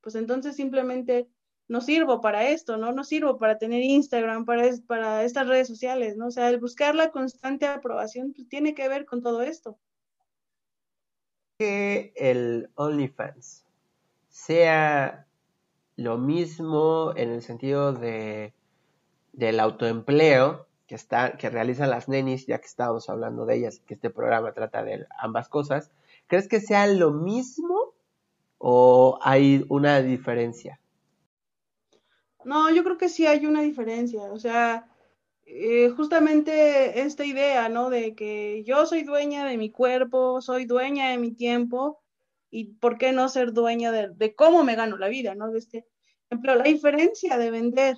pues 0.00 0.14
entonces 0.14 0.56
simplemente 0.56 1.28
no 1.68 1.80
sirvo 1.80 2.20
para 2.20 2.48
esto, 2.50 2.76
¿no? 2.76 2.92
No 2.92 3.04
sirvo 3.04 3.38
para 3.38 3.56
tener 3.56 3.82
Instagram, 3.82 4.44
para, 4.44 4.68
para 4.86 5.24
estas 5.24 5.48
redes 5.48 5.68
sociales, 5.68 6.16
¿no? 6.16 6.26
O 6.26 6.30
sea, 6.30 6.50
el 6.50 6.60
buscar 6.60 6.94
la 6.94 7.10
constante 7.10 7.66
aprobación 7.66 8.32
pues, 8.34 8.48
tiene 8.48 8.74
que 8.74 8.88
ver 8.88 9.06
con 9.06 9.22
todo 9.22 9.42
esto. 9.42 9.78
Que 11.58 12.12
el 12.16 12.70
OnlyFans 12.74 13.64
sea 14.28 15.26
lo 15.96 16.18
mismo 16.18 17.12
en 17.16 17.30
el 17.30 17.42
sentido 17.42 17.92
de 17.92 18.52
del 19.32 19.60
autoempleo 19.60 20.66
que, 20.86 20.94
está, 20.94 21.36
que 21.36 21.50
realizan 21.50 21.90
las 21.90 22.08
nenis, 22.08 22.46
ya 22.46 22.58
que 22.58 22.66
estábamos 22.66 23.08
hablando 23.08 23.46
de 23.46 23.56
ellas, 23.56 23.80
que 23.86 23.94
este 23.94 24.10
programa 24.10 24.52
trata 24.52 24.84
de 24.84 25.06
ambas 25.18 25.48
cosas, 25.48 25.90
¿crees 26.26 26.48
que 26.48 26.60
sea 26.60 26.86
lo 26.86 27.12
mismo 27.12 27.94
o 28.58 29.18
hay 29.22 29.64
una 29.68 30.02
diferencia? 30.02 30.78
No, 32.44 32.70
yo 32.70 32.84
creo 32.84 32.98
que 32.98 33.08
sí 33.08 33.26
hay 33.26 33.46
una 33.46 33.62
diferencia. 33.62 34.22
O 34.32 34.38
sea, 34.38 34.88
eh, 35.46 35.90
justamente 35.90 37.00
esta 37.00 37.24
idea, 37.24 37.68
¿no? 37.68 37.88
De 37.88 38.14
que 38.14 38.62
yo 38.64 38.86
soy 38.86 39.04
dueña 39.04 39.46
de 39.46 39.56
mi 39.56 39.70
cuerpo, 39.70 40.40
soy 40.40 40.64
dueña 40.64 41.10
de 41.10 41.18
mi 41.18 41.32
tiempo, 41.32 42.02
y 42.50 42.64
por 42.64 42.98
qué 42.98 43.12
no 43.12 43.28
ser 43.28 43.52
dueña 43.52 43.90
de, 43.92 44.10
de 44.10 44.34
cómo 44.34 44.62
me 44.62 44.76
gano 44.76 44.98
la 44.98 45.08
vida, 45.08 45.34
¿no? 45.34 45.50
De 45.50 45.58
este 45.58 45.86
ejemplo, 46.28 46.54
la 46.54 46.64
diferencia 46.64 47.38
de 47.38 47.50
vender 47.50 47.96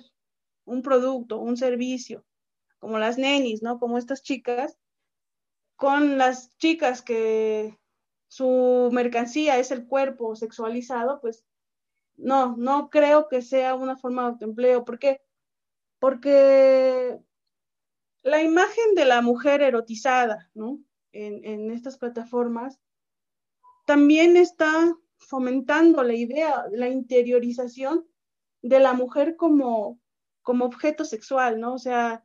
un 0.65 0.81
producto, 0.81 1.39
un 1.39 1.57
servicio, 1.57 2.25
como 2.79 2.99
las 2.99 3.17
nenis, 3.17 3.61
¿no? 3.61 3.79
Como 3.79 3.97
estas 3.97 4.21
chicas, 4.21 4.77
con 5.75 6.17
las 6.17 6.55
chicas 6.57 7.01
que 7.01 7.77
su 8.27 8.89
mercancía 8.91 9.57
es 9.57 9.71
el 9.71 9.87
cuerpo 9.87 10.35
sexualizado, 10.35 11.21
pues 11.21 11.45
no, 12.17 12.55
no 12.57 12.89
creo 12.89 13.27
que 13.27 13.41
sea 13.41 13.75
una 13.75 13.97
forma 13.97 14.23
de 14.23 14.27
autoempleo. 14.29 14.85
¿Por 14.85 14.99
qué? 14.99 15.21
Porque 15.99 17.19
la 18.23 18.41
imagen 18.41 18.95
de 18.95 19.05
la 19.05 19.21
mujer 19.21 19.61
erotizada, 19.61 20.49
¿no? 20.53 20.79
En, 21.11 21.45
en 21.45 21.71
estas 21.71 21.97
plataformas, 21.97 22.79
también 23.85 24.35
está 24.35 24.95
fomentando 25.17 26.03
la 26.03 26.13
idea, 26.13 26.65
la 26.71 26.89
interiorización 26.89 28.05
de 28.61 28.79
la 28.79 28.93
mujer 28.93 29.35
como, 29.35 29.99
como 30.45 30.65
objeto 30.65 31.05
sexual, 31.05 31.59
¿no? 31.59 31.73
O 31.73 31.79
sea, 31.79 32.23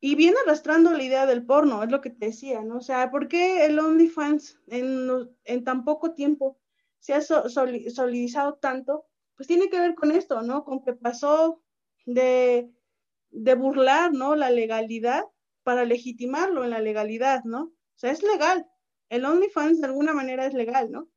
y 0.00 0.16
viene 0.16 0.36
arrastrando 0.44 0.92
la 0.92 1.04
idea 1.04 1.24
del 1.24 1.46
porno, 1.46 1.84
es 1.84 1.90
lo 1.90 2.00
que 2.00 2.10
te 2.10 2.26
decía, 2.26 2.62
¿no? 2.62 2.78
O 2.78 2.80
sea, 2.80 3.12
¿por 3.12 3.28
qué 3.28 3.64
el 3.64 3.78
OnlyFans 3.78 4.58
en, 4.66 5.64
tan 5.64 5.84
poco 5.84 6.14
tiempo 6.14 6.58
se 6.98 7.14
ha 7.14 7.20
solidizado 7.22 8.54
tanto? 8.54 9.06
Pues 9.36 9.46
tiene 9.46 9.70
que 9.70 9.78
ver 9.78 9.94
con 9.94 10.10
esto, 10.10 10.42
¿no? 10.42 10.64
Con 10.64 10.82
que 10.82 10.94
pasó 10.94 11.62
de, 12.06 12.72
burlar, 13.30 14.12
¿no? 14.12 14.34
La 14.34 14.50
legalidad 14.50 15.24
para 15.62 15.84
legitimarlo 15.84 16.64
en 16.64 16.70
la 16.70 16.80
legalidad, 16.80 17.44
¿no? 17.44 17.62
O 17.62 17.98
sea, 17.98 18.10
es 18.10 18.24
legal. 18.24 18.68
El 19.10 19.24
OnlyFans 19.24 19.80
de 19.80 19.86
alguna 19.86 20.12
manera 20.12 20.44
es 20.44 20.54
legal, 20.54 20.90
¿no? 20.90 21.08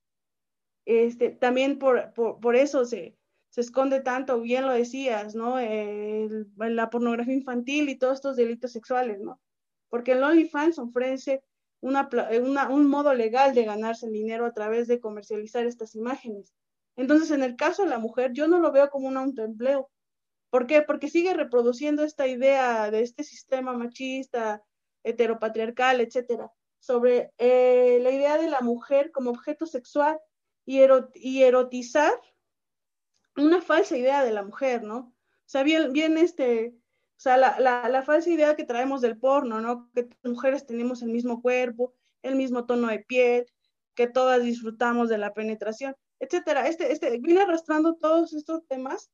Este, 0.86 1.32
también 1.32 1.80
por 1.80 2.56
eso 2.56 2.86
se, 2.86 3.18
se 3.50 3.62
esconde 3.62 4.02
tanto, 4.02 4.40
bien 4.42 4.66
lo 4.66 4.74
decías, 4.74 5.36
¿no? 5.36 5.58
la 5.58 6.90
pornografía 6.90 7.34
infantil 7.34 7.90
y 7.90 7.98
todos 7.98 8.16
estos 8.16 8.36
delitos 8.36 8.72
sexuales, 8.72 9.20
¿no? 9.20 9.40
Porque 9.90 10.12
el 10.12 10.24
OnlyFans 10.24 10.80
ofrece 10.80 11.44
una, 11.80 12.10
un 12.70 12.88
modo 12.88 13.14
legal 13.14 13.54
de 13.54 13.64
ganarse 13.64 14.08
el 14.08 14.14
dinero 14.14 14.46
a 14.46 14.54
través 14.54 14.88
de 14.88 15.00
comercializar 15.00 15.66
estas 15.66 15.96
imágenes. 15.96 16.54
Entonces, 16.96 17.32
en 17.32 17.44
el 17.44 17.56
caso 17.56 17.84
de 17.84 17.90
la 17.90 18.00
mujer, 18.00 18.34
yo 18.34 18.48
no 18.48 18.60
lo 18.60 18.72
veo 18.72 18.90
como 18.90 19.08
un 19.08 19.18
autoempleo. 19.18 19.90
¿Por 20.50 20.66
qué? 20.66 20.82
Porque 20.82 21.10
sigue 21.10 21.34
reproduciendo 21.34 22.04
esta 22.04 22.28
idea 22.28 22.90
de 22.90 23.02
este 23.02 23.24
sistema 23.24 23.74
machista, 23.74 24.64
heteropatriarcal, 25.04 26.02
etcétera, 26.02 26.52
sobre 26.80 27.32
eh, 27.38 28.00
la 28.02 28.12
idea 28.12 28.38
de 28.38 28.50
la 28.50 28.62
mujer 28.62 29.12
como 29.12 29.30
objeto 29.30 29.66
sexual 29.66 30.20
y, 30.66 30.80
y 31.16 31.44
erotizar 31.44 32.14
una 33.38 33.62
falsa 33.62 33.98
idea 33.98 34.24
de 34.24 34.32
la 34.32 34.44
mujer, 34.44 34.84
¿no? 34.84 34.98
O 34.98 35.50
sea, 35.50 35.64
bien, 35.64 35.94
bien 35.94 36.18
este, 36.18 36.76
o 37.18 37.20
sea, 37.20 37.38
la, 37.38 37.60
la, 37.60 37.88
la, 37.90 38.04
falsa 38.04 38.30
idea 38.30 38.56
que 38.56 38.66
traemos 38.66 39.02
del 39.02 39.18
porno, 39.18 39.62
¿no? 39.62 39.90
Que 39.94 40.10
mujeres 40.24 40.66
tenemos 40.66 41.02
el 41.02 41.10
mismo 41.10 41.42
cuerpo, 41.42 41.94
el 42.22 42.36
mismo 42.36 42.66
tono 42.66 42.88
de 42.88 43.00
piel, 43.00 43.46
que 43.96 44.08
todas 44.08 44.44
disfrutamos 44.44 45.10
de 45.10 45.18
la 45.18 45.34
penetración, 45.34 45.96
etcétera. 46.20 46.68
Este, 46.68 46.92
este, 46.92 47.18
viene 47.20 47.42
arrastrando 47.42 47.96
todos 47.96 48.34
estos 48.34 48.66
temas 48.68 49.10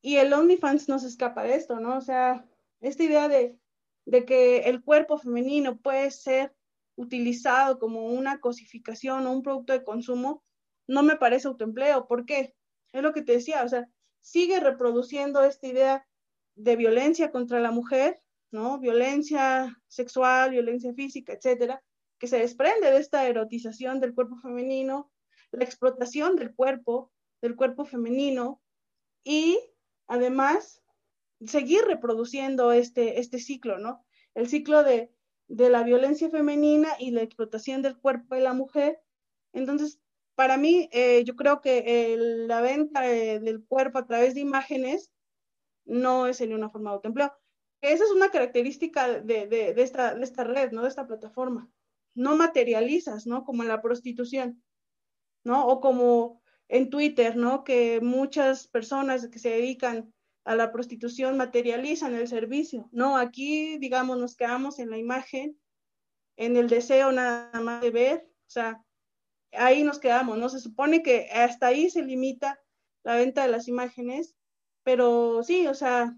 y 0.00 0.16
el 0.16 0.32
OnlyFans 0.32 0.88
no 0.88 0.98
se 0.98 1.08
escapa 1.08 1.44
de 1.44 1.54
esto, 1.54 1.80
¿no? 1.80 1.96
O 1.96 2.00
sea, 2.00 2.46
esta 2.80 3.02
idea 3.02 3.28
de, 3.28 3.58
de 4.04 4.24
que 4.24 4.58
el 4.60 4.82
cuerpo 4.82 5.18
femenino 5.18 5.78
puede 5.78 6.10
ser 6.10 6.54
utilizado 6.96 7.78
como 7.78 8.06
una 8.06 8.40
cosificación 8.40 9.26
o 9.26 9.32
un 9.32 9.42
producto 9.42 9.72
de 9.72 9.84
consumo, 9.84 10.44
no 10.86 11.02
me 11.02 11.16
parece 11.16 11.48
autoempleo. 11.48 12.06
¿Por 12.06 12.26
qué? 12.26 12.54
Es 12.92 13.02
lo 13.02 13.12
que 13.12 13.22
te 13.22 13.32
decía, 13.32 13.64
o 13.64 13.68
sea, 13.68 13.88
sigue 14.20 14.60
reproduciendo 14.60 15.42
esta 15.42 15.66
idea 15.66 16.06
de 16.54 16.76
violencia 16.76 17.30
contra 17.30 17.60
la 17.60 17.70
mujer, 17.70 18.20
¿no? 18.50 18.78
Violencia 18.78 19.80
sexual, 19.88 20.50
violencia 20.50 20.92
física, 20.94 21.32
etcétera, 21.32 21.82
que 22.18 22.28
se 22.28 22.38
desprende 22.38 22.90
de 22.90 22.98
esta 22.98 23.26
erotización 23.26 24.00
del 24.00 24.14
cuerpo 24.14 24.36
femenino, 24.36 25.10
la 25.50 25.64
explotación 25.64 26.36
del 26.36 26.54
cuerpo, 26.54 27.10
del 27.40 27.56
cuerpo 27.56 27.84
femenino 27.84 28.62
y 29.24 29.58
además 30.06 30.82
seguir 31.46 31.82
reproduciendo 31.84 32.72
este, 32.72 33.18
este 33.20 33.38
ciclo, 33.38 33.78
¿no? 33.78 34.04
El 34.34 34.48
ciclo 34.48 34.84
de, 34.84 35.12
de 35.48 35.70
la 35.70 35.82
violencia 35.82 36.30
femenina 36.30 36.90
y 36.98 37.10
la 37.10 37.22
explotación 37.22 37.82
del 37.82 37.98
cuerpo 37.98 38.34
de 38.34 38.42
la 38.42 38.52
mujer. 38.52 39.00
Entonces, 39.52 40.00
para 40.34 40.56
mí, 40.56 40.88
eh, 40.92 41.24
yo 41.24 41.36
creo 41.36 41.60
que 41.60 42.16
la 42.46 42.60
venta 42.60 43.02
del 43.02 43.64
cuerpo 43.64 43.98
a 43.98 44.06
través 44.06 44.34
de 44.34 44.40
imágenes 44.40 45.12
no 45.84 46.26
es 46.26 46.40
en 46.40 46.52
una 46.52 46.70
forma 46.70 46.90
de 46.90 46.96
autoempleo. 46.96 47.32
Esa 47.80 48.04
es 48.04 48.10
una 48.10 48.30
característica 48.30 49.08
de, 49.08 49.46
de, 49.46 49.74
de, 49.74 49.82
esta, 49.82 50.14
de 50.14 50.24
esta 50.24 50.44
red, 50.44 50.70
¿no? 50.72 50.82
De 50.82 50.88
esta 50.88 51.06
plataforma. 51.06 51.68
No 52.14 52.36
materializas, 52.36 53.26
¿no? 53.26 53.44
Como 53.44 53.62
en 53.62 53.68
la 53.68 53.82
prostitución, 53.82 54.62
¿no? 55.44 55.66
O 55.66 55.80
como 55.80 56.42
en 56.68 56.90
Twitter, 56.90 57.36
¿no? 57.36 57.64
Que 57.64 58.00
muchas 58.00 58.68
personas 58.68 59.28
que 59.28 59.38
se 59.38 59.50
dedican 59.50 60.12
a 60.44 60.54
la 60.54 60.72
prostitución 60.72 61.36
materializan 61.36 62.14
el 62.14 62.28
servicio. 62.28 62.88
No, 62.92 63.16
aquí, 63.16 63.78
digamos, 63.78 64.18
nos 64.18 64.36
quedamos 64.36 64.78
en 64.78 64.90
la 64.90 64.98
imagen, 64.98 65.58
en 66.36 66.56
el 66.56 66.68
deseo 66.68 67.12
nada 67.12 67.60
más 67.60 67.80
de 67.82 67.90
ver, 67.90 68.26
o 68.46 68.50
sea, 68.50 68.84
ahí 69.52 69.82
nos 69.82 69.98
quedamos, 69.98 70.38
¿no? 70.38 70.48
Se 70.48 70.60
supone 70.60 71.02
que 71.02 71.28
hasta 71.32 71.66
ahí 71.68 71.90
se 71.90 72.02
limita 72.02 72.60
la 73.04 73.16
venta 73.16 73.42
de 73.42 73.48
las 73.48 73.68
imágenes, 73.68 74.36
pero 74.82 75.42
sí, 75.42 75.66
o 75.66 75.74
sea, 75.74 76.16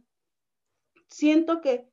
siento 1.09 1.61
que 1.61 1.89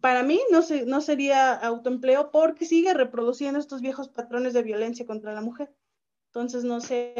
para 0.00 0.22
mí 0.22 0.40
no, 0.50 0.62
se, 0.62 0.86
no 0.86 1.00
sería 1.00 1.52
autoempleo 1.52 2.30
porque 2.30 2.64
sigue 2.64 2.94
reproduciendo 2.94 3.58
estos 3.58 3.80
viejos 3.80 4.08
patrones 4.08 4.52
de 4.54 4.62
violencia 4.62 5.06
contra 5.06 5.34
la 5.34 5.40
mujer. 5.40 5.74
Entonces, 6.26 6.64
no 6.64 6.80
sé 6.80 7.14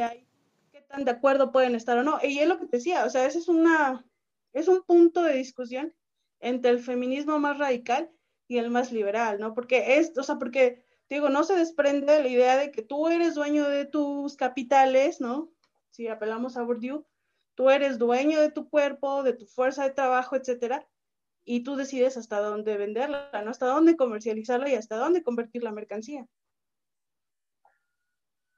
qué 0.73 0.81
tan 0.83 1.05
de 1.05 1.11
acuerdo 1.11 1.53
pueden 1.53 1.75
estar 1.75 1.99
o 1.99 2.03
no. 2.03 2.19
Y 2.23 2.39
es 2.39 2.49
lo 2.49 2.59
que 2.59 2.67
te 2.67 2.79
decía, 2.79 3.05
o 3.05 3.11
sea, 3.11 3.27
ese 3.27 3.39
es, 3.39 3.49
una, 3.49 4.05
es 4.53 4.69
un 4.69 4.83
punto 4.83 5.23
de 5.23 5.35
discusión 5.35 5.95
entre 6.41 6.71
el 6.71 6.81
feminismo 6.81 7.39
más 7.39 7.59
radical 7.59 8.11
y 8.49 8.59
el 8.59 8.71
más 8.71 8.93
liberal, 8.93 9.39
¿no? 9.39 9.55
Porque 9.55 9.99
es, 9.99 10.17
o 10.19 10.23
sea, 10.23 10.39
porque 10.39 10.84
digo, 11.15 11.29
no 11.29 11.45
se 11.45 11.55
desprende 11.55 12.21
la 12.21 12.29
idea 12.29 12.57
de 12.57 12.73
que 12.73 12.83
tú 12.83 13.09
eres 13.09 13.37
dueño 13.37 13.69
de 13.69 13.85
tus 13.85 14.37
capitales, 14.37 15.21
¿no? 15.21 15.49
Si 15.91 16.09
apelamos 16.09 16.57
a 16.57 16.63
Bourdieu, 16.63 17.07
tú 17.55 17.71
eres 17.71 17.99
dueño 17.99 18.41
de 18.41 18.51
tu 18.51 18.69
cuerpo, 18.69 19.23
de 19.23 19.33
tu 19.33 19.47
fuerza 19.47 19.85
de 19.85 19.91
trabajo, 19.91 20.35
etcétera, 20.35 20.85
y 21.45 21.63
tú 21.63 21.77
decides 21.77 22.17
hasta 22.17 22.41
dónde 22.41 22.77
venderla, 22.77 23.31
¿no? 23.45 23.51
Hasta 23.53 23.67
dónde 23.67 23.97
comercializarla 23.97 24.71
y 24.71 24.75
hasta 24.75 24.97
dónde 24.97 25.23
convertir 25.23 25.63
la 25.63 25.71
mercancía. 25.71 26.27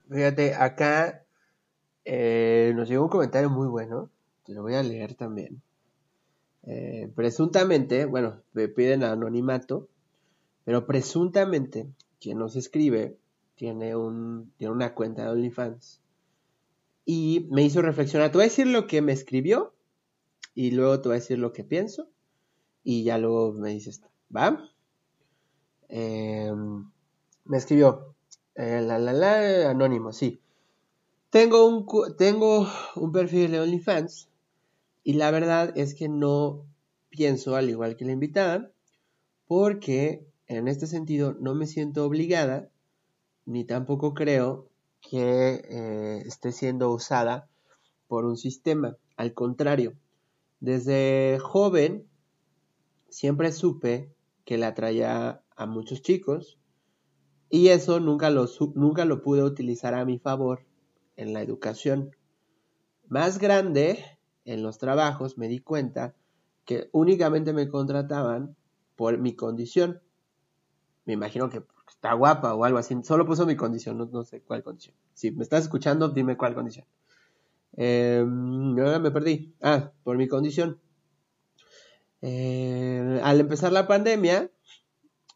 Fíjate, 0.08 0.54
acá 0.54 1.26
eh, 2.06 2.72
nos 2.74 2.88
llegó 2.88 3.02
un 3.02 3.10
comentario 3.10 3.50
muy 3.50 3.68
bueno, 3.68 4.10
te 4.44 4.54
lo 4.54 4.62
voy 4.62 4.76
a 4.76 4.82
leer 4.82 5.14
también. 5.14 5.60
Eh, 6.62 7.12
presuntamente, 7.14 8.06
bueno, 8.06 8.40
me 8.54 8.68
piden 8.68 9.04
anonimato, 9.04 9.88
pero 10.64 10.86
presuntamente 10.86 11.86
quien 12.26 12.38
nos 12.38 12.56
escribe 12.56 13.16
tiene, 13.54 13.94
un, 13.94 14.52
tiene 14.58 14.72
una 14.72 14.94
cuenta 14.94 15.22
de 15.22 15.28
OnlyFans. 15.28 16.00
Y 17.04 17.46
me 17.52 17.62
hizo 17.62 17.82
reflexionar. 17.82 18.32
Te 18.32 18.38
voy 18.38 18.46
a 18.46 18.48
decir 18.48 18.66
lo 18.66 18.88
que 18.88 19.00
me 19.00 19.12
escribió 19.12 19.72
y 20.52 20.72
luego 20.72 21.00
te 21.00 21.08
voy 21.08 21.18
a 21.18 21.20
decir 21.20 21.38
lo 21.38 21.52
que 21.52 21.62
pienso 21.62 22.08
y 22.82 23.04
ya 23.04 23.16
luego 23.18 23.52
me 23.52 23.70
dices, 23.70 24.02
¿va? 24.36 24.68
Em, 25.88 26.90
me 27.44 27.58
escribió, 27.58 28.16
eh, 28.56 28.82
la, 28.82 28.98
la, 28.98 29.12
la, 29.12 29.70
anónimo, 29.70 30.12
sí. 30.12 30.40
Tengo 31.30 31.64
un, 31.64 31.86
tengo 32.16 32.66
un 32.96 33.12
perfil 33.12 33.52
de 33.52 33.60
OnlyFans 33.60 34.28
y 35.04 35.12
la 35.12 35.30
verdad 35.30 35.72
es 35.78 35.94
que 35.94 36.08
no 36.08 36.64
pienso 37.08 37.54
al 37.54 37.70
igual 37.70 37.94
que 37.96 38.04
la 38.04 38.10
invitada 38.10 38.72
porque 39.46 40.25
en 40.48 40.68
este 40.68 40.86
sentido, 40.86 41.36
no 41.40 41.54
me 41.54 41.66
siento 41.66 42.04
obligada, 42.04 42.70
ni 43.44 43.64
tampoco 43.64 44.14
creo 44.14 44.68
que 45.00 45.62
eh, 45.68 46.22
esté 46.26 46.52
siendo 46.52 46.90
usada 46.90 47.48
por 48.08 48.24
un 48.24 48.36
sistema. 48.36 48.96
Al 49.16 49.34
contrario, 49.34 49.94
desde 50.60 51.38
joven 51.40 52.06
siempre 53.08 53.52
supe 53.52 54.12
que 54.44 54.58
la 54.58 54.68
atraía 54.68 55.42
a 55.56 55.66
muchos 55.66 56.02
chicos 56.02 56.58
y 57.48 57.68
eso 57.68 58.00
nunca 58.00 58.30
lo, 58.30 58.46
nunca 58.74 59.04
lo 59.04 59.22
pude 59.22 59.42
utilizar 59.42 59.94
a 59.94 60.04
mi 60.04 60.18
favor 60.18 60.66
en 61.16 61.32
la 61.32 61.42
educación. 61.42 62.10
Más 63.08 63.38
grande, 63.38 64.04
en 64.44 64.62
los 64.62 64.78
trabajos, 64.78 65.38
me 65.38 65.48
di 65.48 65.60
cuenta 65.60 66.14
que 66.64 66.88
únicamente 66.92 67.52
me 67.52 67.68
contrataban 67.68 68.56
por 68.96 69.18
mi 69.18 69.34
condición 69.34 70.00
me 71.06 71.14
imagino 71.14 71.48
que 71.48 71.62
está 71.88 72.12
guapa 72.12 72.54
o 72.54 72.64
algo 72.64 72.78
así. 72.78 72.94
Solo 73.02 73.24
puso 73.24 73.46
mi 73.46 73.56
condición, 73.56 74.10
no, 74.10 74.24
sé 74.24 74.42
cuál 74.42 74.62
condición. 74.62 74.94
Si 75.14 75.30
me 75.30 75.42
estás 75.42 75.62
escuchando, 75.62 76.10
dime 76.10 76.36
cuál 76.36 76.54
condición. 76.54 76.84
Eh, 77.76 78.24
me 78.26 79.10
perdí. 79.10 79.54
Ah, 79.62 79.92
por 80.04 80.18
mi 80.18 80.28
condición. 80.28 80.78
Eh, 82.20 83.20
al 83.22 83.40
empezar 83.40 83.72
la 83.72 83.86
pandemia, 83.86 84.50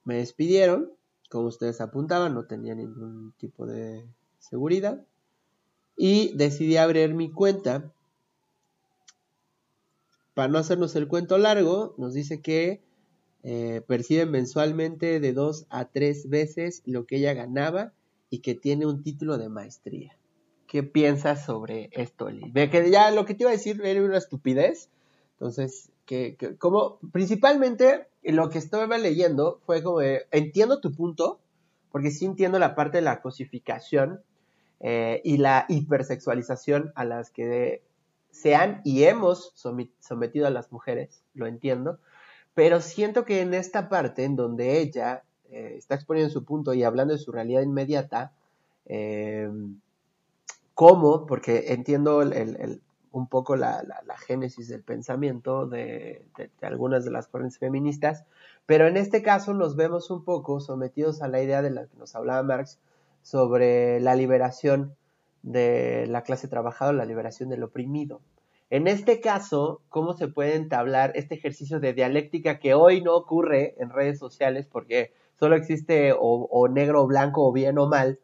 me 0.04 0.16
despidieron 0.16 0.92
como 1.30 1.46
ustedes 1.46 1.80
apuntaban, 1.80 2.34
no 2.34 2.44
tenía 2.46 2.74
ningún 2.74 3.32
tipo 3.38 3.64
de 3.64 4.04
seguridad. 4.40 5.06
Y 5.96 6.36
decidí 6.36 6.76
abrir 6.76 7.14
mi 7.14 7.30
cuenta. 7.30 7.92
Para 10.34 10.48
no 10.48 10.58
hacernos 10.58 10.96
el 10.96 11.06
cuento 11.06 11.38
largo, 11.38 11.94
nos 11.98 12.14
dice 12.14 12.42
que 12.42 12.82
eh, 13.42 13.82
mensualmente 14.26 15.20
de 15.20 15.32
dos 15.32 15.66
a 15.70 15.86
tres 15.86 16.28
veces 16.28 16.82
lo 16.84 17.06
que 17.06 17.16
ella 17.16 17.34
ganaba 17.34 17.92
y 18.28 18.38
que 18.38 18.54
tiene 18.54 18.86
un 18.86 19.02
título 19.02 19.38
de 19.38 19.48
maestría. 19.48 20.16
¿Qué 20.66 20.82
piensas 20.82 21.44
sobre 21.44 21.90
esto, 21.92 22.28
Eli? 22.28 22.50
Ve 22.52 22.70
que 22.70 22.90
ya 22.90 23.10
lo 23.10 23.24
que 23.24 23.34
te 23.34 23.42
iba 23.42 23.50
a 23.50 23.54
decir 23.54 23.80
era 23.84 24.02
una 24.02 24.18
estupidez. 24.18 24.88
Entonces, 25.32 25.90
que, 26.04 26.36
como 26.58 26.98
principalmente 27.12 28.06
lo 28.22 28.50
que 28.50 28.58
estaba 28.58 28.98
leyendo 28.98 29.60
fue 29.64 29.82
como 29.82 30.00
entiendo 30.00 30.80
tu 30.80 30.92
punto, 30.92 31.40
porque 31.90 32.10
sí 32.10 32.24
entiendo 32.24 32.58
la 32.58 32.74
parte 32.74 32.98
de 32.98 33.02
la 33.02 33.20
cosificación 33.20 34.22
eh, 34.80 35.20
y 35.24 35.38
la 35.38 35.66
hipersexualización 35.68 36.92
a 36.94 37.04
las 37.04 37.30
que 37.30 37.82
se 38.30 38.54
han 38.54 38.80
y 38.84 39.04
hemos 39.04 39.52
sometido 39.54 40.46
a 40.46 40.50
las 40.50 40.70
mujeres, 40.70 41.24
lo 41.34 41.46
entiendo, 41.46 41.98
pero 42.54 42.80
siento 42.80 43.24
que 43.24 43.40
en 43.40 43.54
esta 43.54 43.88
parte 43.88 44.24
en 44.24 44.36
donde 44.36 44.80
ella 44.80 45.22
eh, 45.50 45.74
está 45.76 45.94
exponiendo 45.94 46.32
su 46.32 46.44
punto 46.44 46.74
y 46.74 46.82
hablando 46.82 47.14
de 47.14 47.18
su 47.18 47.32
realidad 47.32 47.62
inmediata, 47.62 48.32
eh, 48.86 49.48
¿cómo? 50.74 51.26
Porque 51.26 51.72
entiendo 51.72 52.22
un 53.12 53.26
poco 53.26 53.56
la, 53.56 53.84
génesis 54.26 54.68
del 54.68 54.82
pensamiento 54.82 55.66
de, 55.66 56.24
algunas 56.62 57.04
de 57.04 57.10
las 57.10 57.28
corrientes 57.28 57.58
feministas, 57.58 58.24
pero 58.66 58.86
en 58.86 58.96
este 58.96 59.22
caso 59.22 59.54
nos 59.54 59.76
vemos 59.76 60.10
un 60.10 60.24
poco 60.24 60.60
sometidos 60.60 61.22
a 61.22 61.28
la 61.28 61.42
idea 61.42 61.62
de 61.62 61.70
la 61.70 61.86
que 61.86 61.96
nos 61.98 62.14
hablaba 62.14 62.42
Marx 62.42 62.78
sobre 63.22 64.00
la 64.00 64.14
liberación 64.14 64.94
de 65.42 66.06
la 66.06 66.22
clase 66.22 66.48
trabajadora, 66.48 66.98
la 66.98 67.04
liberación 67.04 67.48
del 67.48 67.62
oprimido. 67.62 68.20
En 68.70 68.86
este 68.86 69.20
caso, 69.20 69.82
¿cómo 69.88 70.12
se 70.14 70.28
puede 70.28 70.54
entablar 70.54 71.10
este 71.16 71.34
ejercicio 71.34 71.80
de 71.80 71.92
dialéctica 71.92 72.60
que 72.60 72.72
hoy 72.72 73.02
no 73.02 73.16
ocurre 73.16 73.74
en 73.78 73.90
redes 73.90 74.20
sociales 74.20 74.68
porque 74.70 75.12
solo 75.34 75.56
existe 75.56 76.14
o, 76.16 76.68
negro 76.68 77.02
o 77.02 77.06
blanco 77.08 77.48
o 77.48 77.52
bien 77.52 77.78
o 77.78 77.88
mal? 77.88 78.20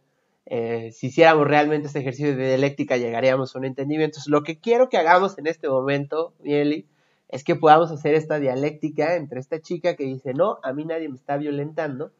Eh, 0.47 0.93
si 0.93 1.09
hiciéramos 1.09 1.49
realmente 1.49 1.89
este 1.89 1.99
ejercicio 1.99 2.37
de 2.37 2.47
dialéctica 2.47 2.97
llegaríamos 2.97 3.55
a 3.55 3.59
un 3.59 3.65
entendimiento. 3.65 4.19
Entonces, 4.19 4.31
lo 4.31 4.45
que 4.45 4.61
quiero 4.61 4.89
que 4.89 4.99
hagamos 4.99 5.37
en 5.37 5.49
este 5.49 5.69
momento, 5.69 6.33
Mieli, 6.39 6.87
es 7.29 7.43
que 7.43 7.57
podamos 7.57 7.91
hacer 7.91 8.15
esta 8.15 8.39
dialéctica 8.39 9.17
entre 9.17 9.41
esta 9.41 9.61
chica 9.61 9.97
que 9.97 10.05
dice, 10.05 10.33
no, 10.33 10.61
a 10.63 10.73
mí 10.73 10.85
nadie 10.85 11.09
me 11.09 11.17
está 11.17 11.39
violentando, 11.39 12.13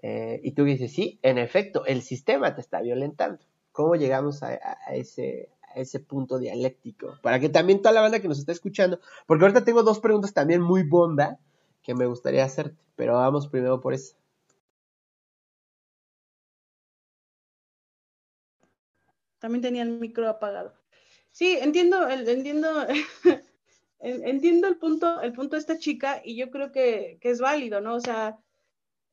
eh, 0.00 0.38
y 0.44 0.52
tú 0.52 0.62
dices, 0.62 0.92
sí, 0.92 1.18
en 1.22 1.38
efecto, 1.38 1.84
el 1.86 2.02
sistema 2.02 2.54
te 2.54 2.60
está 2.60 2.80
violentando. 2.80 3.40
¿Cómo 3.72 3.96
llegamos 3.96 4.44
a 4.44 4.54
ese, 4.92 5.48
ese 5.74 6.00
punto 6.00 6.38
dialéctico, 6.38 7.18
para 7.22 7.40
que 7.40 7.48
también 7.48 7.82
toda 7.82 7.92
la 7.92 8.00
banda 8.00 8.20
que 8.20 8.28
nos 8.28 8.38
está 8.38 8.52
escuchando, 8.52 9.00
porque 9.26 9.44
ahorita 9.44 9.64
tengo 9.64 9.82
dos 9.82 10.00
preguntas 10.00 10.32
también 10.32 10.60
muy 10.60 10.82
bomba 10.82 11.38
que 11.82 11.94
me 11.94 12.06
gustaría 12.06 12.44
hacerte, 12.44 12.82
pero 12.96 13.14
vamos 13.14 13.48
primero 13.48 13.80
por 13.80 13.94
eso. 13.94 14.16
También 19.38 19.60
tenía 19.60 19.82
el 19.82 19.98
micro 19.98 20.28
apagado. 20.28 20.72
Sí, 21.30 21.58
entiendo, 21.60 22.08
entiendo, 22.08 22.86
entiendo 23.98 24.68
el 24.68 24.78
punto, 24.78 25.20
el 25.20 25.32
punto 25.32 25.56
de 25.56 25.60
esta 25.60 25.78
chica 25.78 26.22
y 26.24 26.36
yo 26.36 26.50
creo 26.50 26.72
que, 26.72 27.18
que 27.20 27.30
es 27.30 27.40
válido, 27.40 27.80
¿no? 27.80 27.94
O 27.96 28.00
sea, 28.00 28.38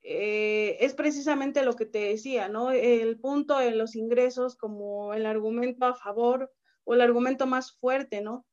eh, 0.04 0.78
es 0.80 0.93
precisamente 0.93 1.64
lo 1.64 1.76
que 1.76 1.86
te 1.86 1.99
decía, 1.99 2.49
¿no? 2.49 2.72
El 2.72 3.20
punto 3.20 3.62
en 3.62 3.78
los 3.78 3.95
ingresos 3.95 4.56
como 4.56 5.14
el 5.14 5.26
argumento 5.26 5.86
a 5.86 5.95
favor 5.95 6.52
o 6.84 6.93
el 6.95 7.02
argumento 7.02 7.45
más 7.45 7.74
fuerte, 7.74 8.22
¿no? 8.22 8.45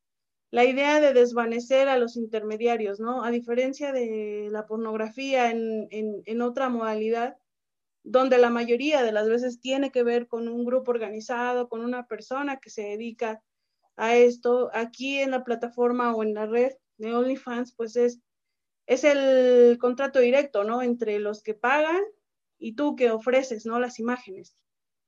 La 0.50 0.64
idea 0.64 1.00
de 1.00 1.12
desvanecer 1.12 1.88
a 1.88 1.98
los 1.98 2.16
intermediarios, 2.16 3.00
¿no? 3.00 3.24
A 3.24 3.30
diferencia 3.30 3.92
de 3.92 4.48
la 4.50 4.66
pornografía 4.66 5.50
en, 5.50 5.88
en 5.90 6.42
otra 6.42 6.68
modalidad, 6.68 7.36
donde 8.02 8.38
la 8.38 8.50
mayoría 8.50 9.02
de 9.02 9.12
las 9.12 9.28
veces 9.28 9.60
tiene 9.60 9.90
que 9.90 10.02
ver 10.02 10.28
con 10.28 10.48
un 10.48 10.64
grupo 10.64 10.90
organizado, 10.90 11.68
con 11.68 11.84
una 11.84 12.06
persona 12.06 12.58
que 12.58 12.70
se 12.70 12.82
dedica 12.82 13.42
a 13.96 14.16
esto, 14.16 14.70
aquí 14.72 15.18
en 15.18 15.32
la 15.32 15.44
plataforma 15.44 16.14
o 16.14 16.22
en 16.22 16.32
la 16.32 16.46
red 16.46 16.72
de 16.98 17.14
OnlyFans, 17.14 17.74
pues 17.74 17.96
es 17.96 18.20
es 18.88 19.04
el 19.04 19.76
contrato 19.78 20.18
directo, 20.18 20.64
¿no? 20.64 20.82
Entre 20.82 21.18
los 21.18 21.42
que 21.42 21.52
pagan 21.52 22.02
y 22.58 22.72
tú 22.72 22.96
que 22.96 23.10
ofreces, 23.10 23.66
¿no? 23.66 23.78
Las 23.78 23.98
imágenes. 23.98 24.56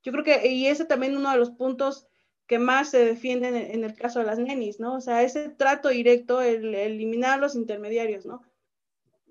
Yo 0.02 0.12
creo 0.12 0.22
que, 0.22 0.46
y 0.48 0.66
ese 0.66 0.84
también 0.84 1.16
uno 1.16 1.30
de 1.32 1.38
los 1.38 1.50
puntos 1.50 2.06
que 2.46 2.58
más 2.58 2.90
se 2.90 3.02
defienden 3.02 3.56
en, 3.56 3.82
el 3.82 3.94
caso 3.94 4.18
de 4.18 4.26
las 4.26 4.38
nenis, 4.38 4.80
¿no? 4.80 4.96
O 4.96 5.00
sea, 5.00 5.22
ese 5.22 5.48
trato 5.48 5.88
directo, 5.88 6.42
el, 6.42 6.74
eliminar 6.74 7.40
los 7.40 7.54
intermediarios, 7.54 8.26
¿no? 8.26 8.42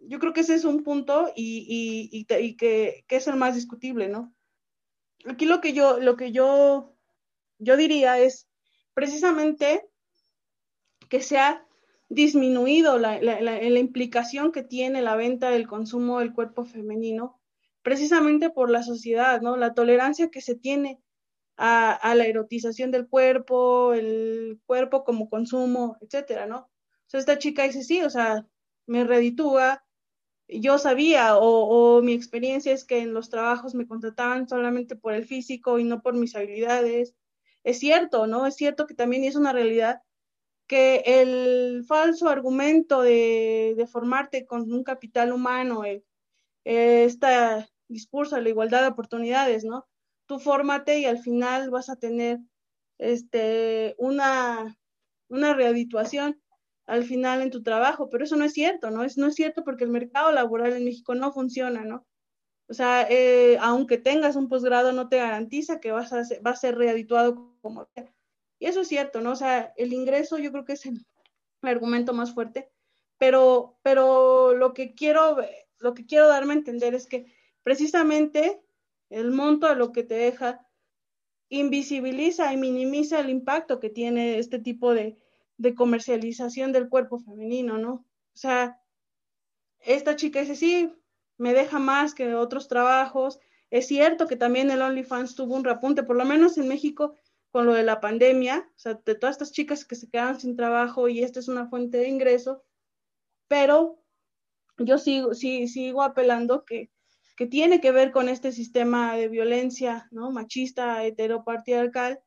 Yo 0.07 0.17
creo 0.17 0.33
que 0.33 0.41
ese 0.41 0.55
es 0.55 0.65
un 0.65 0.83
punto 0.83 1.31
y, 1.35 2.09
y, 2.11 2.17
y, 2.17 2.55
que, 2.55 3.05
que, 3.07 3.15
es 3.15 3.27
el 3.27 3.35
más 3.35 3.53
discutible, 3.53 4.09
¿no? 4.09 4.33
Aquí 5.25 5.45
lo 5.45 5.61
que 5.61 5.73
yo, 5.73 5.99
lo 5.99 6.15
que 6.15 6.31
yo, 6.31 6.95
yo 7.59 7.77
diría 7.77 8.17
es 8.17 8.47
precisamente 8.95 9.87
que 11.07 11.21
sea 11.21 11.67
disminuido 12.09 12.97
la, 12.97 13.79
implicación 13.79 14.51
que 14.51 14.63
tiene 14.63 15.01
la 15.01 15.15
venta 15.15 15.51
del 15.51 15.67
consumo 15.67 16.19
del 16.19 16.33
cuerpo 16.33 16.65
femenino, 16.65 17.39
precisamente 17.83 18.49
por 18.49 18.69
la 18.71 18.83
sociedad, 18.83 19.41
¿no? 19.41 19.55
La 19.55 19.73
tolerancia 19.75 20.29
que 20.29 20.41
se 20.41 20.55
tiene 20.55 20.99
a, 21.55 22.15
la 22.15 22.25
erotización 22.25 22.91
del 22.91 23.07
cuerpo, 23.07 23.93
el 23.93 24.59
cuerpo 24.65 25.03
como 25.03 25.29
consumo, 25.29 25.97
etcétera, 26.01 26.47
¿no? 26.47 26.57
O 26.61 27.09
sea, 27.09 27.19
esta 27.19 27.37
chica 27.37 27.63
dice, 27.63 27.83
sí, 27.83 28.01
o 28.01 28.09
sea, 28.09 28.47
me 28.87 29.03
reditúa, 29.03 29.85
yo 30.47 30.79
sabía 30.79 31.37
o, 31.37 31.97
o, 31.97 32.01
mi 32.01 32.13
experiencia 32.13 32.73
es 32.73 32.85
que 32.85 32.99
en 32.99 33.13
los 33.13 33.29
trabajos 33.29 33.75
me 33.75 33.87
contrataban 33.87 34.49
solamente 34.49 34.95
por 34.95 35.13
el 35.13 35.25
físico 35.25 35.77
y 35.77 35.83
no 35.83 36.01
por 36.01 36.15
mis 36.15 36.35
habilidades. 36.35 37.15
Es 37.63 37.79
cierto, 37.79 38.25
¿no? 38.25 38.47
Es 38.47 38.55
cierto 38.55 38.87
que 38.87 38.95
también 38.95 39.25
es 39.25 39.35
una 39.35 39.53
realidad 39.53 40.01
que 40.69 41.01
el 41.03 41.83
falso 41.87 42.29
argumento 42.29 43.01
de, 43.01 43.87
formarte 43.91 44.45
con 44.45 44.71
un 44.71 44.83
capital 44.83 45.33
humano, 45.33 45.81
este 46.63 47.27
discurso 47.87 48.35
de 48.35 48.43
la 48.43 48.49
igualdad 48.49 48.83
de 48.83 48.89
oportunidades, 48.89 49.65
¿no? 49.65 49.87
Tú 50.27 50.37
fórmate 50.39 50.99
y 50.99 51.05
al 51.05 51.17
final 51.17 51.71
vas 51.71 51.89
a 51.89 51.95
tener 51.95 52.37
este, 52.99 53.95
una, 53.97 54.77
una 55.27 55.55
rehabituación 55.55 56.39
al 56.85 57.03
final 57.03 57.41
en 57.41 57.49
tu 57.49 57.63
trabajo, 57.63 58.07
pero 58.09 58.23
eso 58.23 58.35
no 58.35 58.45
es 58.45 58.53
cierto, 58.53 58.91
¿no? 58.91 59.03
Es, 59.03 59.17
no 59.17 59.25
es 59.25 59.33
cierto 59.33 59.63
porque 59.63 59.85
el 59.85 59.89
mercado 59.89 60.31
laboral 60.31 60.73
en 60.73 60.85
México 60.85 61.15
no 61.15 61.33
funciona, 61.33 61.83
¿no? 61.83 62.05
O 62.67 62.75
sea, 62.75 63.07
eh, 63.09 63.57
aunque 63.59 63.97
tengas 63.97 64.35
un 64.35 64.49
posgrado, 64.49 64.91
no 64.91 65.09
te 65.09 65.17
garantiza 65.17 65.79
que 65.79 65.91
vas 65.91 66.13
a 66.13 66.23
ser, 66.25 66.41
vas 66.43 66.59
a 66.59 66.61
ser 66.61 66.77
rehabituado 66.77 67.55
como 67.61 67.89
y 68.59 68.65
eso 68.65 68.81
es 68.81 68.87
cierto, 68.87 69.21
¿no? 69.21 69.31
O 69.31 69.35
sea, 69.35 69.73
el 69.77 69.93
ingreso 69.93 70.37
yo 70.37 70.51
creo 70.51 70.65
que 70.65 70.73
es 70.73 70.85
el, 70.85 71.05
argumento 71.61 72.13
más 72.13 72.33
fuerte, 72.33 72.69
pero, 73.17 73.77
pero 73.81 74.53
lo 74.53 74.73
que 74.73 74.93
quiero, 74.93 75.37
lo 75.79 75.93
que 75.93 76.05
quiero 76.05 76.29
darme 76.29 76.53
a 76.53 76.57
entender 76.57 76.93
es 76.95 77.05
que 77.05 77.33
precisamente 77.63 78.61
el 79.09 79.31
monto 79.31 79.67
de 79.67 79.75
lo 79.75 79.91
que 79.91 80.03
te 80.03 80.15
deja 80.15 80.65
invisibiliza 81.49 82.53
y 82.53 82.57
minimiza 82.57 83.19
el 83.19 83.29
impacto 83.29 83.79
que 83.81 83.89
tiene 83.89 84.39
este 84.39 84.59
tipo 84.59 84.93
de, 84.93 85.17
de 85.57 85.75
comercialización 85.75 86.71
del 86.71 86.87
cuerpo 86.87 87.19
femenino, 87.19 87.77
¿no? 87.77 87.91
O 87.91 88.37
sea, 88.37 88.81
esta 89.81 90.15
chica 90.15 90.39
dice, 90.39 90.55
sí, 90.55 90.93
me 91.37 91.53
deja 91.53 91.79
más 91.79 92.13
que 92.13 92.35
otros 92.35 92.67
trabajos. 92.67 93.39
Es 93.69 93.87
cierto 93.87 94.27
que 94.27 94.35
también 94.35 94.71
el 94.71 94.81
OnlyFans 94.81 95.35
tuvo 95.35 95.55
un 95.55 95.63
repunte, 95.63 96.03
por 96.03 96.15
lo 96.15 96.25
menos 96.25 96.57
en 96.57 96.67
México 96.67 97.15
con 97.51 97.65
lo 97.65 97.73
de 97.73 97.83
la 97.83 97.99
pandemia, 97.99 98.69
o 98.75 98.79
sea, 98.79 98.93
de 98.93 99.15
todas 99.15 99.35
estas 99.35 99.51
chicas 99.51 99.85
que 99.85 99.95
se 99.95 100.09
quedan 100.09 100.39
sin 100.39 100.55
trabajo 100.55 101.09
y 101.09 101.23
esta 101.23 101.39
es 101.39 101.47
una 101.47 101.67
fuente 101.67 101.97
de 101.97 102.07
ingreso, 102.07 102.63
pero 103.47 103.99
yo 104.77 104.97
sigo, 104.97 105.33
sí, 105.33 105.67
sigo 105.67 106.03
apelando 106.03 106.63
que, 106.63 106.91
que 107.35 107.47
tiene 107.47 107.81
que 107.81 107.91
ver 107.91 108.11
con 108.11 108.29
este 108.29 108.51
sistema 108.51 109.15
de 109.15 109.27
violencia, 109.27 110.07
¿no? 110.11 110.31
Machista, 110.31 111.03
heteropatriarcal, 111.03 112.19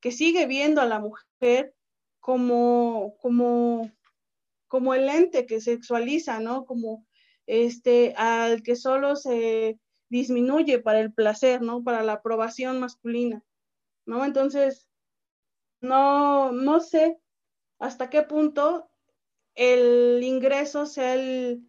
que 0.00 0.10
sigue 0.10 0.46
viendo 0.46 0.80
a 0.80 0.86
la 0.86 0.98
mujer 0.98 1.74
como, 2.20 3.14
como, 3.20 3.90
como 4.66 4.94
el 4.94 5.08
ente 5.08 5.46
que 5.46 5.60
sexualiza, 5.60 6.40
¿no? 6.40 6.64
Como 6.64 7.06
este, 7.46 8.14
al 8.16 8.62
que 8.62 8.76
solo 8.76 9.16
se 9.16 9.78
disminuye 10.08 10.78
para 10.78 11.00
el 11.00 11.12
placer, 11.12 11.62
¿no? 11.62 11.84
Para 11.84 12.02
la 12.02 12.14
aprobación 12.14 12.80
masculina. 12.80 13.42
¿No? 14.06 14.24
Entonces, 14.24 14.88
no, 15.80 16.52
no 16.52 16.80
sé 16.80 17.18
hasta 17.78 18.10
qué 18.10 18.22
punto 18.22 18.90
el 19.54 20.22
ingreso 20.22 20.86
sea 20.86 21.14
el, 21.14 21.66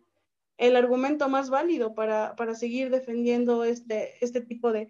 el 0.57 0.75
argumento 0.75 1.29
más 1.29 1.49
válido 1.49 1.93
para, 1.93 2.35
para 2.35 2.55
seguir 2.55 2.89
defendiendo 2.89 3.63
este, 3.63 4.23
este 4.23 4.41
tipo 4.41 4.71
de, 4.71 4.87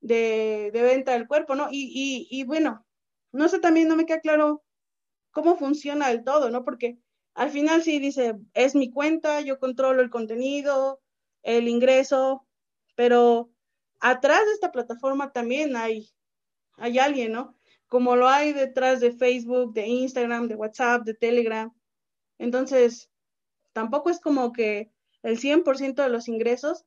de, 0.00 0.70
venta 0.72 1.12
del 1.12 1.26
cuerpo, 1.26 1.54
¿no? 1.54 1.68
Y, 1.70 1.90
y, 1.92 2.28
y, 2.30 2.44
bueno, 2.44 2.86
no 3.32 3.48
sé, 3.48 3.58
también 3.58 3.88
no 3.88 3.96
me 3.96 4.06
queda 4.06 4.20
claro 4.20 4.62
cómo 5.30 5.56
funciona 5.56 6.08
del 6.08 6.24
todo, 6.24 6.50
¿no? 6.50 6.64
Porque 6.64 6.98
al 7.34 7.50
final 7.50 7.82
sí 7.82 7.98
dice, 7.98 8.36
es 8.54 8.74
mi 8.74 8.90
cuenta, 8.90 9.40
yo 9.40 9.58
controlo 9.58 10.02
el 10.02 10.10
contenido, 10.10 11.00
el 11.42 11.68
ingreso, 11.68 12.46
pero 12.96 13.50
atrás 14.00 14.44
de 14.46 14.52
esta 14.52 14.72
plataforma 14.72 15.32
también 15.32 15.76
hay, 15.76 16.10
hay 16.78 16.98
alguien, 16.98 17.32
¿no? 17.32 17.54
Como 17.88 18.16
lo 18.16 18.28
hay 18.28 18.52
detrás 18.52 19.00
de 19.00 19.12
Facebook, 19.12 19.72
de 19.72 19.86
Instagram, 19.86 20.48
de 20.48 20.54
WhatsApp, 20.54 21.04
de 21.04 21.14
Telegram. 21.14 21.72
Entonces, 22.38 23.10
tampoco 23.72 24.10
es 24.10 24.20
como 24.20 24.52
que 24.52 24.90
el 25.22 25.38
100% 25.38 25.94
de 25.94 26.08
los 26.08 26.28
ingresos 26.28 26.84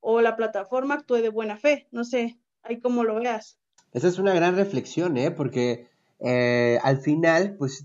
o 0.00 0.20
la 0.20 0.36
plataforma 0.36 0.94
actúe 0.94 1.16
de 1.16 1.28
buena 1.30 1.56
fe. 1.56 1.88
No 1.90 2.04
sé, 2.04 2.38
ahí 2.62 2.80
como 2.80 3.04
lo 3.04 3.16
veas. 3.16 3.58
Esa 3.92 4.08
es 4.08 4.18
una 4.18 4.34
gran 4.34 4.56
reflexión, 4.56 5.16
¿eh? 5.16 5.30
Porque 5.30 5.88
eh, 6.20 6.78
al 6.82 6.98
final, 6.98 7.56
pues 7.58 7.84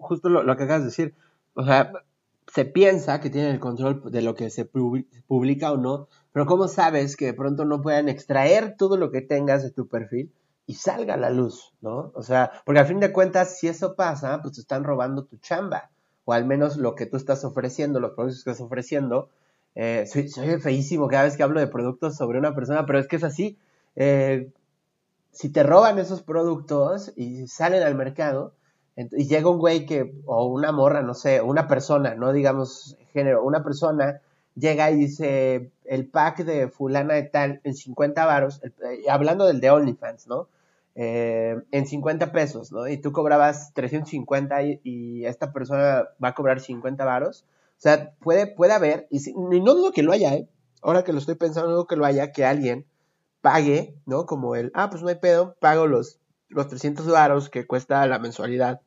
justo 0.00 0.28
lo, 0.28 0.42
lo, 0.42 0.56
que 0.56 0.62
acabas 0.64 0.82
de 0.82 0.86
decir, 0.86 1.14
o 1.54 1.64
sea, 1.64 1.92
se 2.52 2.64
piensa 2.64 3.20
que 3.20 3.30
tienen 3.30 3.52
el 3.52 3.60
control 3.60 4.10
de 4.10 4.22
lo 4.22 4.34
que 4.34 4.50
se 4.50 4.64
publica 4.64 5.72
o 5.72 5.76
no, 5.76 6.08
pero 6.32 6.46
¿cómo 6.46 6.68
sabes 6.68 7.16
que 7.16 7.26
de 7.26 7.34
pronto 7.34 7.64
no 7.64 7.82
puedan 7.82 8.08
extraer 8.08 8.76
todo 8.76 8.96
lo 8.96 9.10
que 9.10 9.20
tengas 9.20 9.62
de 9.62 9.70
tu 9.70 9.88
perfil 9.88 10.32
y 10.66 10.74
salga 10.74 11.14
a 11.14 11.16
la 11.16 11.30
luz, 11.30 11.72
¿no? 11.80 12.12
O 12.14 12.22
sea, 12.22 12.50
porque 12.64 12.80
al 12.80 12.86
fin 12.86 13.00
de 13.00 13.12
cuentas, 13.12 13.58
si 13.58 13.68
eso 13.68 13.94
pasa, 13.94 14.40
pues 14.42 14.54
te 14.54 14.60
están 14.60 14.84
robando 14.84 15.24
tu 15.24 15.36
chamba, 15.38 15.90
o 16.24 16.32
al 16.32 16.44
menos 16.44 16.76
lo 16.76 16.94
que 16.94 17.06
tú 17.06 17.16
estás 17.16 17.44
ofreciendo, 17.44 18.00
los 18.00 18.12
productos 18.12 18.44
que 18.44 18.50
estás 18.50 18.66
ofreciendo. 18.66 19.30
Eh, 19.76 20.06
soy, 20.06 20.28
feísimo 20.60 21.06
cada 21.08 21.24
vez 21.24 21.36
que 21.36 21.42
hablo 21.42 21.60
de 21.60 21.68
productos 21.68 22.16
sobre 22.16 22.38
una 22.38 22.54
persona, 22.54 22.84
pero 22.86 22.98
es 22.98 23.06
que 23.06 23.16
es 23.16 23.24
así. 23.24 23.58
Eh, 23.94 24.50
si 25.30 25.50
te 25.50 25.62
roban 25.62 25.98
esos 25.98 26.22
productos 26.22 27.12
y 27.16 27.46
salen 27.46 27.82
al 27.82 27.94
mercado, 27.94 28.54
y 28.96 29.26
llega 29.28 29.50
un 29.50 29.58
güey 29.58 29.84
que, 29.86 30.14
o 30.24 30.46
una 30.46 30.72
morra, 30.72 31.02
no 31.02 31.14
sé, 31.14 31.42
una 31.42 31.68
persona, 31.68 32.14
no 32.14 32.32
digamos 32.32 32.96
género, 33.12 33.44
una 33.44 33.62
persona 33.62 34.22
llega 34.54 34.90
y 34.90 34.96
dice 34.96 35.70
el 35.84 36.08
pack 36.08 36.44
de 36.44 36.68
fulana 36.68 37.14
de 37.14 37.24
tal 37.24 37.60
en 37.62 37.74
50 37.74 38.24
varos, 38.24 38.62
eh, 38.64 39.04
hablando 39.10 39.46
del 39.46 39.60
de 39.60 39.70
OnlyFans, 39.70 40.26
¿no? 40.26 40.48
Eh, 40.98 41.54
en 41.72 41.86
50 41.86 42.32
pesos, 42.32 42.72
¿no? 42.72 42.88
Y 42.88 42.96
tú 42.96 43.12
cobrabas 43.12 43.74
350 43.74 44.62
y, 44.82 45.26
esta 45.26 45.52
persona 45.52 46.08
va 46.22 46.28
a 46.28 46.34
cobrar 46.34 46.60
50 46.60 47.04
varos. 47.04 47.44
O 47.76 47.80
sea, 47.80 48.14
puede, 48.20 48.46
puede 48.46 48.72
haber, 48.72 49.06
y, 49.10 49.18
y 49.28 49.60
no 49.60 49.74
dudo 49.74 49.92
que 49.92 50.02
lo 50.02 50.12
haya, 50.12 50.34
¿eh? 50.34 50.48
Ahora 50.80 51.04
que 51.04 51.12
lo 51.12 51.18
estoy 51.18 51.34
pensando, 51.34 51.68
no 51.68 51.74
dudo 51.74 51.86
que 51.86 51.96
lo 51.96 52.06
haya, 52.06 52.32
que 52.32 52.46
alguien 52.46 52.86
pague, 53.42 53.94
¿no? 54.06 54.24
Como 54.24 54.56
el, 54.56 54.72
ah, 54.74 54.88
pues 54.88 55.02
no 55.02 55.08
hay 55.08 55.16
pedo, 55.16 55.54
pago 55.60 55.86
los, 55.86 56.18
los 56.48 56.68
300 56.68 57.06
varos 57.06 57.50
que 57.50 57.66
cuesta 57.66 58.06
la 58.06 58.18
mensualidad 58.18 58.80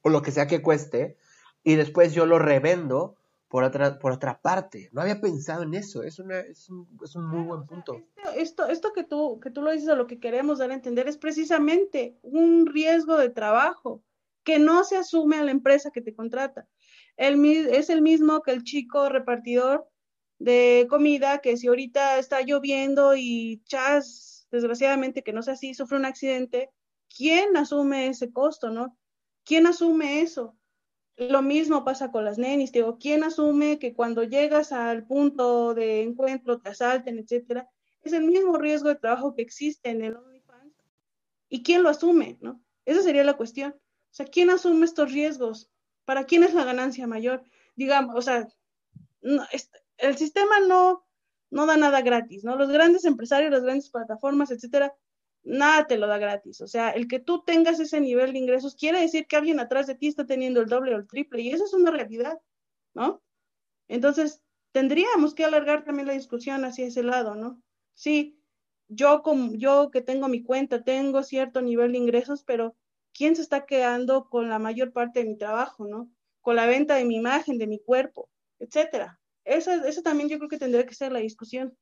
o 0.00 0.08
lo 0.08 0.22
que 0.22 0.30
sea 0.30 0.46
que 0.46 0.62
cueste, 0.62 1.18
y 1.62 1.74
después 1.74 2.14
yo 2.14 2.24
lo 2.24 2.38
revendo 2.38 3.16
por 3.50 3.64
otra, 3.64 3.98
por 3.98 4.12
otra 4.12 4.40
parte. 4.40 4.88
No 4.92 5.02
había 5.02 5.20
pensado 5.20 5.64
en 5.64 5.74
eso, 5.74 6.04
es, 6.04 6.20
una, 6.20 6.38
es, 6.38 6.70
un, 6.70 6.88
es 7.04 7.16
un 7.16 7.26
muy 7.26 7.42
buen 7.42 7.66
punto. 7.66 8.00
Esto, 8.36 8.68
esto, 8.68 8.92
que, 8.92 9.02
tú, 9.02 9.40
que 9.40 9.50
tú 9.50 9.60
lo 9.60 9.72
dices 9.72 9.88
o 9.88 9.96
lo 9.96 10.06
que 10.06 10.20
queremos 10.20 10.58
dar 10.58 10.70
a 10.70 10.74
entender 10.74 11.08
es 11.08 11.18
precisamente 11.18 12.16
un 12.22 12.66
riesgo 12.66 13.16
de 13.16 13.28
trabajo 13.28 14.04
que 14.44 14.60
no 14.60 14.84
se 14.84 14.96
asume 14.96 15.36
a 15.36 15.44
la 15.44 15.50
empresa 15.50 15.90
que 15.90 16.00
te 16.00 16.14
contrata. 16.14 16.68
Es 17.16 17.90
el 17.90 18.02
mismo 18.02 18.40
que 18.42 18.52
el 18.52 18.62
chico 18.62 19.08
repartidor 19.08 19.90
de 20.38 20.86
comida 20.88 21.40
que 21.40 21.56
si 21.56 21.66
ahorita 21.66 22.18
está 22.18 22.42
lloviendo 22.42 23.16
y 23.16 23.62
chas, 23.64 24.46
desgraciadamente 24.52 25.24
que 25.24 25.32
no 25.32 25.42
sea 25.42 25.54
así, 25.54 25.74
sufre 25.74 25.98
un 25.98 26.04
accidente, 26.04 26.70
¿quién 27.14 27.56
asume 27.56 28.06
ese 28.06 28.32
costo, 28.32 28.70
no? 28.70 28.96
¿Quién 29.44 29.66
asume 29.66 30.20
eso? 30.20 30.56
Lo 31.28 31.42
mismo 31.42 31.84
pasa 31.84 32.10
con 32.10 32.24
las 32.24 32.38
nenis, 32.38 32.72
digo, 32.72 32.96
¿quién 32.98 33.24
asume 33.24 33.78
que 33.78 33.92
cuando 33.92 34.22
llegas 34.22 34.72
al 34.72 35.06
punto 35.06 35.74
de 35.74 36.00
encuentro 36.00 36.62
te 36.62 36.70
asalten, 36.70 37.18
etcétera? 37.18 37.68
Es 38.00 38.14
el 38.14 38.24
mismo 38.24 38.56
riesgo 38.56 38.88
de 38.88 38.94
trabajo 38.94 39.34
que 39.34 39.42
existe 39.42 39.90
en 39.90 40.02
el 40.02 40.16
OnlyFans. 40.16 40.74
¿Y 41.50 41.62
quién 41.62 41.82
lo 41.82 41.90
asume, 41.90 42.38
no? 42.40 42.62
Esa 42.86 43.02
sería 43.02 43.22
la 43.22 43.36
cuestión. 43.36 43.72
O 43.72 44.14
sea, 44.14 44.24
¿quién 44.24 44.48
asume 44.48 44.86
estos 44.86 45.12
riesgos? 45.12 45.70
¿Para 46.06 46.24
quién 46.24 46.42
es 46.42 46.54
la 46.54 46.64
ganancia 46.64 47.06
mayor? 47.06 47.44
Digamos, 47.76 48.16
o 48.16 48.22
sea, 48.22 48.48
el 49.98 50.16
sistema 50.16 50.60
no, 50.60 51.04
no 51.50 51.66
da 51.66 51.76
nada 51.76 52.00
gratis, 52.00 52.44
¿no? 52.44 52.56
Los 52.56 52.70
grandes 52.70 53.04
empresarios, 53.04 53.52
las 53.52 53.62
grandes 53.62 53.90
plataformas, 53.90 54.50
etcétera, 54.52 54.94
nada 55.42 55.86
te 55.86 55.98
lo 55.98 56.06
da 56.06 56.18
gratis. 56.18 56.60
O 56.60 56.66
sea, 56.66 56.90
el 56.90 57.08
que 57.08 57.20
tú 57.20 57.42
tengas 57.44 57.80
ese 57.80 58.00
nivel 58.00 58.32
de 58.32 58.38
ingresos 58.38 58.76
quiere 58.76 59.00
decir 59.00 59.26
que 59.26 59.36
alguien 59.36 59.60
atrás 59.60 59.86
de 59.86 59.94
ti 59.94 60.08
está 60.08 60.26
teniendo 60.26 60.60
el 60.60 60.68
doble 60.68 60.94
o 60.94 60.98
el 60.98 61.06
triple, 61.06 61.42
y 61.42 61.50
eso 61.50 61.64
es 61.64 61.74
una 61.74 61.90
realidad, 61.90 62.38
¿no? 62.94 63.22
Entonces, 63.88 64.42
tendríamos 64.72 65.34
que 65.34 65.44
alargar 65.44 65.84
también 65.84 66.06
la 66.06 66.14
discusión 66.14 66.64
hacia 66.64 66.86
ese 66.86 67.02
lado, 67.02 67.34
¿no? 67.34 67.60
Sí, 67.94 68.40
yo 68.88 69.22
como 69.22 69.54
yo 69.54 69.90
que 69.90 70.00
tengo 70.00 70.28
mi 70.28 70.42
cuenta, 70.42 70.82
tengo 70.82 71.22
cierto 71.22 71.62
nivel 71.62 71.92
de 71.92 71.98
ingresos, 71.98 72.42
pero 72.44 72.76
¿quién 73.12 73.36
se 73.36 73.42
está 73.42 73.66
quedando 73.66 74.28
con 74.28 74.48
la 74.48 74.58
mayor 74.58 74.92
parte 74.92 75.20
de 75.20 75.26
mi 75.26 75.36
trabajo, 75.36 75.86
¿no? 75.86 76.10
Con 76.40 76.56
la 76.56 76.66
venta 76.66 76.94
de 76.94 77.04
mi 77.04 77.16
imagen, 77.16 77.58
de 77.58 77.66
mi 77.66 77.78
cuerpo, 77.80 78.28
etcétera. 78.58 79.18
Eso, 79.44 79.72
eso 79.72 80.02
también 80.02 80.28
yo 80.28 80.38
creo 80.38 80.48
que 80.48 80.58
tendría 80.58 80.86
que 80.86 80.94
ser 80.94 81.12
la 81.12 81.20
discusión. 81.20 81.76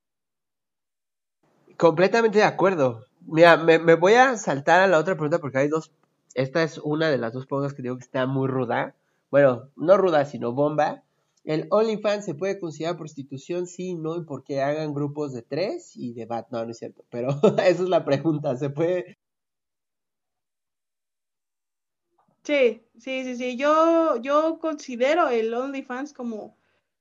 Completamente 1.77 2.39
de 2.39 2.45
acuerdo. 2.45 3.08
Mira, 3.31 3.59
me, 3.59 3.95
voy 3.95 4.15
a 4.15 4.39
saltar 4.39 4.81
a 4.81 4.87
la 4.87 4.99
otra 4.99 5.15
pregunta 5.15 5.39
porque 5.39 5.59
hay 5.59 5.69
dos. 5.69 5.93
Esta 6.35 6.63
es 6.63 6.79
una 6.79 7.11
de 7.11 7.19
las 7.19 7.35
dos 7.35 7.47
preguntas 7.47 7.75
que 7.75 7.83
digo 7.83 7.97
que 7.99 8.05
está 8.05 8.27
muy 8.27 8.49
ruda. 8.49 8.95
Bueno, 9.31 9.71
no 9.77 9.99
ruda, 9.99 10.25
sino 10.25 10.53
bomba. 10.53 11.03
¿El 11.45 11.67
OnlyFans 11.71 12.25
se 12.25 12.35
puede 12.35 12.59
considerar 12.59 12.97
prostitución? 12.97 13.67
Sí, 13.67 13.95
no, 13.95 14.17
y 14.17 14.25
porque 14.25 14.63
hagan 14.63 14.95
grupos 14.95 15.35
de 15.35 15.43
tres 15.43 15.95
y 15.95 16.15
de 16.15 16.25
bat. 16.25 16.49
No, 16.51 16.65
no 16.65 16.71
es 16.71 16.79
cierto. 16.79 17.05
Pero 17.11 17.29
esa 17.59 17.83
es 17.83 17.89
la 17.89 18.05
pregunta. 18.05 18.57
¿Se 18.57 18.71
puede? 18.71 19.19
Sí, 22.45 22.83
sí, 22.99 23.25
sí, 23.25 23.37
sí. 23.37 23.57
Yo, 23.59 24.17
yo 24.23 24.59
considero 24.59 25.29
el 25.29 25.53
OnlyFans 25.53 26.15
como, 26.15 26.57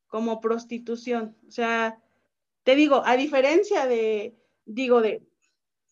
como 0.07 0.41
prostitución. 0.41 1.37
O 1.47 1.51
sea, 1.51 2.01
te 2.63 2.75
digo, 2.75 3.01
a 3.05 3.15
diferencia 3.15 3.85
de, 3.87 4.35
digo, 4.65 5.01
de, 5.01 5.25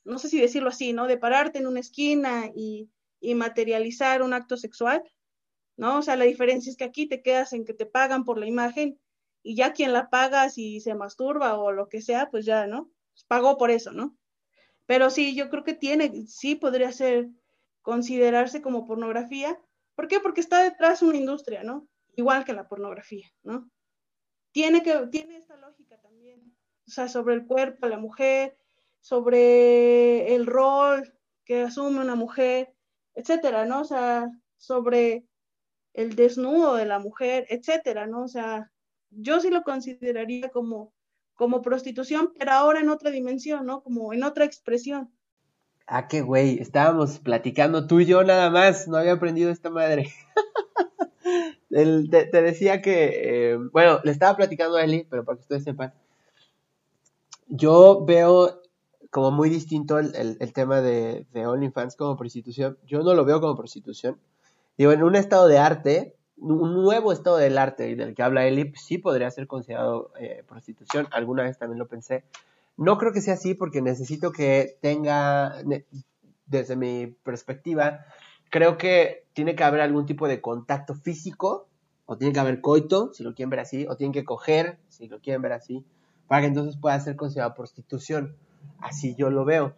no 0.06 0.20
sé 0.20 0.30
si 0.30 0.40
decirlo 0.40 0.70
así, 0.70 0.94
¿no? 0.94 1.08
De 1.08 1.18
pararte 1.18 1.60
en 1.60 1.68
una 1.68 1.82
esquina 1.82 2.50
y, 2.56 2.90
y 3.20 3.36
materializar 3.36 4.22
un 4.22 4.34
acto 4.34 4.56
sexual, 4.56 5.04
¿no? 5.78 5.98
O 6.00 6.02
sea, 6.02 6.16
la 6.16 6.26
diferencia 6.26 6.70
es 6.70 6.78
que 6.78 6.86
aquí 6.86 7.08
te 7.08 7.22
quedas 7.22 7.54
en 7.54 7.66
que 7.66 7.74
te 7.74 7.86
pagan 7.86 8.24
por 8.24 8.38
la 8.38 8.48
imagen 8.48 9.00
y 9.44 9.56
ya 9.56 9.74
quien 9.74 9.94
la 9.94 10.10
paga 10.10 10.50
si 10.50 10.80
se 10.80 10.96
masturba 10.96 11.58
o 11.60 11.72
lo 11.72 11.90
que 11.90 12.02
sea, 12.02 12.30
pues 12.32 12.46
ya, 12.46 12.68
¿no? 12.68 12.90
Pagó 13.28 13.58
por 13.58 13.72
eso, 13.72 13.92
¿no? 13.92 14.18
Pero 14.86 15.10
sí, 15.10 15.36
yo 15.36 15.50
creo 15.50 15.64
que 15.64 15.74
tiene, 15.74 16.28
sí 16.28 16.56
podría 16.56 16.92
ser, 16.92 17.30
considerarse 17.86 18.64
como 18.64 18.86
pornografía. 18.88 19.60
¿Por 19.94 20.08
qué? 20.08 20.20
Porque 20.20 20.42
está 20.42 20.64
detrás 20.64 21.04
una 21.04 21.18
industria, 21.18 21.64
¿no? 21.64 21.88
Igual 22.16 22.44
que 22.44 22.54
la 22.54 22.68
pornografía, 22.68 23.32
¿no? 23.44 23.70
Tiene 24.52 24.82
que, 24.82 25.08
tiene 25.12 25.38
esta 25.38 25.56
lógica 25.58 26.02
también, 26.02 26.56
o 26.88 26.90
sea, 26.90 27.08
sobre 27.08 27.36
el 27.36 27.46
cuerpo 27.46 27.88
la 27.88 28.00
mujer, 28.00 28.58
sobre 29.06 30.34
el 30.34 30.48
rol 30.48 31.14
que 31.46 31.62
asume 31.62 32.00
una 32.00 32.16
mujer, 32.16 32.74
etcétera, 33.14 33.64
¿no? 33.64 33.82
O 33.82 33.84
sea, 33.84 34.32
sobre 34.58 35.28
el 35.94 36.16
desnudo 36.16 36.74
de 36.74 36.88
la 36.88 36.98
mujer, 36.98 37.46
etcétera, 37.50 38.08
¿no? 38.08 38.24
O 38.24 38.28
sea, 38.28 38.72
yo 39.12 39.40
sí 39.40 39.52
lo 39.52 39.62
consideraría 39.62 40.50
como, 40.50 40.92
como 41.36 41.62
prostitución, 41.62 42.34
pero 42.36 42.54
ahora 42.54 42.80
en 42.80 42.90
otra 42.90 43.12
dimensión, 43.12 43.68
¿no? 43.68 43.84
Como 43.84 44.12
en 44.12 44.24
otra 44.24 44.44
expresión. 44.44 45.14
Ah, 45.86 46.08
qué 46.08 46.22
güey, 46.22 46.58
estábamos 46.60 47.20
platicando 47.20 47.86
tú 47.86 48.00
y 48.00 48.08
yo 48.08 48.24
nada 48.24 48.50
más, 48.50 48.88
no 48.88 48.98
había 48.98 49.12
aprendido 49.12 49.52
esta 49.52 49.70
madre. 49.70 50.12
te, 51.70 52.42
decía 52.42 52.82
que, 52.82 53.52
eh, 53.52 53.58
bueno, 53.72 54.00
le 54.04 54.12
estaba 54.12 54.36
platicando 54.36 54.78
a 54.78 54.84
Eli, 54.84 55.06
pero 55.08 55.24
para 55.24 55.36
que 55.36 55.42
ustedes 55.42 55.64
sepan, 55.64 55.94
yo 57.48 58.04
veo 58.04 58.65
como 59.16 59.32
muy 59.32 59.50
distinto 59.50 59.98
el, 59.98 60.36
el, 60.42 60.52
tema 60.52 60.82
de, 60.82 61.26
de, 61.32 61.48
OnlyFans 61.48 61.96
como 61.96 62.18
prostitución. 62.18 62.78
Yo 62.86 63.02
no 63.02 63.14
lo 63.14 63.24
veo 63.24 63.40
como 63.40 63.56
prostitución. 63.56 64.20
Digo, 64.78 64.92
en 64.92 65.04
un 65.04 65.16
estado 65.16 65.48
de 65.48 65.58
arte, 65.58 66.18
un 66.36 66.74
nuevo 66.74 67.14
estado 67.14 67.38
del 67.38 67.58
arte 67.58 67.96
del 67.96 68.14
que 68.14 68.24
habla 68.24 68.46
Eli, 68.46 68.74
sí 68.76 68.98
podría 68.98 69.32
ser 69.32 69.48
considerado 69.48 70.12
eh, 70.20 70.44
prostitución. 70.46 71.08
Alguna 71.14 71.44
vez 71.44 71.58
también 71.58 71.80
lo 71.80 71.88
pensé. 71.88 72.26
No 72.76 72.98
creo 72.98 73.14
que 73.14 73.22
sea 73.22 73.36
así 73.36 73.54
porque 73.54 73.82
necesito 73.82 74.34
que 74.34 74.78
tenga, 74.82 75.64
desde 76.46 76.76
mi 76.76 77.08
perspectiva, 77.08 78.02
creo 78.50 78.78
que 78.78 79.24
tiene 79.32 79.56
que 79.56 79.64
haber 79.64 79.80
algún 79.80 80.06
tipo 80.06 80.28
de 80.28 80.42
contacto 80.42 80.94
físico 80.94 81.70
o 82.06 82.18
tiene 82.18 82.34
que 82.34 82.42
haber 82.42 82.60
coito, 82.60 83.14
si 83.14 83.24
lo 83.24 83.34
quieren 83.34 83.50
ver 83.50 83.62
así, 83.62 83.88
o 83.88 83.96
tienen 83.96 84.12
que 84.12 84.26
coger, 84.26 84.78
si 84.90 85.08
lo 85.08 85.22
quieren 85.22 85.42
ver 85.42 85.54
así, 85.54 85.86
para 86.28 86.42
que 86.42 86.48
entonces 86.48 86.76
pueda 86.76 87.00
ser 87.00 87.16
considerado 87.16 87.54
prostitución. 87.54 88.36
Así 88.80 89.16
yo 89.16 89.30
lo 89.30 89.46
veo. 89.46 89.76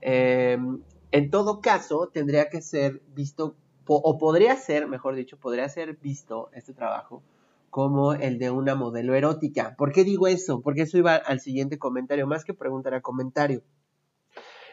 Em, 0.00 0.82
en 1.12 1.30
todo 1.30 1.60
caso, 1.60 2.08
tendría 2.12 2.48
que 2.48 2.62
ser 2.62 3.00
visto, 3.14 3.56
o 3.86 4.18
podría 4.18 4.56
ser, 4.56 4.86
mejor 4.88 5.14
dicho, 5.14 5.38
podría 5.38 5.68
ser 5.68 5.96
visto 5.96 6.50
este 6.52 6.72
trabajo 6.72 7.22
como 7.70 8.14
el 8.14 8.38
de 8.38 8.50
una 8.50 8.74
modelo 8.74 9.14
erótica. 9.14 9.74
¿Por 9.78 9.92
qué 9.92 10.04
digo 10.04 10.26
eso? 10.26 10.60
Porque 10.60 10.82
eso 10.82 10.98
iba 10.98 11.14
al 11.14 11.40
siguiente 11.40 11.78
comentario, 11.78 12.26
más 12.26 12.44
que 12.44 12.52
preguntar 12.52 12.94
a 12.94 13.00
comentario. 13.00 13.62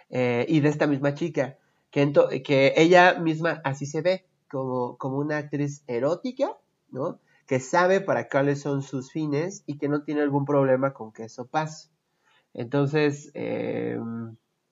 Eh, 0.09 0.45
y 0.49 0.59
de 0.59 0.69
esta 0.69 0.87
misma 0.87 1.13
chica, 1.13 1.57
que, 1.91 2.11
que 2.43 2.73
ella 2.75 3.19
misma 3.19 3.61
así 3.63 3.85
se 3.85 4.01
ve, 4.01 4.25
como, 4.49 4.97
como 4.97 5.17
una 5.17 5.37
actriz 5.37 5.83
erótica, 5.87 6.57
¿no? 6.89 7.19
Que 7.45 7.59
sabe 7.59 8.01
para 8.01 8.27
cuáles 8.27 8.61
son 8.61 8.81
sus 8.81 9.11
fines 9.11 9.63
y 9.67 9.77
que 9.77 9.87
no 9.87 10.03
tiene 10.03 10.21
algún 10.21 10.45
problema 10.45 10.93
con 10.93 11.11
que 11.11 11.25
eso 11.25 11.45
pase. 11.45 11.89
Entonces, 12.53 13.31
eh, 13.33 13.99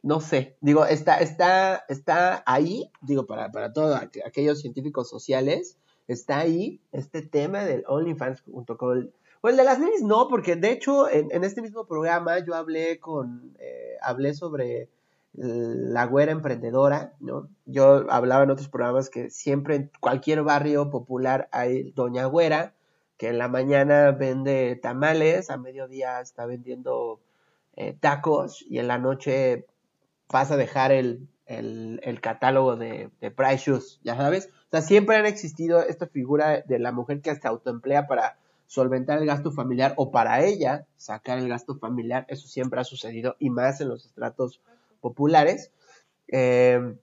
no 0.01 0.21
sé, 0.21 0.57
digo, 0.61 0.85
está, 0.85 1.17
está, 1.17 1.83
está 1.89 2.43
ahí, 2.45 2.91
digo, 3.01 3.25
para, 3.25 3.51
para 3.51 3.73
todos 3.73 3.99
aquellos 4.25 4.61
científicos 4.61 5.09
sociales, 5.09 5.77
está 6.07 6.39
ahí 6.39 6.81
este 6.91 7.21
tema 7.21 7.63
del 7.63 7.83
OnlyFans 7.87 8.41
junto 8.41 8.77
con 8.77 9.11
pues 9.41 9.53
el 9.53 9.57
de 9.57 9.63
las 9.63 9.79
nenis 9.79 10.01
no, 10.01 10.27
porque 10.27 10.55
de 10.55 10.71
hecho 10.71 11.07
en, 11.09 11.43
este 11.43 11.61
mismo 11.61 11.85
programa 11.85 12.39
yo 12.39 12.55
hablé 12.55 12.99
con, 12.99 13.55
eh, 13.59 13.95
hablé 14.01 14.33
sobre 14.33 14.89
la 15.37 16.05
güera 16.05 16.31
emprendedora, 16.31 17.13
¿no? 17.19 17.49
Yo 17.65 18.09
hablaba 18.09 18.43
en 18.43 18.51
otros 18.51 18.69
programas 18.69 19.09
que 19.09 19.29
siempre 19.29 19.75
en 19.75 19.91
cualquier 19.99 20.43
barrio 20.43 20.89
popular 20.89 21.49
hay 21.51 21.91
doña 21.91 22.25
güera, 22.25 22.73
que 23.17 23.27
en 23.27 23.37
la 23.37 23.47
mañana 23.47 24.11
vende 24.11 24.79
tamales, 24.81 25.49
a 25.49 25.57
mediodía 25.57 26.21
está 26.21 26.45
vendiendo 26.45 27.19
eh, 27.75 27.95
tacos 27.99 28.63
y 28.69 28.79
en 28.79 28.87
la 28.87 28.97
noche 28.97 29.65
pasa 30.27 30.55
a 30.55 30.57
dejar 30.57 30.91
el, 30.91 31.27
el, 31.45 32.19
catálogo 32.21 32.75
de, 32.75 33.09
de, 33.21 33.31
Price 33.31 33.69
Shoes, 33.69 33.99
ya 34.03 34.15
sabes. 34.15 34.49
O 34.67 34.69
sea, 34.71 34.81
siempre 34.81 35.17
han 35.17 35.25
existido 35.25 35.81
esta 35.81 36.07
figura 36.07 36.61
de 36.61 36.79
la 36.79 36.91
mujer 36.91 37.21
que 37.21 37.35
se 37.35 37.47
autoemplea 37.47 38.07
para 38.07 38.37
solventar 38.67 39.19
el 39.19 39.25
gasto 39.25 39.51
familiar 39.51 39.93
o 39.97 40.11
para 40.11 40.43
ella 40.43 40.85
sacar 40.97 41.37
el 41.37 41.47
gasto 41.47 41.77
familiar. 41.77 42.25
Eso 42.29 42.47
siempre 42.47 42.79
ha 42.79 42.83
sucedido 42.83 43.35
y 43.39 43.49
más 43.49 43.79
en 43.81 43.89
los 43.89 44.05
estratos 44.05 44.61
populares. 45.01 45.71
Eh, 46.27 46.95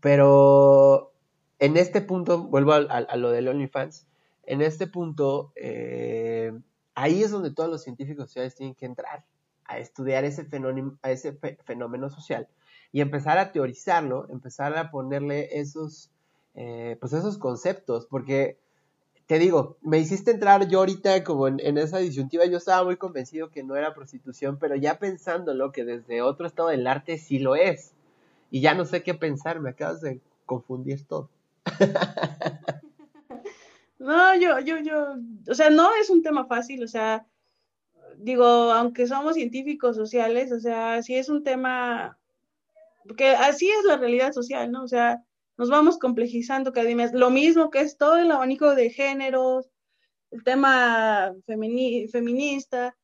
pero 0.00 1.12
en 1.58 1.76
este 1.76 2.00
punto, 2.00 2.44
vuelvo 2.44 2.72
a, 2.72 3.16
lo 3.16 3.30
del 3.30 3.48
OnlyFans, 3.48 4.06
en 4.44 4.62
este 4.62 4.86
punto, 4.86 5.52
eh, 5.56 6.52
ahí 6.94 7.22
es 7.22 7.30
donde 7.30 7.50
todos 7.52 7.68
los 7.68 7.82
científicos 7.82 8.26
sociales 8.26 8.54
tienen 8.54 8.74
que 8.74 8.86
entrar 8.86 9.24
a 9.68 9.78
estudiar 9.78 10.24
ese 10.24 10.44
fenómeno, 10.44 12.10
social 12.10 12.48
y 12.92 13.00
empezar 13.00 13.38
a 13.38 13.52
teorizarlo, 13.52 14.28
empezar 14.30 14.76
a 14.76 14.90
ponerle 14.90 15.58
esos, 15.58 16.10
eh, 16.54 16.96
pues 17.00 17.12
esos 17.12 17.38
conceptos, 17.38 18.06
porque 18.06 18.58
te 19.26 19.38
digo, 19.38 19.76
me 19.82 19.98
hiciste 19.98 20.30
entrar 20.30 20.68
yo 20.68 20.78
ahorita 20.78 21.24
como 21.24 21.48
en, 21.48 21.78
esa 21.78 21.98
disyuntiva, 21.98 22.46
yo 22.46 22.58
estaba 22.58 22.84
muy 22.84 22.96
convencido 22.96 23.50
que 23.50 23.64
no 23.64 23.76
era 23.76 23.94
prostitución, 23.94 24.58
pero 24.58 24.76
ya 24.76 24.98
pensándolo 24.98 25.72
que 25.72 25.84
desde 25.84 26.22
otro 26.22 26.46
estado 26.46 26.68
del 26.68 26.86
arte 26.86 27.18
sí 27.18 27.38
lo 27.38 27.56
es, 27.56 27.92
y 28.50 28.60
ya 28.60 28.74
no 28.74 28.84
sé 28.84 29.02
qué 29.02 29.14
pensar, 29.14 29.60
me 29.60 29.70
acabas 29.70 30.00
de 30.00 30.20
confundir 30.46 31.04
todo. 31.04 31.28
No, 33.98 34.36
yo, 34.36 34.60
yo, 34.60 34.78
yo, 34.78 35.16
o 35.48 35.54
sea, 35.54 35.70
no 35.70 35.94
es 35.94 36.10
un 36.10 36.22
tema 36.22 36.44
fácil, 36.44 36.84
o 36.84 36.88
sea, 36.88 37.26
digo, 38.18 38.44
aunque 38.44 39.06
somos 39.06 39.34
científicos 39.34 39.96
sociales, 39.96 40.52
o 40.52 40.60
sea, 40.60 41.02
sí 41.02 41.14
es 41.14 41.28
un 41.28 41.42
tema, 41.44 42.18
porque 43.06 43.30
así 43.30 43.70
es 43.70 43.84
la 43.84 43.96
realidad 43.96 44.32
social, 44.32 44.70
¿no? 44.70 44.84
O 44.84 44.88
sea, 44.88 45.22
nos 45.56 45.70
vamos 45.70 45.98
complejizando 45.98 46.72
cada 46.72 46.94
más. 46.94 47.12
Lo 47.12 47.30
mismo 47.30 47.70
que 47.70 47.80
es 47.80 47.96
todo 47.96 48.18
el 48.18 48.30
abanico 48.30 48.74
de 48.74 48.90
géneros, 48.90 49.70
el 50.30 50.44
tema 50.44 51.34
feminista, 51.46 52.96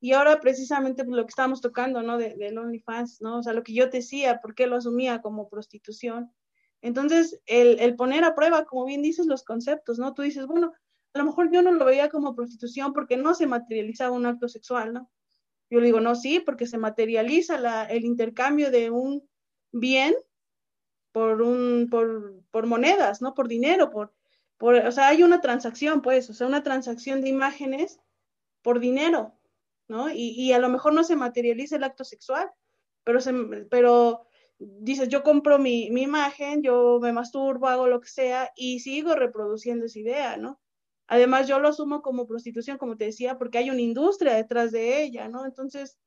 y 0.00 0.12
ahora 0.12 0.38
precisamente 0.40 1.04
pues, 1.04 1.16
lo 1.16 1.24
que 1.24 1.30
estamos 1.30 1.62
tocando, 1.62 2.02
¿no? 2.02 2.18
De, 2.18 2.34
del 2.36 2.58
OnlyFans, 2.58 3.22
¿no? 3.22 3.38
O 3.38 3.42
sea, 3.42 3.54
lo 3.54 3.62
que 3.62 3.72
yo 3.72 3.86
decía, 3.86 4.40
¿por 4.42 4.54
qué 4.54 4.66
lo 4.66 4.76
asumía 4.76 5.22
como 5.22 5.48
prostitución? 5.48 6.30
Entonces, 6.82 7.40
el, 7.46 7.80
el, 7.80 7.96
poner 7.96 8.24
a 8.24 8.34
prueba, 8.34 8.66
como 8.66 8.84
bien 8.84 9.00
dices, 9.00 9.24
los 9.24 9.44
conceptos, 9.44 9.98
¿no? 9.98 10.12
Tú 10.12 10.20
dices, 10.20 10.46
bueno, 10.46 10.74
a 11.14 11.18
lo 11.18 11.24
mejor 11.24 11.50
yo 11.52 11.62
no 11.62 11.72
lo 11.72 11.84
veía 11.84 12.08
como 12.08 12.34
prostitución 12.34 12.92
porque 12.92 13.16
no 13.16 13.34
se 13.34 13.46
materializaba 13.46 14.16
un 14.16 14.26
acto 14.26 14.48
sexual, 14.48 14.92
¿no? 14.92 15.10
Yo 15.70 15.80
le 15.80 15.86
digo, 15.86 16.00
no, 16.00 16.14
sí, 16.14 16.40
porque 16.40 16.66
se 16.66 16.76
materializa 16.76 17.58
la, 17.58 17.84
el 17.84 18.04
intercambio 18.04 18.70
de 18.70 18.90
un 18.90 19.28
bien 19.72 20.14
por, 21.12 21.40
un, 21.40 21.88
por, 21.90 22.42
por 22.50 22.66
monedas, 22.66 23.22
¿no? 23.22 23.34
Por 23.34 23.46
dinero, 23.46 23.90
por, 23.90 24.12
por, 24.58 24.74
o 24.74 24.92
sea, 24.92 25.08
hay 25.08 25.22
una 25.22 25.40
transacción, 25.40 26.02
pues, 26.02 26.28
o 26.30 26.34
sea, 26.34 26.48
una 26.48 26.64
transacción 26.64 27.20
de 27.20 27.28
imágenes 27.28 28.00
por 28.62 28.80
dinero, 28.80 29.38
¿no? 29.86 30.10
Y, 30.10 30.30
y 30.36 30.52
a 30.52 30.58
lo 30.58 30.68
mejor 30.68 30.94
no 30.94 31.04
se 31.04 31.16
materializa 31.16 31.76
el 31.76 31.84
acto 31.84 32.02
sexual, 32.04 32.50
pero, 33.04 33.20
se, 33.20 33.32
pero 33.70 34.26
dices, 34.58 35.08
yo 35.08 35.22
compro 35.22 35.58
mi, 35.58 35.90
mi, 35.90 36.02
imagen, 36.02 36.62
yo 36.62 36.98
me 37.00 37.12
masturbo, 37.12 37.68
hago 37.68 37.86
lo 37.86 38.00
que 38.00 38.08
sea 38.08 38.50
y 38.56 38.80
sigo 38.80 39.14
reproduciendo 39.14 39.86
esa 39.86 39.98
idea, 39.98 40.36
¿no? 40.36 40.60
Además, 41.06 41.46
yo 41.46 41.58
lo 41.58 41.68
asumo 41.68 42.02
como 42.02 42.26
prostitución, 42.26 42.78
como 42.78 42.96
te 42.96 43.06
decía, 43.06 43.38
porque 43.38 43.58
hay 43.58 43.70
una 43.70 43.80
industria 43.80 44.34
detrás 44.34 44.72
de 44.72 45.02
ella, 45.02 45.28
¿no? 45.28 45.44
Entonces, 45.44 45.98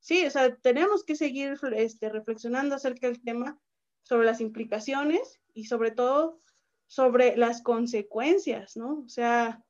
sí, 0.00 0.24
o 0.24 0.30
sea, 0.30 0.56
tenemos 0.56 1.04
que 1.04 1.16
seguir 1.16 1.58
este, 1.76 2.08
reflexionando 2.08 2.74
acerca 2.74 3.08
del 3.08 3.22
tema 3.22 3.58
sobre 4.02 4.26
las 4.26 4.40
implicaciones 4.40 5.40
y 5.52 5.64
sobre 5.64 5.90
todo 5.90 6.40
sobre 6.86 7.36
las 7.36 7.62
consecuencias, 7.62 8.76
¿no? 8.76 9.02
O 9.04 9.08
sea, 9.08 9.62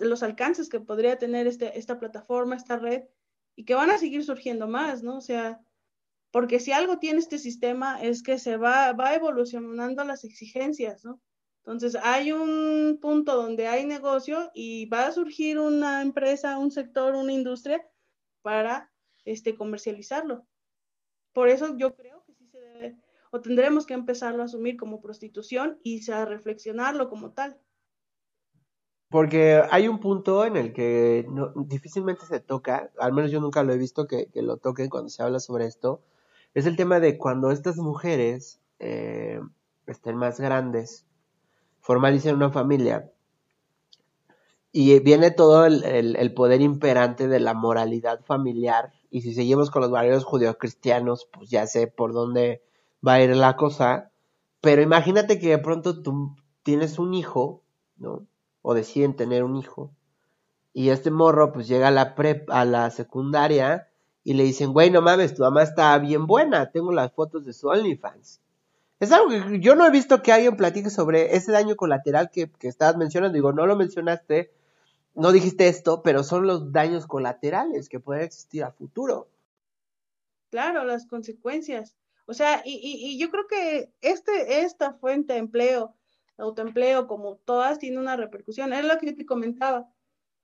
los 0.00 0.22
alcances 0.22 0.68
que 0.68 0.80
podría 0.80 1.18
tener 1.18 1.46
este, 1.46 1.78
esta 1.78 1.98
plataforma, 2.00 2.56
esta 2.56 2.76
red, 2.76 3.04
y 3.54 3.64
que 3.64 3.74
van 3.74 3.90
a 3.90 3.98
seguir 3.98 4.24
surgiendo 4.24 4.66
más, 4.66 5.02
¿no? 5.02 5.18
O 5.18 5.20
sea, 5.20 5.60
porque 6.32 6.58
si 6.58 6.72
algo 6.72 6.98
tiene 6.98 7.18
este 7.18 7.38
sistema 7.38 8.02
es 8.02 8.22
que 8.22 8.38
se 8.38 8.56
va, 8.56 8.92
va 8.92 9.14
evolucionando 9.14 10.02
las 10.04 10.24
exigencias, 10.24 11.04
¿no? 11.04 11.20
Entonces, 11.64 11.96
hay 12.02 12.32
un 12.32 12.98
punto 13.00 13.36
donde 13.36 13.68
hay 13.68 13.86
negocio 13.86 14.50
y 14.54 14.86
va 14.86 15.06
a 15.06 15.12
surgir 15.12 15.58
una 15.58 16.02
empresa, 16.02 16.58
un 16.58 16.72
sector, 16.72 17.14
una 17.14 17.32
industria 17.32 17.86
para 18.42 18.90
este, 19.24 19.54
comercializarlo. 19.54 20.44
Por 21.32 21.48
eso 21.48 21.76
yo 21.76 21.94
creo 21.94 22.24
que 22.24 22.34
sí 22.34 22.48
se 22.48 22.58
debe 22.58 22.98
o 23.32 23.40
tendremos 23.40 23.86
que 23.86 23.94
empezarlo 23.94 24.42
a 24.42 24.44
asumir 24.44 24.76
como 24.76 25.00
prostitución 25.00 25.78
y 25.82 26.08
a 26.10 26.26
reflexionarlo 26.26 27.08
como 27.08 27.32
tal. 27.32 27.58
Porque 29.08 29.62
hay 29.70 29.88
un 29.88 30.00
punto 30.00 30.44
en 30.44 30.56
el 30.56 30.74
que 30.74 31.26
difícilmente 31.66 32.26
se 32.26 32.40
toca, 32.40 32.90
al 32.98 33.14
menos 33.14 33.30
yo 33.30 33.40
nunca 33.40 33.62
lo 33.62 33.72
he 33.72 33.78
visto 33.78 34.06
que, 34.06 34.28
lo 34.34 34.58
toquen 34.58 34.90
cuando 34.90 35.08
se 35.08 35.22
habla 35.22 35.40
sobre 35.40 35.66
esto, 35.66 36.02
es 36.52 36.66
el 36.66 36.76
tema 36.76 37.00
de 37.00 37.16
cuando 37.16 37.50
estas 37.50 37.78
mujeres 37.78 38.60
eh, 38.78 39.40
estén 39.86 40.16
más 40.16 40.38
grandes, 40.38 41.06
formalicen 41.82 42.34
una 42.34 42.50
familia, 42.50 43.12
y 44.72 44.98
viene 45.00 45.30
todo 45.30 45.66
el, 45.66 45.84
el, 45.84 46.32
poder 46.32 46.62
imperante 46.62 47.28
de 47.28 47.40
la 47.40 47.52
moralidad 47.52 48.24
familiar, 48.24 48.92
y 49.10 49.20
si 49.20 49.34
seguimos 49.34 49.70
con 49.70 49.82
los 49.82 49.90
valores 49.90 50.24
judeocristianos, 50.24 51.28
pues 51.30 51.50
ya 51.50 51.66
sé 51.66 51.88
por 51.88 52.14
dónde 52.14 52.62
va 53.06 53.14
a 53.14 53.22
ir 53.22 53.36
la 53.36 53.56
cosa. 53.56 54.10
Pero 54.62 54.80
imagínate 54.80 55.38
que 55.38 55.50
de 55.50 55.58
pronto 55.58 56.02
tú 56.02 56.34
tienes 56.62 56.98
un 56.98 57.12
hijo, 57.12 57.62
¿no? 57.98 58.26
O 58.62 58.72
deciden 58.72 59.14
tener 59.14 59.44
un 59.44 59.56
hijo. 59.56 59.90
Y 60.72 60.88
este 60.88 61.10
morro 61.10 61.52
pues 61.52 61.68
llega 61.68 61.88
a 61.88 61.90
la 61.90 62.14
prep, 62.14 62.48
a 62.50 62.64
la 62.64 62.88
secundaria 62.90 63.90
y 64.24 64.34
le 64.34 64.44
dicen, 64.44 64.72
güey, 64.72 64.90
no 64.90 65.02
mames, 65.02 65.34
tu 65.34 65.42
mamá 65.42 65.62
está 65.62 65.98
bien 65.98 66.26
buena, 66.26 66.70
tengo 66.70 66.92
las 66.92 67.12
fotos 67.12 67.44
de 67.44 67.52
su 67.52 67.68
OnlyFans. 67.68 68.40
Es 69.02 69.10
algo 69.10 69.30
que 69.30 69.58
yo 69.58 69.74
no 69.74 69.84
he 69.84 69.90
visto 69.90 70.22
que 70.22 70.30
alguien 70.30 70.54
platique 70.54 70.88
sobre 70.88 71.34
ese 71.34 71.50
daño 71.50 71.74
colateral 71.74 72.30
que, 72.30 72.48
que 72.52 72.68
estabas 72.68 72.96
mencionando. 72.96 73.34
Digo, 73.34 73.52
no 73.52 73.66
lo 73.66 73.74
mencionaste, 73.74 74.52
no 75.16 75.32
dijiste 75.32 75.66
esto, 75.66 76.04
pero 76.04 76.22
son 76.22 76.46
los 76.46 76.70
daños 76.70 77.08
colaterales 77.08 77.88
que 77.88 77.98
pueden 77.98 78.22
existir 78.22 78.62
a 78.62 78.70
futuro. 78.70 79.28
Claro, 80.50 80.84
las 80.84 81.08
consecuencias. 81.08 81.96
O 82.26 82.32
sea, 82.32 82.62
y, 82.64 82.78
y, 82.80 83.18
yo 83.18 83.28
creo 83.32 83.48
que 83.48 83.92
este, 84.02 84.60
esta 84.60 84.92
fuente 84.92 85.32
de 85.32 85.40
empleo, 85.40 85.96
autoempleo, 86.38 87.08
como 87.08 87.38
todas, 87.44 87.80
tiene 87.80 87.98
una 87.98 88.14
repercusión. 88.14 88.72
Es 88.72 88.84
lo 88.84 88.96
que 88.98 89.06
yo 89.06 89.16
te 89.16 89.26
comentaba. 89.26 89.88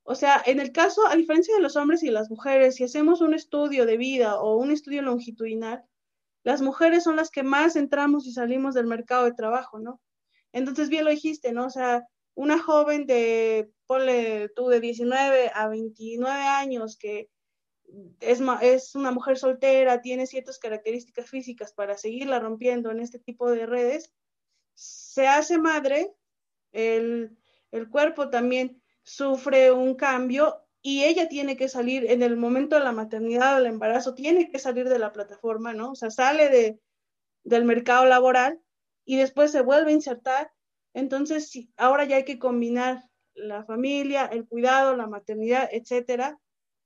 O 0.03 0.17
sea, 0.17 0.43
en 0.45 0.59
el 0.59 0.73
caso, 0.73 1.07
a 1.07 1.15
diferencia 1.15 1.55
de 1.55 1.63
los 1.63 1.77
hombres 1.77 2.03
y 2.03 2.11
las 2.11 2.29
mujeres, 2.29 2.75
si 2.75 2.83
hacemos 2.83 3.21
un 3.21 3.35
estudio 3.35 3.87
de 3.87 3.97
vida 3.97 4.41
o 4.41 4.57
un 4.57 4.73
estudio 4.73 5.03
longitudinal, 5.03 5.85
las 6.45 6.63
mujeres 6.63 7.05
son 7.05 7.17
las 7.17 7.31
que 7.31 7.43
más 7.43 7.77
entramos 7.77 8.27
y 8.27 8.33
salimos 8.33 8.75
del 8.75 8.87
mercado 8.87 9.25
de 9.25 9.35
trabajo, 9.35 9.79
¿no? 9.79 10.01
Entonces, 10.53 10.89
bien 10.89 11.05
lo 11.05 11.11
dijiste, 11.11 11.53
¿no? 11.53 11.67
O 11.67 11.71
sea, 11.71 12.07
una 12.35 12.59
joven 12.59 13.07
de, 13.07 13.71
ponle 13.87 14.49
tú, 14.51 14.69
de 14.69 14.81
19 14.81 15.51
a 15.55 15.69
29 15.69 16.41
años 16.41 16.97
que 16.97 17.29
es, 18.21 18.41
es 18.61 18.95
una 18.95 19.11
mujer 19.11 19.39
soltera, 19.39 20.03
tiene 20.03 20.27
ciertas 20.27 20.59
características 20.59 21.29
físicas 21.29 21.73
para 21.73 21.97
seguirla 21.97 22.39
rompiendo 22.39 22.91
en 22.91 23.01
este 23.01 23.19
tipo 23.19 23.51
de 23.51 23.67
redes, 23.67 24.13
se 24.75 25.27
hace 25.27 25.59
madre, 25.59 26.13
el, 26.73 27.37
el 27.73 27.89
cuerpo 27.89 28.31
también 28.31 28.81
sufre 29.03 29.73
un 29.73 29.95
cambio 29.95 30.68
y 30.89 31.05
ella 31.05 31.29
tiene 31.29 31.59
que 31.59 31.69
salir 31.69 32.11
en 32.11 32.23
el 32.23 32.39
momento 32.39 32.77
de 32.77 32.83
la 32.83 32.93
maternidad 32.93 33.57
o 33.57 33.59
el 33.59 33.67
embarazo, 33.67 34.15
tiene 34.15 34.51
que 34.51 34.59
salir 34.59 34.89
de 34.89 34.99
la 34.99 35.13
plataforma, 35.13 35.75
¿no? 35.75 35.91
O 35.91 35.95
sea, 35.95 36.11
sale 36.11 36.49
de, 36.49 36.81
del 37.45 37.67
mercado 37.67 38.07
laboral 38.07 38.59
y 39.05 39.19
después 39.19 39.53
se 39.53 39.61
vuelve 39.61 39.91
a 39.91 39.97
insertar. 39.97 40.51
Entonces, 40.95 41.53
ahora 41.77 42.07
ya 42.07 42.17
hay 42.17 42.25
que 42.25 42.39
combinar 42.39 43.05
la 43.35 43.67
familia, 43.67 44.31
el 44.33 44.49
cuidado, 44.49 44.97
la 44.97 45.07
maternidad, 45.07 45.69
etcétera, 45.71 46.41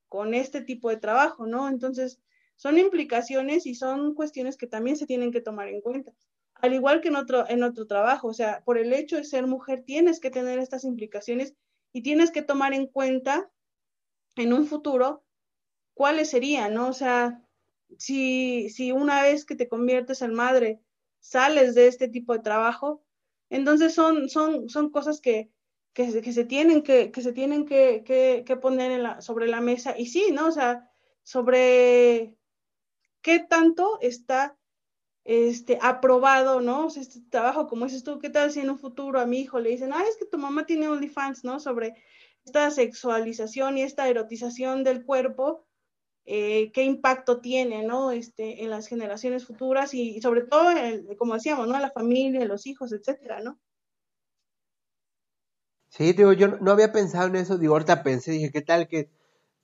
con 0.09 0.33
este 0.33 0.59
tipo 0.59 0.89
de 0.89 0.97
trabajo, 0.97 1.45
¿no? 1.45 1.69
Entonces, 1.69 2.19
son 2.57 2.77
implicaciones 2.77 3.65
y 3.65 3.73
son 3.73 4.15
cuestiones 4.15 4.57
que 4.57 4.67
también 4.67 4.97
se 4.97 5.05
tienen 5.05 5.31
que 5.31 5.39
tomar 5.39 5.69
en 5.69 5.79
cuenta. 5.79 6.11
Al 6.55 6.73
igual 6.73 6.99
que 6.99 7.07
en 7.07 7.15
otro, 7.15 7.47
en 7.47 7.63
otro 7.63 7.87
trabajo, 7.87 8.27
o 8.27 8.33
sea, 8.33 8.63
por 8.65 8.77
el 8.77 8.91
hecho 8.91 9.15
de 9.15 9.23
ser 9.23 9.47
mujer, 9.47 9.83
tienes 9.85 10.19
que 10.19 10.29
tener 10.29 10.59
estas 10.59 10.83
implicaciones 10.83 11.55
y 11.93 12.03
tienes 12.03 12.31
que 12.31 12.41
tomar 12.41 12.73
en 12.73 12.87
cuenta 12.87 13.49
en 14.35 14.53
un 14.53 14.67
futuro 14.67 15.23
cuáles 15.93 16.29
serían, 16.29 16.73
¿no? 16.73 16.89
O 16.89 16.93
sea, 16.93 17.41
si, 17.97 18.69
si 18.69 18.91
una 18.91 19.23
vez 19.23 19.45
que 19.45 19.55
te 19.55 19.67
conviertes 19.67 20.21
en 20.21 20.33
madre 20.33 20.81
sales 21.19 21.75
de 21.75 21.87
este 21.87 22.07
tipo 22.07 22.33
de 22.33 22.39
trabajo, 22.39 23.03
entonces 23.49 23.93
son, 23.93 24.29
son, 24.29 24.69
son 24.69 24.89
cosas 24.89 25.21
que, 25.21 25.51
que, 25.93 26.33
se 26.33 26.45
tienen 26.45 26.81
que, 26.81 27.11
que 27.11 27.21
se 27.21 27.33
tienen 27.33 27.65
que, 27.65 28.03
que, 28.03 28.57
poner 28.57 28.91
en 28.91 29.03
la, 29.03 29.21
sobre 29.21 29.47
la 29.47 29.61
mesa. 29.61 29.95
Y 29.97 30.07
sí, 30.07 30.31
¿no? 30.31 30.47
O 30.47 30.51
sea, 30.51 30.89
sobre 31.21 32.35
qué 33.21 33.39
tanto 33.39 33.99
está 34.01 34.57
este, 35.23 35.77
aprobado, 35.81 36.61
¿no? 36.61 36.87
O 36.87 36.89
sea, 36.89 37.03
este 37.03 37.21
trabajo, 37.29 37.67
como 37.67 37.85
dices 37.85 38.03
tú, 38.03 38.19
¿qué 38.19 38.29
tal 38.29 38.51
si 38.51 38.59
en 38.59 38.71
un 38.71 38.79
futuro 38.79 39.19
a 39.19 39.25
mi 39.25 39.39
hijo 39.39 39.59
le 39.59 39.69
dicen, 39.69 39.93
ah, 39.93 40.03
es 40.09 40.17
que 40.17 40.25
tu 40.25 40.37
mamá 40.37 40.65
tiene 40.65 40.87
OnlyFans, 40.87 41.43
¿no? 41.43 41.59
Sobre 41.59 41.95
esta 42.45 42.71
sexualización 42.71 43.77
y 43.77 43.83
esta 43.83 44.07
erotización 44.07 44.83
del 44.83 45.05
cuerpo, 45.05 45.65
eh, 46.25 46.71
qué 46.71 46.83
impacto 46.83 47.41
tiene, 47.41 47.83
¿no? 47.83 48.11
Este, 48.11 48.63
en 48.63 48.69
las 48.69 48.87
generaciones 48.87 49.45
futuras 49.45 49.93
y, 49.93 50.21
sobre 50.21 50.43
todo, 50.43 50.71
como 51.17 51.33
decíamos, 51.33 51.67
¿no? 51.67 51.79
La 51.79 51.91
familia, 51.91 52.45
los 52.45 52.65
hijos, 52.65 52.93
etcétera, 52.93 53.41
¿no? 53.41 53.59
Sí, 55.89 56.13
digo, 56.13 56.33
yo 56.33 56.47
no 56.59 56.71
había 56.71 56.91
pensado 56.91 57.27
en 57.27 57.35
eso, 57.35 57.57
digo, 57.57 57.73
ahorita 57.73 58.03
pensé, 58.03 58.31
dije, 58.31 58.51
¿qué 58.51 58.61
tal 58.61 58.87
que 58.87 59.11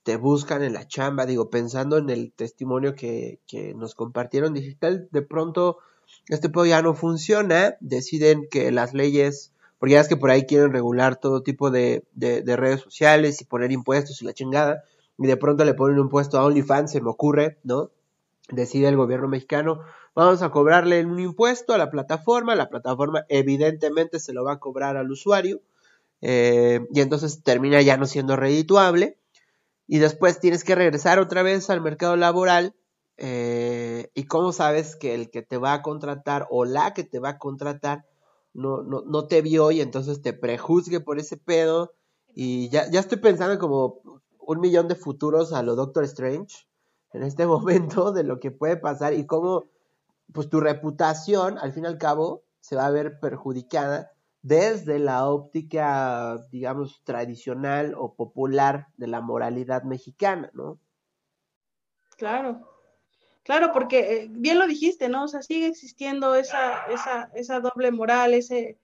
te 0.04 0.16
buscan 0.16 0.62
en 0.62 0.74
la 0.74 0.88
chamba? 0.88 1.26
Digo, 1.26 1.50
pensando 1.50 1.98
en 1.98 2.10
el 2.10 2.34
testimonio 2.34 2.94
que, 2.94 3.40
que 3.48 3.74
nos 3.74 3.96
compartieron 3.96 4.54
digital, 4.54 5.10
de 5.12 5.22
pronto 5.24 5.80
este 6.28 6.50
pedo 6.50 6.66
ya 6.66 6.82
no 6.82 6.94
funciona, 6.94 7.78
deciden 7.80 8.48
que 8.50 8.72
las 8.72 8.94
leyes, 8.94 9.54
porque 9.80 9.94
ya 9.94 10.02
es 10.02 10.08
que 10.08 10.18
por 10.18 10.30
ahí 10.30 10.46
quieren 10.46 10.72
regular 10.72 11.16
todo 11.16 11.42
tipo 11.42 11.72
de, 11.72 12.04
de, 12.14 12.42
de 12.42 12.56
redes 12.56 12.82
sociales 12.82 13.42
y 13.42 13.46
poner 13.46 13.72
impuestos 13.72 14.22
y 14.22 14.26
la 14.26 14.34
chingada, 14.34 14.84
y 15.18 15.28
de 15.28 15.38
pronto 15.38 15.66
le 15.66 15.74
ponen 15.74 15.98
un 15.98 16.06
impuesto 16.06 16.38
a 16.38 16.46
OnlyFans, 16.46 16.92
se 16.92 17.02
me 17.02 17.10
ocurre, 17.10 17.58
¿no? 17.64 17.90
Decide 18.50 18.88
el 18.88 18.98
gobierno 18.98 19.28
mexicano, 19.28 19.82
vamos 20.16 20.42
a 20.42 20.50
cobrarle 20.50 21.06
un 21.06 21.20
impuesto 21.20 21.74
a 21.74 21.78
la 21.78 21.90
plataforma, 21.90 22.56
la 22.56 22.70
plataforma 22.70 23.26
evidentemente 23.30 24.20
se 24.20 24.34
lo 24.34 24.44
va 24.44 24.54
a 24.54 24.60
cobrar 24.60 24.98
al 24.98 25.12
usuario, 25.12 25.62
eh, 26.22 26.82
y 26.92 27.02
entonces 27.02 27.44
termina 27.44 27.82
ya 27.82 27.98
no 27.98 28.06
siendo 28.06 28.36
redituable 28.36 29.18
y 29.88 30.00
después 30.00 30.40
tienes 30.40 30.64
que 30.64 30.76
regresar 30.76 31.18
otra 31.18 31.44
vez 31.44 31.70
al 31.70 31.82
mercado 31.82 32.16
laboral 32.18 32.76
eh, 33.18 34.12
y 34.14 34.26
cómo 34.26 34.52
sabes 34.52 34.96
que 34.96 35.16
el 35.16 35.30
que 35.30 35.42
te 35.42 35.58
va 35.58 35.74
a 35.74 35.82
contratar 35.82 36.48
o 36.50 36.66
la 36.66 36.94
que 36.94 37.04
te 37.04 37.20
va 37.20 37.30
a 37.30 37.38
contratar 37.38 38.06
no, 38.54 38.84
no, 38.84 39.02
no 39.02 39.28
te 39.28 39.42
vio 39.42 39.72
y 39.72 39.82
entonces 39.82 40.22
te 40.22 40.34
prejuzgue 40.34 41.00
por 41.00 41.20
ese 41.20 41.38
pedo 41.38 41.94
y 42.34 42.70
ya, 42.70 42.90
ya 42.90 43.00
estoy 43.00 43.20
pensando 43.20 43.60
como 43.60 44.02
un 44.40 44.60
millón 44.60 44.88
de 44.88 44.96
futuros 44.96 45.54
a 45.54 45.64
lo 45.64 45.76
Doctor 45.76 46.04
Strange 46.06 46.68
en 47.14 47.24
este 47.24 47.46
momento 47.48 48.12
de 48.12 48.24
lo 48.24 48.40
que 48.40 48.52
puede 48.52 48.78
pasar 48.78 49.14
y 49.14 49.26
cómo 49.26 49.66
pues 50.34 50.50
tu 50.50 50.60
reputación 50.60 51.58
al 51.58 51.74
fin 51.74 51.86
y 51.86 51.88
al 51.88 51.98
cabo 51.98 52.44
se 52.60 52.76
va 52.76 52.86
a 52.86 52.92
ver 52.92 53.20
perjudicada 53.20 54.12
desde 54.42 55.00
la 55.00 55.28
óptica, 55.28 56.38
digamos, 56.52 57.02
tradicional 57.04 57.94
o 57.98 58.14
popular 58.16 58.88
de 58.96 59.08
la 59.08 59.22
moralidad 59.22 59.84
mexicana, 59.84 60.50
¿no? 60.54 60.80
Claro, 62.18 62.62
claro, 63.50 63.72
porque 63.74 64.00
eh, 64.00 64.28
bien 64.30 64.60
lo 64.60 64.68
dijiste, 64.68 65.10
¿no? 65.10 65.24
O 65.24 65.28
sea, 65.28 65.42
sigue 65.42 65.66
existiendo 65.66 66.36
esa, 66.36 66.86
esa, 66.86 67.32
esa 67.34 67.60
doble 67.60 67.90
moral, 67.90 68.36
ese, 68.36 68.78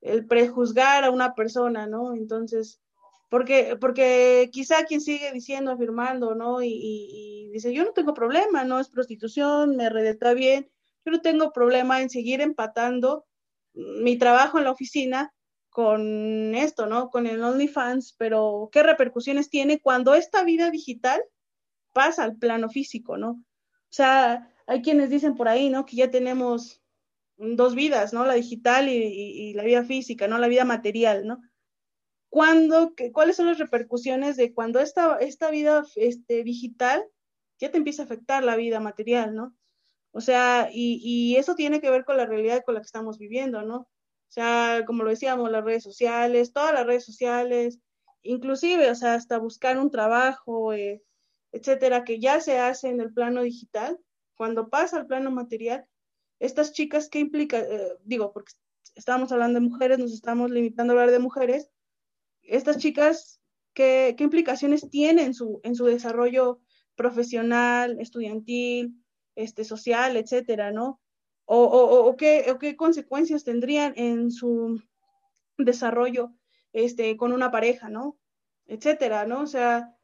el 0.00 0.24
prejuzgar 0.24 1.02
a 1.02 1.10
una 1.10 1.34
persona, 1.34 1.88
¿no? 1.88 2.14
Entonces, 2.14 2.80
porque, 3.28 3.76
porque 3.80 4.50
quizá 4.52 4.84
quien 4.84 5.00
sigue 5.00 5.32
diciendo, 5.32 5.72
afirmando, 5.72 6.36
¿no? 6.36 6.62
Y, 6.62 6.68
y, 6.70 7.50
dice, 7.50 7.74
yo 7.74 7.82
no 7.82 7.90
tengo 7.90 8.14
problema, 8.14 8.62
no 8.62 8.78
es 8.78 8.88
prostitución, 8.88 9.74
me 9.74 9.88
redeta 9.90 10.32
bien, 10.32 10.70
yo 11.04 11.10
no 11.10 11.20
tengo 11.20 11.50
problema 11.52 12.00
en 12.00 12.08
seguir 12.08 12.40
empatando 12.40 13.26
mi 13.74 14.16
trabajo 14.16 14.58
en 14.58 14.64
la 14.64 14.70
oficina 14.70 15.34
con 15.70 16.54
esto, 16.54 16.86
¿no? 16.86 17.10
Con 17.10 17.26
el 17.26 17.42
OnlyFans, 17.42 18.14
pero 18.16 18.68
¿qué 18.70 18.84
repercusiones 18.84 19.50
tiene 19.50 19.80
cuando 19.80 20.14
esta 20.14 20.44
vida 20.44 20.70
digital 20.70 21.20
pasa 21.92 22.22
al 22.22 22.36
plano 22.36 22.68
físico, 22.68 23.16
¿no? 23.16 23.42
O 23.90 23.94
sea, 23.94 24.52
hay 24.66 24.82
quienes 24.82 25.10
dicen 25.10 25.34
por 25.34 25.48
ahí, 25.48 25.70
¿no? 25.70 25.86
Que 25.86 25.96
ya 25.96 26.10
tenemos 26.10 26.82
dos 27.38 27.74
vidas, 27.74 28.12
¿no? 28.12 28.26
La 28.26 28.34
digital 28.34 28.88
y, 28.88 29.54
la 29.54 29.62
vida 29.62 29.84
física, 29.84 30.28
¿no? 30.28 30.38
La 30.38 30.48
vida 30.48 30.64
material, 30.64 31.26
¿no? 31.26 31.40
¿Cuándo, 32.28 32.92
¿Cuáles 33.12 33.36
son 33.36 33.46
las 33.46 33.58
repercusiones 33.58 34.36
de 34.36 34.52
cuando 34.52 34.80
esta, 34.80 35.16
esta 35.18 35.50
vida 35.50 35.84
este, 35.96 36.44
digital 36.44 37.04
ya 37.58 37.70
te 37.70 37.78
empieza 37.78 38.02
a 38.02 38.04
afectar 38.04 38.44
la 38.44 38.56
vida 38.56 38.80
material, 38.80 39.34
¿no? 39.34 39.56
O 40.12 40.20
sea, 40.20 40.68
y, 40.72 41.00
y, 41.02 41.36
eso 41.36 41.54
tiene 41.54 41.80
que 41.80 41.90
ver 41.90 42.04
con 42.04 42.16
la 42.16 42.26
realidad 42.26 42.62
con 42.64 42.74
la 42.74 42.80
que 42.80 42.86
estamos 42.86 43.18
viviendo, 43.18 43.62
¿no? 43.62 43.76
O 43.76 44.30
sea, 44.30 44.84
como 44.86 45.04
lo 45.04 45.10
decíamos, 45.10 45.50
las 45.50 45.64
redes 45.64 45.82
sociales, 45.82 46.52
todas 46.52 46.74
las 46.74 46.86
redes 46.86 47.04
sociales, 47.04 47.78
inclusive, 48.22 48.90
o 48.90 48.94
sea, 48.94 49.14
hasta 49.14 49.38
buscar 49.38 49.78
un 49.78 49.90
trabajo, 49.90 50.74
eh, 50.74 51.02
etcétera, 51.52 52.04
que 52.04 52.20
ya 52.20 52.40
se 52.40 52.58
hace 52.58 52.88
en 52.88 53.00
el 53.00 53.12
plano 53.12 53.42
digital, 53.42 53.98
cuando 54.36 54.68
pasa 54.68 54.98
al 54.98 55.06
plano 55.06 55.30
material, 55.30 55.84
estas 56.38 56.72
chicas, 56.72 57.08
¿qué 57.08 57.18
implica? 57.18 57.58
Eh, 57.58 57.96
digo, 58.04 58.32
porque 58.32 58.52
estamos 58.94 59.32
hablando 59.32 59.60
de 59.60 59.66
mujeres, 59.66 59.98
nos 59.98 60.12
estamos 60.12 60.50
limitando 60.50 60.92
a 60.92 60.94
hablar 60.94 61.10
de 61.10 61.18
mujeres, 61.18 61.70
estas 62.42 62.78
chicas, 62.78 63.40
¿qué, 63.74 64.14
qué 64.16 64.24
implicaciones 64.24 64.88
tienen 64.90 65.26
en 65.26 65.34
su, 65.34 65.60
en 65.64 65.74
su 65.74 65.84
desarrollo 65.84 66.60
profesional, 66.94 68.00
estudiantil, 68.00 68.94
este, 69.34 69.64
social, 69.64 70.16
etcétera, 70.16 70.72
¿no? 70.72 71.00
O, 71.44 71.62
o, 71.62 72.16
qué, 72.16 72.44
qué, 72.60 72.76
consecuencias 72.76 73.44
tendrían 73.44 73.94
en 73.96 74.30
su 74.30 74.82
desarrollo 75.56 76.34
este, 76.72 77.16
con 77.16 77.32
una 77.32 77.50
pareja, 77.50 77.88
¿no? 77.88 78.18
Etcétera, 78.66 79.24
¿no? 79.24 79.42
O 79.42 79.46
sea, 79.46 79.96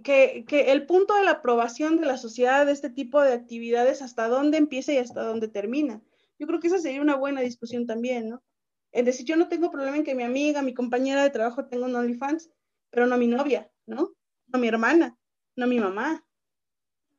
que, 0.00 0.44
el 0.48 0.86
punto 0.86 1.14
de 1.14 1.24
la 1.24 1.32
aprobación 1.32 2.00
de 2.00 2.06
la 2.06 2.16
sociedad 2.16 2.66
de 2.66 2.72
este 2.72 2.90
tipo 2.90 3.20
de 3.20 3.32
actividades, 3.32 4.02
hasta 4.02 4.28
dónde 4.28 4.58
empieza 4.58 4.92
y 4.92 4.98
hasta 4.98 5.22
dónde 5.22 5.48
termina. 5.48 6.02
Yo 6.38 6.46
creo 6.46 6.60
que 6.60 6.68
esa 6.68 6.78
sería 6.78 7.02
una 7.02 7.16
buena 7.16 7.40
discusión 7.40 7.86
también, 7.86 8.28
¿no? 8.28 8.42
Es 8.90 9.04
decir, 9.04 9.26
yo 9.26 9.36
no 9.36 9.48
tengo 9.48 9.70
problema 9.70 9.96
en 9.96 10.04
que 10.04 10.14
mi 10.14 10.22
amiga, 10.22 10.62
mi 10.62 10.74
compañera 10.74 11.22
de 11.22 11.30
trabajo 11.30 11.66
tenga 11.66 11.86
un 11.86 11.94
OnlyFans, 11.94 12.50
pero 12.90 13.06
no 13.06 13.16
mi 13.16 13.26
novia, 13.26 13.70
¿no? 13.86 14.12
No 14.48 14.58
mi 14.58 14.68
hermana, 14.68 15.18
no 15.56 15.66
mi 15.66 15.78
mamá, 15.78 16.24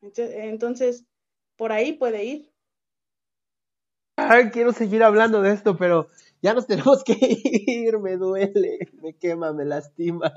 entonces, 0.01 1.05
por 1.55 1.71
ahí 1.71 1.93
puede 1.93 2.25
ir. 2.25 2.53
Ay, 4.17 4.51
quiero 4.51 4.73
seguir 4.73 5.01
hablando 5.03 5.41
de 5.41 5.53
esto, 5.53 5.77
pero 5.77 6.09
ya 6.41 6.53
nos 6.53 6.67
tenemos 6.67 7.03
que 7.03 7.15
ir, 7.19 7.97
me 7.99 8.17
duele, 8.17 8.79
me 9.01 9.13
quema, 9.13 9.53
me 9.53 9.65
lastima. 9.65 10.33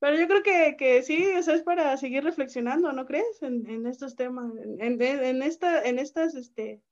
Pero 0.00 0.16
yo 0.16 0.28
creo 0.28 0.42
que, 0.42 0.76
que 0.76 1.02
sí, 1.02 1.16
eso 1.16 1.52
es 1.52 1.62
para 1.62 1.96
seguir 1.96 2.22
reflexionando, 2.22 2.92
¿no 2.92 3.04
crees? 3.04 3.42
En, 3.42 3.68
en 3.68 3.86
estos 3.86 4.14
temas, 4.14 4.52
en, 4.78 5.00
en, 5.02 5.42
esta, 5.42 5.82
en 5.82 5.98
estas, 5.98 6.34
este, 6.34 6.82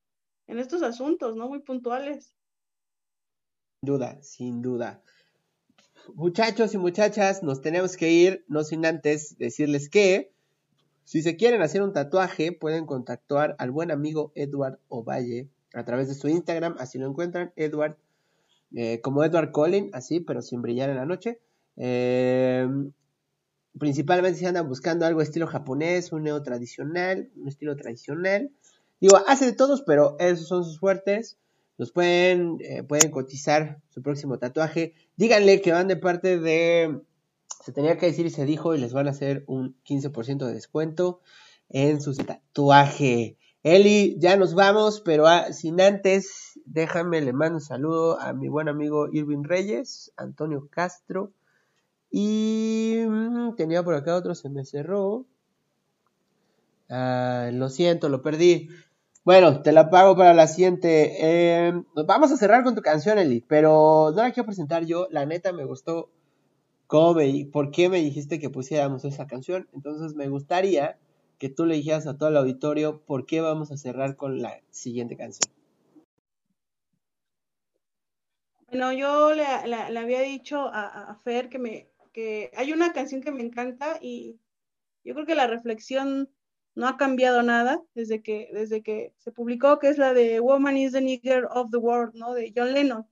en 0.48 0.58
estos 0.58 0.82
asuntos, 0.82 1.36
¿no? 1.36 1.48
Muy 1.48 1.60
puntuales. 1.60 2.34
Sin 3.80 3.86
duda, 3.86 4.22
sin 4.22 4.62
duda. 4.62 5.02
Muchachos 6.14 6.74
y 6.74 6.78
muchachas, 6.78 7.42
nos 7.42 7.62
tenemos 7.62 7.96
que 7.96 8.10
ir, 8.10 8.44
no 8.48 8.64
sin 8.64 8.84
antes 8.86 9.38
decirles 9.38 9.88
que 9.88 10.32
si 11.04 11.22
se 11.22 11.36
quieren 11.36 11.62
hacer 11.62 11.82
un 11.82 11.92
tatuaje, 11.92 12.50
pueden 12.50 12.86
contactar 12.86 13.54
al 13.58 13.70
buen 13.70 13.92
amigo 13.92 14.32
Edward 14.34 14.80
Ovalle 14.88 15.48
a 15.72 15.84
través 15.84 16.08
de 16.08 16.14
su 16.14 16.28
Instagram, 16.28 16.74
así 16.78 16.98
lo 16.98 17.06
encuentran, 17.06 17.52
Edward 17.54 17.96
eh, 18.74 19.00
como 19.00 19.22
Edward 19.22 19.52
Collin, 19.52 19.90
así, 19.92 20.18
pero 20.18 20.42
sin 20.42 20.62
brillar 20.62 20.90
en 20.90 20.96
la 20.96 21.06
noche. 21.06 21.40
Eh, 21.76 22.66
principalmente 23.78 24.38
si 24.38 24.46
andan 24.46 24.68
buscando 24.68 25.06
algo 25.06 25.20
estilo 25.22 25.46
japonés, 25.46 26.12
un 26.12 26.24
neo 26.24 26.42
tradicional, 26.42 27.30
un 27.36 27.48
estilo 27.48 27.76
tradicional. 27.76 28.50
Digo, 29.00 29.18
hace 29.26 29.46
de 29.46 29.52
todos, 29.52 29.82
pero 29.82 30.16
esos 30.18 30.48
son 30.48 30.64
sus 30.64 30.78
fuertes. 30.78 31.38
Los 31.78 31.92
pueden, 31.92 32.56
eh, 32.60 32.82
pueden 32.82 33.10
cotizar 33.10 33.82
su 33.90 34.02
próximo 34.02 34.38
tatuaje. 34.38 34.94
Díganle 35.16 35.60
que 35.60 35.72
van 35.72 35.88
de 35.88 35.96
parte 35.96 36.38
de. 36.38 37.02
Se 37.64 37.72
tenía 37.72 37.98
que 37.98 38.06
decir 38.06 38.24
y 38.26 38.30
se 38.30 38.46
dijo, 38.46 38.74
y 38.74 38.78
les 38.78 38.92
van 38.92 39.08
a 39.08 39.10
hacer 39.10 39.44
un 39.46 39.76
15% 39.84 40.46
de 40.46 40.54
descuento 40.54 41.20
en 41.68 42.00
su 42.00 42.14
tatuaje. 42.14 43.36
Eli, 43.62 44.16
ya 44.20 44.36
nos 44.36 44.54
vamos, 44.54 45.00
pero 45.00 45.26
ah, 45.26 45.52
sin 45.52 45.80
antes, 45.80 46.52
déjame, 46.64 47.20
le 47.20 47.32
mando 47.32 47.56
un 47.56 47.60
saludo 47.60 48.20
a 48.20 48.32
mi 48.32 48.48
buen 48.48 48.68
amigo 48.68 49.08
Irving 49.12 49.42
Reyes, 49.42 50.12
Antonio 50.16 50.68
Castro. 50.70 51.32
Y 52.10 53.04
mm, 53.08 53.56
tenía 53.56 53.82
por 53.82 53.94
acá 53.94 54.16
otro, 54.16 54.34
se 54.34 54.48
me 54.48 54.64
cerró. 54.64 55.26
Lo 56.88 57.68
siento, 57.68 58.08
lo 58.08 58.22
perdí. 58.22 58.68
Bueno, 59.24 59.60
te 59.62 59.72
la 59.72 59.90
pago 59.90 60.16
para 60.16 60.34
la 60.34 60.46
siguiente. 60.46 61.16
Eh, 61.20 61.72
vamos 62.06 62.30
a 62.30 62.36
cerrar 62.36 62.62
con 62.62 62.76
tu 62.76 62.82
canción, 62.82 63.18
Eli, 63.18 63.40
pero 63.40 64.12
no 64.14 64.22
la 64.22 64.30
quiero 64.30 64.46
presentar 64.46 64.84
yo. 64.84 65.08
La 65.10 65.26
neta 65.26 65.52
me 65.52 65.64
gustó 65.64 66.10
cómo 66.86 67.14
me, 67.14 67.48
por 67.52 67.72
qué 67.72 67.88
me 67.88 67.98
dijiste 67.98 68.38
que 68.38 68.50
pusiéramos 68.50 69.04
esa 69.04 69.26
canción. 69.26 69.68
Entonces 69.72 70.14
me 70.14 70.28
gustaría 70.28 70.96
que 71.38 71.48
tú 71.48 71.66
le 71.66 71.74
dijeras 71.74 72.06
a 72.06 72.16
todo 72.16 72.28
el 72.28 72.36
auditorio 72.36 73.02
por 73.04 73.26
qué 73.26 73.40
vamos 73.40 73.72
a 73.72 73.76
cerrar 73.76 74.16
con 74.16 74.40
la 74.40 74.60
siguiente 74.70 75.16
canción. 75.16 75.52
Bueno, 78.68 78.92
yo 78.92 79.32
le, 79.32 79.44
había 79.44 80.20
dicho 80.20 80.70
a, 80.72 81.18
Fer 81.24 81.48
que, 81.48 81.58
me, 81.58 81.88
que 82.16 82.50
hay 82.56 82.72
una 82.72 82.94
canción 82.94 83.20
que 83.20 83.30
me 83.30 83.42
encanta 83.42 83.98
y 84.00 84.40
yo 85.04 85.12
creo 85.12 85.26
que 85.26 85.34
la 85.34 85.46
reflexión 85.46 86.32
no 86.74 86.88
ha 86.88 86.96
cambiado 86.96 87.42
nada 87.42 87.82
desde 87.92 88.22
que, 88.22 88.48
desde 88.54 88.82
que 88.82 89.12
se 89.18 89.32
publicó, 89.32 89.78
que 89.78 89.90
es 89.90 89.98
la 89.98 90.14
de 90.14 90.40
Woman 90.40 90.78
is 90.78 90.92
the 90.92 91.02
Nigger 91.02 91.46
of 91.50 91.70
the 91.70 91.76
World, 91.76 92.14
¿no? 92.14 92.32
De 92.32 92.54
John 92.56 92.72
Lennon. 92.72 93.06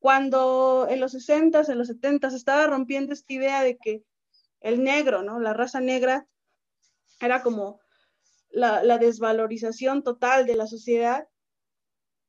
Cuando 0.00 0.88
en 0.90 0.98
los 0.98 1.14
60s, 1.14 1.68
en 1.68 1.78
los 1.78 1.90
70s, 1.90 2.34
estaba 2.34 2.66
rompiendo 2.66 3.12
esta 3.12 3.32
idea 3.32 3.62
de 3.62 3.78
que 3.78 4.02
el 4.62 4.82
negro, 4.82 5.22
¿no? 5.22 5.38
La 5.38 5.54
raza 5.54 5.80
negra 5.80 6.26
era 7.20 7.40
como 7.40 7.78
la, 8.50 8.98
desvalorización 8.98 10.02
total 10.02 10.44
de 10.44 10.56
la 10.56 10.66
sociedad. 10.66 11.28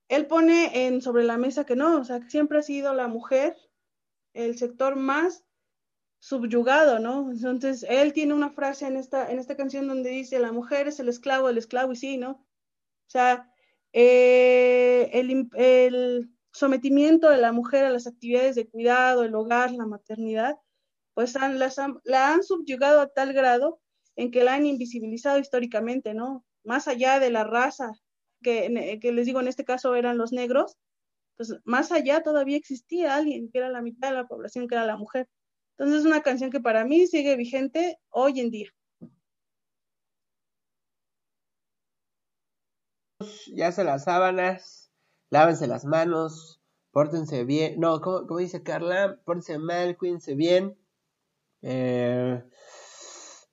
Él 0.07 0.27
pone 0.27 0.85
en, 0.85 1.01
sobre 1.01 1.23
la 1.23 1.37
mesa 1.37 1.65
que 1.65 1.75
no, 1.75 1.99
o 1.99 2.03
sea, 2.03 2.21
siempre 2.29 2.59
ha 2.59 2.63
sido 2.63 2.93
la 2.93 3.07
mujer 3.07 3.57
el 4.33 4.55
sector 4.55 4.95
más 4.95 5.43
subyugado, 6.19 6.99
¿no? 6.99 7.31
Entonces, 7.31 7.85
él 7.89 8.13
tiene 8.13 8.33
una 8.33 8.49
frase 8.49 8.87
en 8.87 8.97
esta, 8.97 9.31
en 9.31 9.39
esta 9.39 9.55
canción 9.55 9.87
donde 9.87 10.09
dice, 10.09 10.39
la 10.39 10.51
mujer 10.51 10.87
es 10.87 10.99
el 10.99 11.09
esclavo 11.09 11.47
del 11.47 11.57
esclavo, 11.57 11.93
y 11.93 11.95
sí, 11.95 12.17
¿no? 12.17 12.31
O 12.31 13.11
sea, 13.11 13.51
eh, 13.93 15.09
el, 15.13 16.29
sometimiento 16.51 17.29
de 17.29 17.37
la 17.37 17.51
mujer 17.51 17.85
a 17.85 17.91
las 17.91 18.07
actividades 18.07 18.55
de 18.55 18.67
cuidado, 18.67 19.23
el 19.23 19.35
hogar, 19.35 19.71
la 19.71 19.85
maternidad, 19.85 20.57
pues 21.13 21.35
la 21.35 22.33
han 22.33 22.43
subyugado 22.43 23.01
a 23.01 23.07
tal 23.07 23.33
grado 23.33 23.79
en 24.15 24.31
que 24.31 24.43
la 24.43 24.55
han 24.55 24.65
invisibilizado 24.65 25.39
históricamente, 25.39 26.13
¿no? 26.13 26.43
Más 26.63 26.87
allá 26.87 27.19
de 27.19 27.29
la 27.29 27.43
raza, 27.43 27.93
que, 28.41 28.99
que 29.01 29.11
les 29.11 29.25
digo, 29.25 29.39
en 29.39 29.47
este 29.47 29.63
caso 29.63 29.95
eran 29.95 30.17
los 30.17 30.31
negros, 30.31 30.77
pues 31.37 31.55
más 31.63 31.91
allá 31.91 32.21
todavía 32.21 32.57
existía 32.57 33.15
alguien 33.15 33.49
que 33.49 33.59
era 33.59 33.69
la 33.69 33.81
mitad 33.81 34.09
de 34.09 34.15
la 34.15 34.27
población, 34.27 34.67
que 34.67 34.75
era 34.75 34.85
la 34.85 34.97
mujer. 34.97 35.29
Entonces 35.79 36.01
es 36.01 36.05
una 36.05 36.21
canción 36.21 36.51
que 36.51 36.59
para 36.59 36.83
mí 36.83 37.07
sigue 37.07 37.37
vigente 37.37 37.99
hoy 38.09 38.41
en 38.41 38.51
día. 38.51 38.69
Ya 43.55 43.71
se 43.71 43.85
las 43.85 44.03
sábanas, 44.03 44.91
lávense 45.29 45.67
las 45.67 45.85
manos, 45.85 46.61
pórtense 46.91 47.45
bien. 47.45 47.79
No, 47.79 48.01
como, 48.01 48.37
dice 48.37 48.61
Carla, 48.61 49.21
pórtense 49.23 49.57
mal, 49.57 49.95
cuídense 49.95 50.35
bien. 50.35 50.77
Eh, 51.61 52.43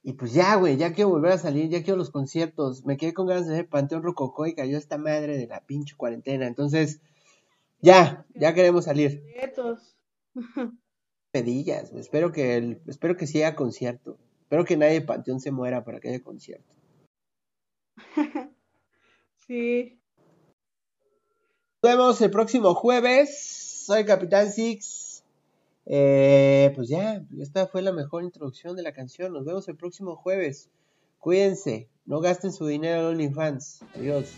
y 0.03 0.14
pues 0.14 0.33
ya, 0.33 0.57
güey, 0.57 0.77
ya 0.77 0.95
quiero 0.95 1.11
volver 1.11 1.31
a 1.31 1.39
salir, 1.39 1.68
ya 1.70 1.85
quiero 1.85 1.97
los 1.97 2.11
conciertos. 2.11 2.85
Me 2.85 2.97
quedé 2.97 3.14
con 3.14 3.29
ganas 3.29 3.47
de 3.47 3.55
ver 3.55 3.68
Panteón 3.68 4.03
Rococó 4.03 4.47
y 4.47 4.57
cayó 4.57 4.79
esta 4.79 4.99
madre 4.99 5.39
de 5.39 5.47
la 5.47 5.64
pinche 5.64 5.95
cuarentena. 5.97 6.49
Entonces, 6.49 7.01
ya, 7.81 8.27
ya 8.35 8.53
queremos 8.53 8.87
salir. 8.87 9.22
pedillas. 11.37 11.93
Espero 11.93 12.32
que 12.32 12.57
el, 12.57 12.80
espero 12.87 13.16
que 13.16 13.26
sí 13.26 13.43
haya 13.43 13.55
concierto. 13.55 14.16
Espero 14.43 14.64
que 14.64 14.76
nadie 14.78 15.01
de 15.01 15.07
Panteón 15.07 15.39
se 15.41 15.51
muera 15.51 15.84
para 15.84 16.01
que 16.01 16.09
haya 16.09 16.22
concierto. 16.22 16.74
sí. 19.47 19.99
Nos 21.82 21.93
vemos 21.93 22.20
el 22.22 22.30
próximo 22.30 22.74
jueves. 22.74 23.84
Soy 23.87 24.07
Capitán 24.07 24.51
Six. 24.51 25.24
Eh, 25.84 26.72
pues 26.74 26.89
ya, 26.89 27.22
esta 27.39 27.66
fue 27.66 27.82
la 27.82 27.93
mejor 27.93 28.24
introducción 28.24 28.74
de 28.76 28.82
la 28.82 28.93
canción. 28.93 29.34
Nos 29.34 29.45
vemos 29.45 29.68
el 29.68 29.76
próximo 29.76 30.16
jueves. 30.16 30.70
Cuídense, 31.18 31.89
no 32.07 32.20
gasten 32.20 32.53
su 32.53 32.66
dinero 32.66 33.01
en 33.01 33.07
OnlyFans. 33.07 33.82
Adiós. 33.95 34.32